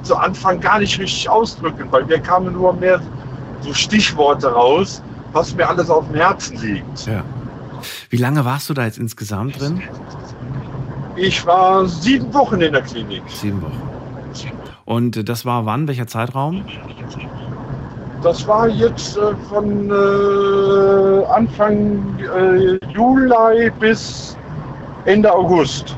[0.04, 3.02] zu Anfang gar nicht richtig ausdrücken, weil mir kamen nur mehr
[3.60, 5.04] so Stichworte raus,
[5.34, 7.06] was mir alles auf dem Herzen liegt.
[7.06, 7.22] Ja.
[8.10, 9.82] Wie lange warst du da jetzt insgesamt drin?
[11.18, 13.24] Ich war sieben Wochen in der Klinik.
[13.28, 13.85] Sieben Wochen.
[14.86, 15.88] Und das war wann?
[15.88, 16.64] Welcher Zeitraum?
[18.22, 24.38] Das war jetzt äh, von äh, Anfang äh, Juli bis
[25.06, 25.96] Ende August.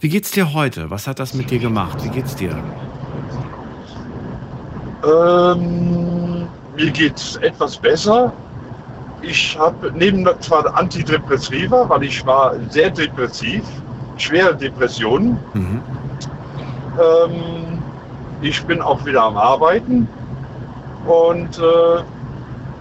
[0.00, 0.90] Wie geht's dir heute?
[0.90, 2.02] Was hat das mit dir gemacht?
[2.04, 2.56] Wie geht's dir?
[5.04, 6.46] Ähm,
[6.76, 8.32] mir geht's etwas besser.
[9.22, 13.62] Ich habe neben zwar Antidepressiva, weil ich war sehr depressiv,
[14.16, 15.38] schwere Depressionen.
[15.52, 15.82] Mhm.
[16.98, 17.69] Ähm,
[18.42, 20.08] ich bin auch wieder am Arbeiten
[21.06, 22.02] und äh,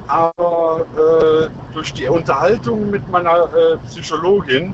[0.08, 4.74] aber äh, durch die Unterhaltung mit meiner äh, Psychologin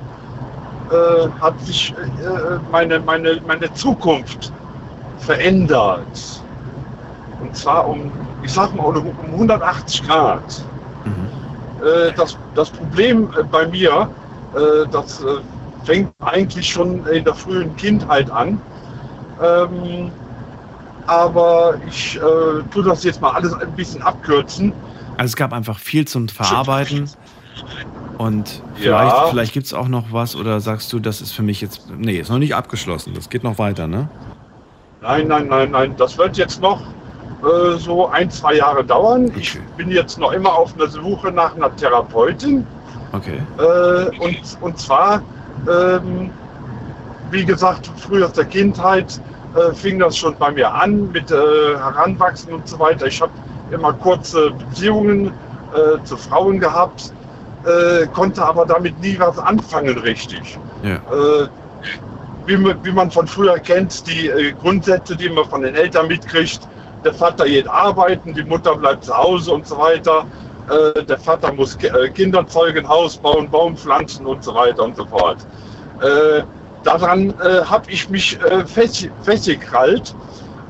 [0.89, 4.53] äh, hat sich äh, meine, meine, meine Zukunft
[5.17, 6.41] verändert.
[7.41, 8.11] Und zwar um,
[8.43, 10.41] ich sag mal, um, um 180 Grad.
[11.83, 14.09] Äh, das, das Problem äh, bei mir,
[14.55, 15.41] äh, das äh,
[15.83, 18.61] fängt eigentlich schon in der frühen Kindheit an.
[19.43, 20.11] Ähm,
[21.07, 22.19] aber ich äh,
[22.71, 24.73] tue das jetzt mal alles ein bisschen abkürzen.
[25.17, 27.09] Also es gab einfach viel zum Verarbeiten.
[28.17, 29.27] Und vielleicht, Ja.
[29.29, 31.89] vielleicht gibt es auch noch was oder sagst du, das ist für mich jetzt.
[31.97, 33.13] Nee, ist noch nicht abgeschlossen.
[33.13, 34.09] Das geht noch weiter, ne?
[35.01, 39.31] Nein, nein, nein, nein, das wird jetzt noch äh, so ein, zwei Jahre dauern.
[39.37, 42.65] Ich bin jetzt noch immer auf der Suche nach einer Therapeutin.
[43.11, 43.39] Okay.
[43.57, 45.21] Äh, und, und zwar,
[45.69, 46.29] ähm,
[47.31, 49.19] wie gesagt, früher aus der Kindheit
[49.55, 51.35] äh, fing das schon bei mir an mit äh,
[51.77, 53.07] Heranwachsen und so weiter.
[53.07, 53.31] Ich habe
[53.71, 55.27] immer kurze Beziehungen
[55.73, 57.11] äh, zu Frauen gehabt,
[57.65, 60.57] äh, konnte aber damit nie was anfangen richtig.
[60.83, 60.95] Ja.
[60.95, 61.47] Äh,
[62.45, 66.59] wie, man- wie man von früher kennt, die Grundsätze, die man von den Eltern mitkriegt.
[67.03, 70.25] Der Vater geht arbeiten, die Mutter bleibt zu Hause und so weiter.
[71.07, 75.05] Der Vater muss Ki- Kinder zeugen, Haus bauen, Baum pflanzen und so weiter und so
[75.05, 75.37] fort.
[76.85, 80.15] Äh, daran äh, habe ich mich äh, fest, festgekrallt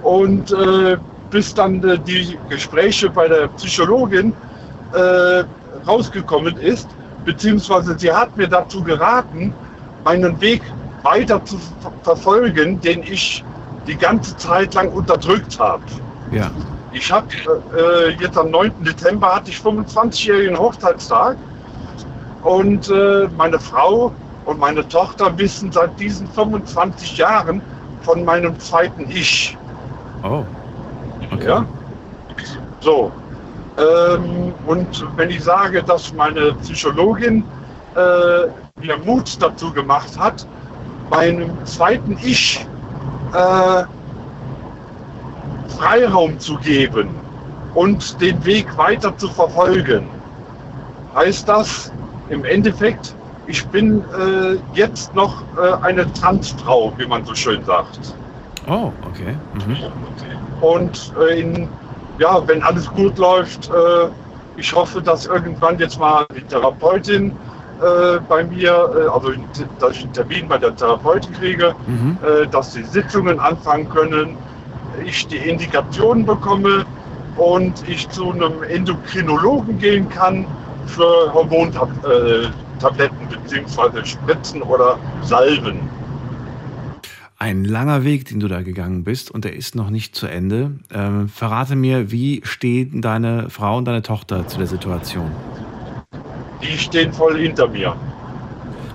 [0.04, 0.98] und äh,
[1.30, 4.34] bis dann äh, die Gespräche bei der Psychologin
[4.94, 5.44] äh,
[5.88, 6.88] rausgekommen ist,
[7.26, 9.54] beziehungsweise sie hat mir dazu geraten,
[10.04, 10.62] meinen Weg
[11.04, 13.44] weiter zu ver verfolgen, den ich
[13.88, 15.84] die ganze Zeit lang unterdrückt habe.
[16.32, 16.50] Ja.
[16.92, 17.28] Ich habe
[17.78, 18.72] äh, jetzt am 9.
[18.84, 21.36] Dezember hatte ich 25-jährigen Hochzeitstag
[22.44, 24.12] und äh, meine Frau
[24.46, 27.62] und meine Tochter wissen seit diesen 25 Jahren
[28.02, 29.58] von meinem zweiten Ich.
[30.24, 30.44] Oh.
[31.32, 31.48] Okay.
[31.48, 31.66] Ja?
[32.80, 33.12] So.
[33.78, 37.44] Ähm, und wenn ich sage, dass meine Psychologin
[37.96, 38.48] äh,
[38.82, 40.48] mir Mut dazu gemacht hat,
[41.10, 42.66] meinem zweiten Ich
[43.34, 43.84] äh,
[45.78, 47.10] Freiraum zu geben
[47.74, 50.08] und den Weg weiter zu verfolgen,
[51.16, 51.92] heißt das
[52.30, 53.16] im Endeffekt,
[53.48, 58.00] ich bin äh, jetzt noch äh, eine Transfrau, wie man so schön sagt.
[58.68, 59.38] Oh, okay.
[59.54, 59.78] Mhm.
[60.62, 61.68] Und äh, in,
[62.18, 64.08] ja, wenn alles gut läuft, äh,
[64.58, 67.32] ich hoffe, dass irgendwann jetzt mal die Therapeutin
[67.82, 69.34] äh, bei mir, äh, also
[69.80, 72.18] dass ich einen Termin bei der Therapeutin kriege, Mhm.
[72.50, 74.36] dass die Sitzungen anfangen können,
[75.04, 76.86] ich die Indikationen bekomme
[77.36, 80.48] und ich zu einem Endokrinologen gehen kann
[80.88, 81.32] für
[82.76, 84.06] Hormontabletten bzw.
[84.06, 85.80] Spritzen oder Salben.
[87.38, 90.72] Ein langer Weg, den du da gegangen bist und der ist noch nicht zu Ende.
[90.94, 95.30] Ähm, verrate mir, wie stehen deine Frau und deine Tochter zu der Situation?
[96.62, 97.96] Die stehen voll hinter mir.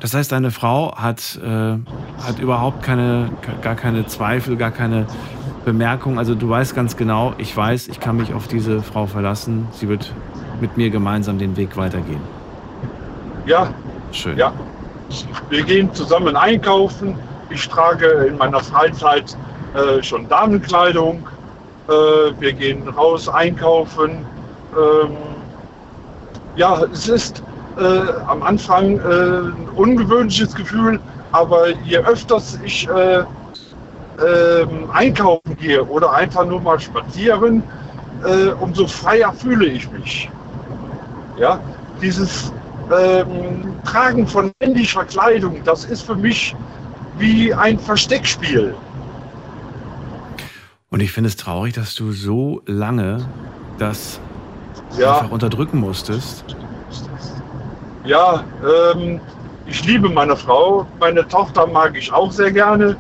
[0.01, 3.31] Das heißt, deine Frau hat, äh, hat überhaupt keine,
[3.61, 5.07] gar keine Zweifel, gar keine
[5.67, 6.19] Bemerkung.
[6.19, 9.69] Also du weißt ganz genau, ich weiß, ich kann mich auf diese Frau verlassen.
[9.73, 10.15] Sie wird
[10.63, 12.40] mit mir gemeinsam den Weg weitergehen.
[13.47, 13.73] Ja,
[14.13, 14.37] Schön.
[14.37, 14.53] Ja.
[15.49, 17.17] Wir gehen zusammen einkaufen.
[17.51, 19.37] Ich trage in meiner Freizeit
[19.75, 21.27] äh, schon Damenkleidung.
[21.89, 21.93] Äh,
[22.39, 24.25] wir gehen raus einkaufen.
[24.77, 25.17] Ähm,
[26.57, 27.43] ja, es ist
[27.79, 27.83] äh,
[28.27, 31.01] am Anfang äh, ein ungewöhnliches Gefühl,
[31.33, 37.63] aber je öfters ich äh, ähm, einkaufen gehe oder einfach nur mal spazieren,
[38.25, 40.31] äh, umso freier fühle ich mich.
[41.39, 41.59] Ja,
[42.03, 42.53] dieses
[42.97, 46.55] ähm, Tragen von männlicher Kleidung, das ist für mich
[47.19, 48.75] wie ein Versteckspiel.
[50.91, 53.25] Und ich finde es traurig, dass du so lange
[53.79, 54.21] das
[54.99, 55.19] Ja.
[55.19, 56.57] einfach unterdrücken musstest.
[58.05, 58.43] Ja,
[58.95, 59.21] ähm,
[59.67, 62.97] ich liebe meine Frau, meine Tochter mag ich auch sehr gerne.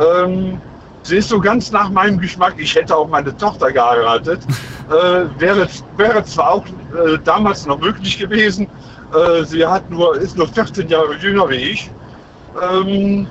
[0.00, 0.60] Ähm,
[1.02, 2.54] sie ist so ganz nach meinem Geschmack.
[2.56, 4.40] Ich hätte auch meine Tochter geheiratet.
[4.90, 8.66] äh, wäre, wäre zwar auch äh, damals noch möglich gewesen.
[9.14, 11.90] Äh, sie hat nur, ist nur 14 Jahre jünger wie ich.
[12.60, 13.26] Ähm,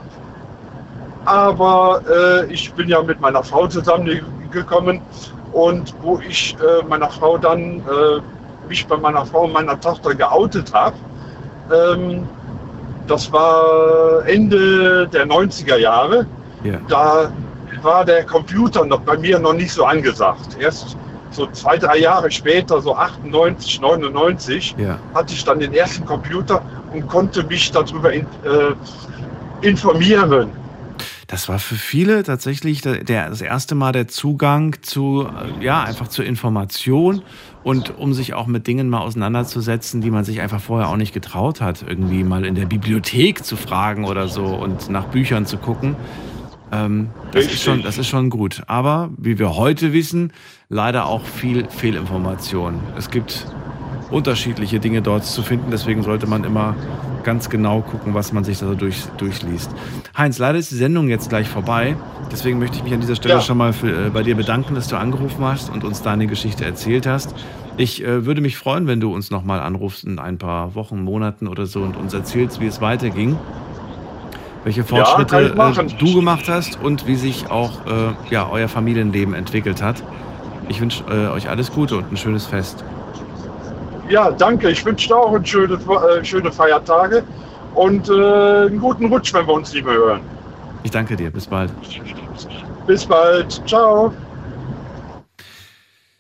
[1.26, 5.02] aber äh, ich bin ja mit meiner Frau zusammengekommen
[5.52, 8.22] und wo ich äh, meiner Frau dann äh,
[8.70, 10.96] mich bei meiner Frau und meiner Tochter geoutet habe,
[11.74, 12.28] ähm,
[13.08, 16.26] das war Ende der 90er Jahre.
[16.64, 16.80] Ja.
[16.88, 17.32] Da
[17.82, 20.58] war der Computer noch bei mir noch nicht so angesagt.
[20.60, 20.98] Erst
[21.32, 25.00] so zwei, drei Jahre später, so 98, 99, Ja.
[25.14, 26.62] hatte ich dann den ersten Computer
[26.94, 28.74] und konnte mich darüber in, äh,
[29.62, 30.50] informieren.
[31.28, 35.28] Das war für viele tatsächlich der, der, das erste Mal der Zugang zu,
[35.60, 37.22] äh, ja, einfach zur Information
[37.64, 41.14] und um sich auch mit Dingen mal auseinanderzusetzen, die man sich einfach vorher auch nicht
[41.14, 45.58] getraut hat, irgendwie mal in der Bibliothek zu fragen oder so und nach Büchern zu
[45.58, 45.98] gucken.
[46.72, 48.64] Ähm, das, ist schon, das ist schon gut.
[48.68, 50.32] Aber wie wir heute wissen,
[50.70, 52.80] leider auch viel Fehlinformation.
[52.98, 53.46] Es gibt
[54.12, 56.76] unterschiedliche Dinge dort zu finden, deswegen sollte man immer
[57.24, 59.70] ganz genau gucken, was man sich da so durch, durchliest.
[60.18, 61.98] Heinz, leider ist die Sendung jetzt gleich vorbei.
[62.32, 63.42] Deswegen möchte ich mich an dieser Stelle Ja.
[63.42, 66.64] schon mal für, äh, bei dir bedanken, dass du angerufen hast und uns deine Geschichte
[66.64, 67.36] erzählt hast.
[67.76, 71.48] Ich äh, würde mich freuen, wenn du uns nochmal anrufst in ein paar Wochen, Monaten
[71.48, 73.38] oder so und uns erzählst, wie es weiterging.
[74.64, 75.90] Welche Ja, Fortschritte machen.
[75.90, 80.02] äh, du gemacht hast und wie sich auch äh, ja, euer Familienleben entwickelt hat.
[80.70, 82.84] Ich wünsche äh, euch alles Gute und ein schönes Fest.
[84.10, 84.70] Ja, danke.
[84.70, 87.24] Ich wünsche dir auch ein schöne, äh, schöne Feiertage
[87.76, 90.22] und äh, einen guten Rutsch, wenn wir uns mehr hören.
[90.84, 91.30] Ich danke dir.
[91.30, 91.72] Bis bald.
[92.86, 93.62] Bis bald.
[93.68, 94.14] Ciao.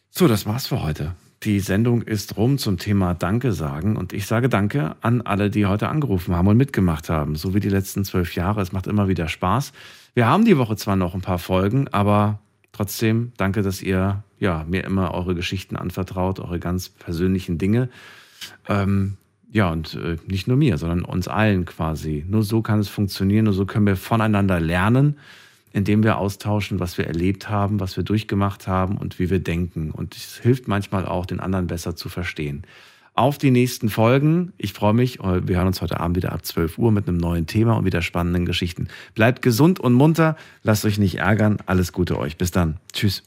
[0.10, 1.16] So, das war's für heute.
[1.44, 5.68] Die Sendung ist rum zum Thema Danke sagen und ich sage Danke an alle, die
[5.68, 8.62] heute angerufen haben und mitgemacht haben, so wie die letzten zwölf Jahre.
[8.62, 9.72] Es macht immer wieder Spaß.
[10.16, 12.40] Wir haben die Woche zwar noch ein paar Folgen, aber
[12.72, 17.90] trotzdem danke, dass ihr ja, mir immer eure Geschichten anvertraut, eure ganz persönlichen Dinge.
[18.68, 19.18] Ähm,
[19.52, 22.26] ja, und äh, nicht nur mir, sondern uns allen quasi.
[22.28, 25.18] Nur so kann es funktionieren, nur so können wir voneinander lernen,
[25.72, 29.92] indem wir austauschen, was wir erlebt haben, was wir durchgemacht haben und wie wir denken.
[29.92, 32.64] Und es hilft manchmal auch, den anderen besser zu verstehen.
[33.14, 34.54] Auf die nächsten Folgen.
[34.60, 35.18] Ich freue mich.
[35.18, 38.04] Wir hören uns heute Abend wieder ab 12 Uhr mit einem neuen Thema und wieder
[38.04, 38.90] spannenden Geschichten.
[39.16, 40.38] Bleibt gesund und munter.
[40.62, 41.58] Lasst euch nicht ärgern.
[41.66, 42.38] Alles Gute euch.
[42.38, 42.78] Bis dann.
[42.94, 43.24] Tschüss.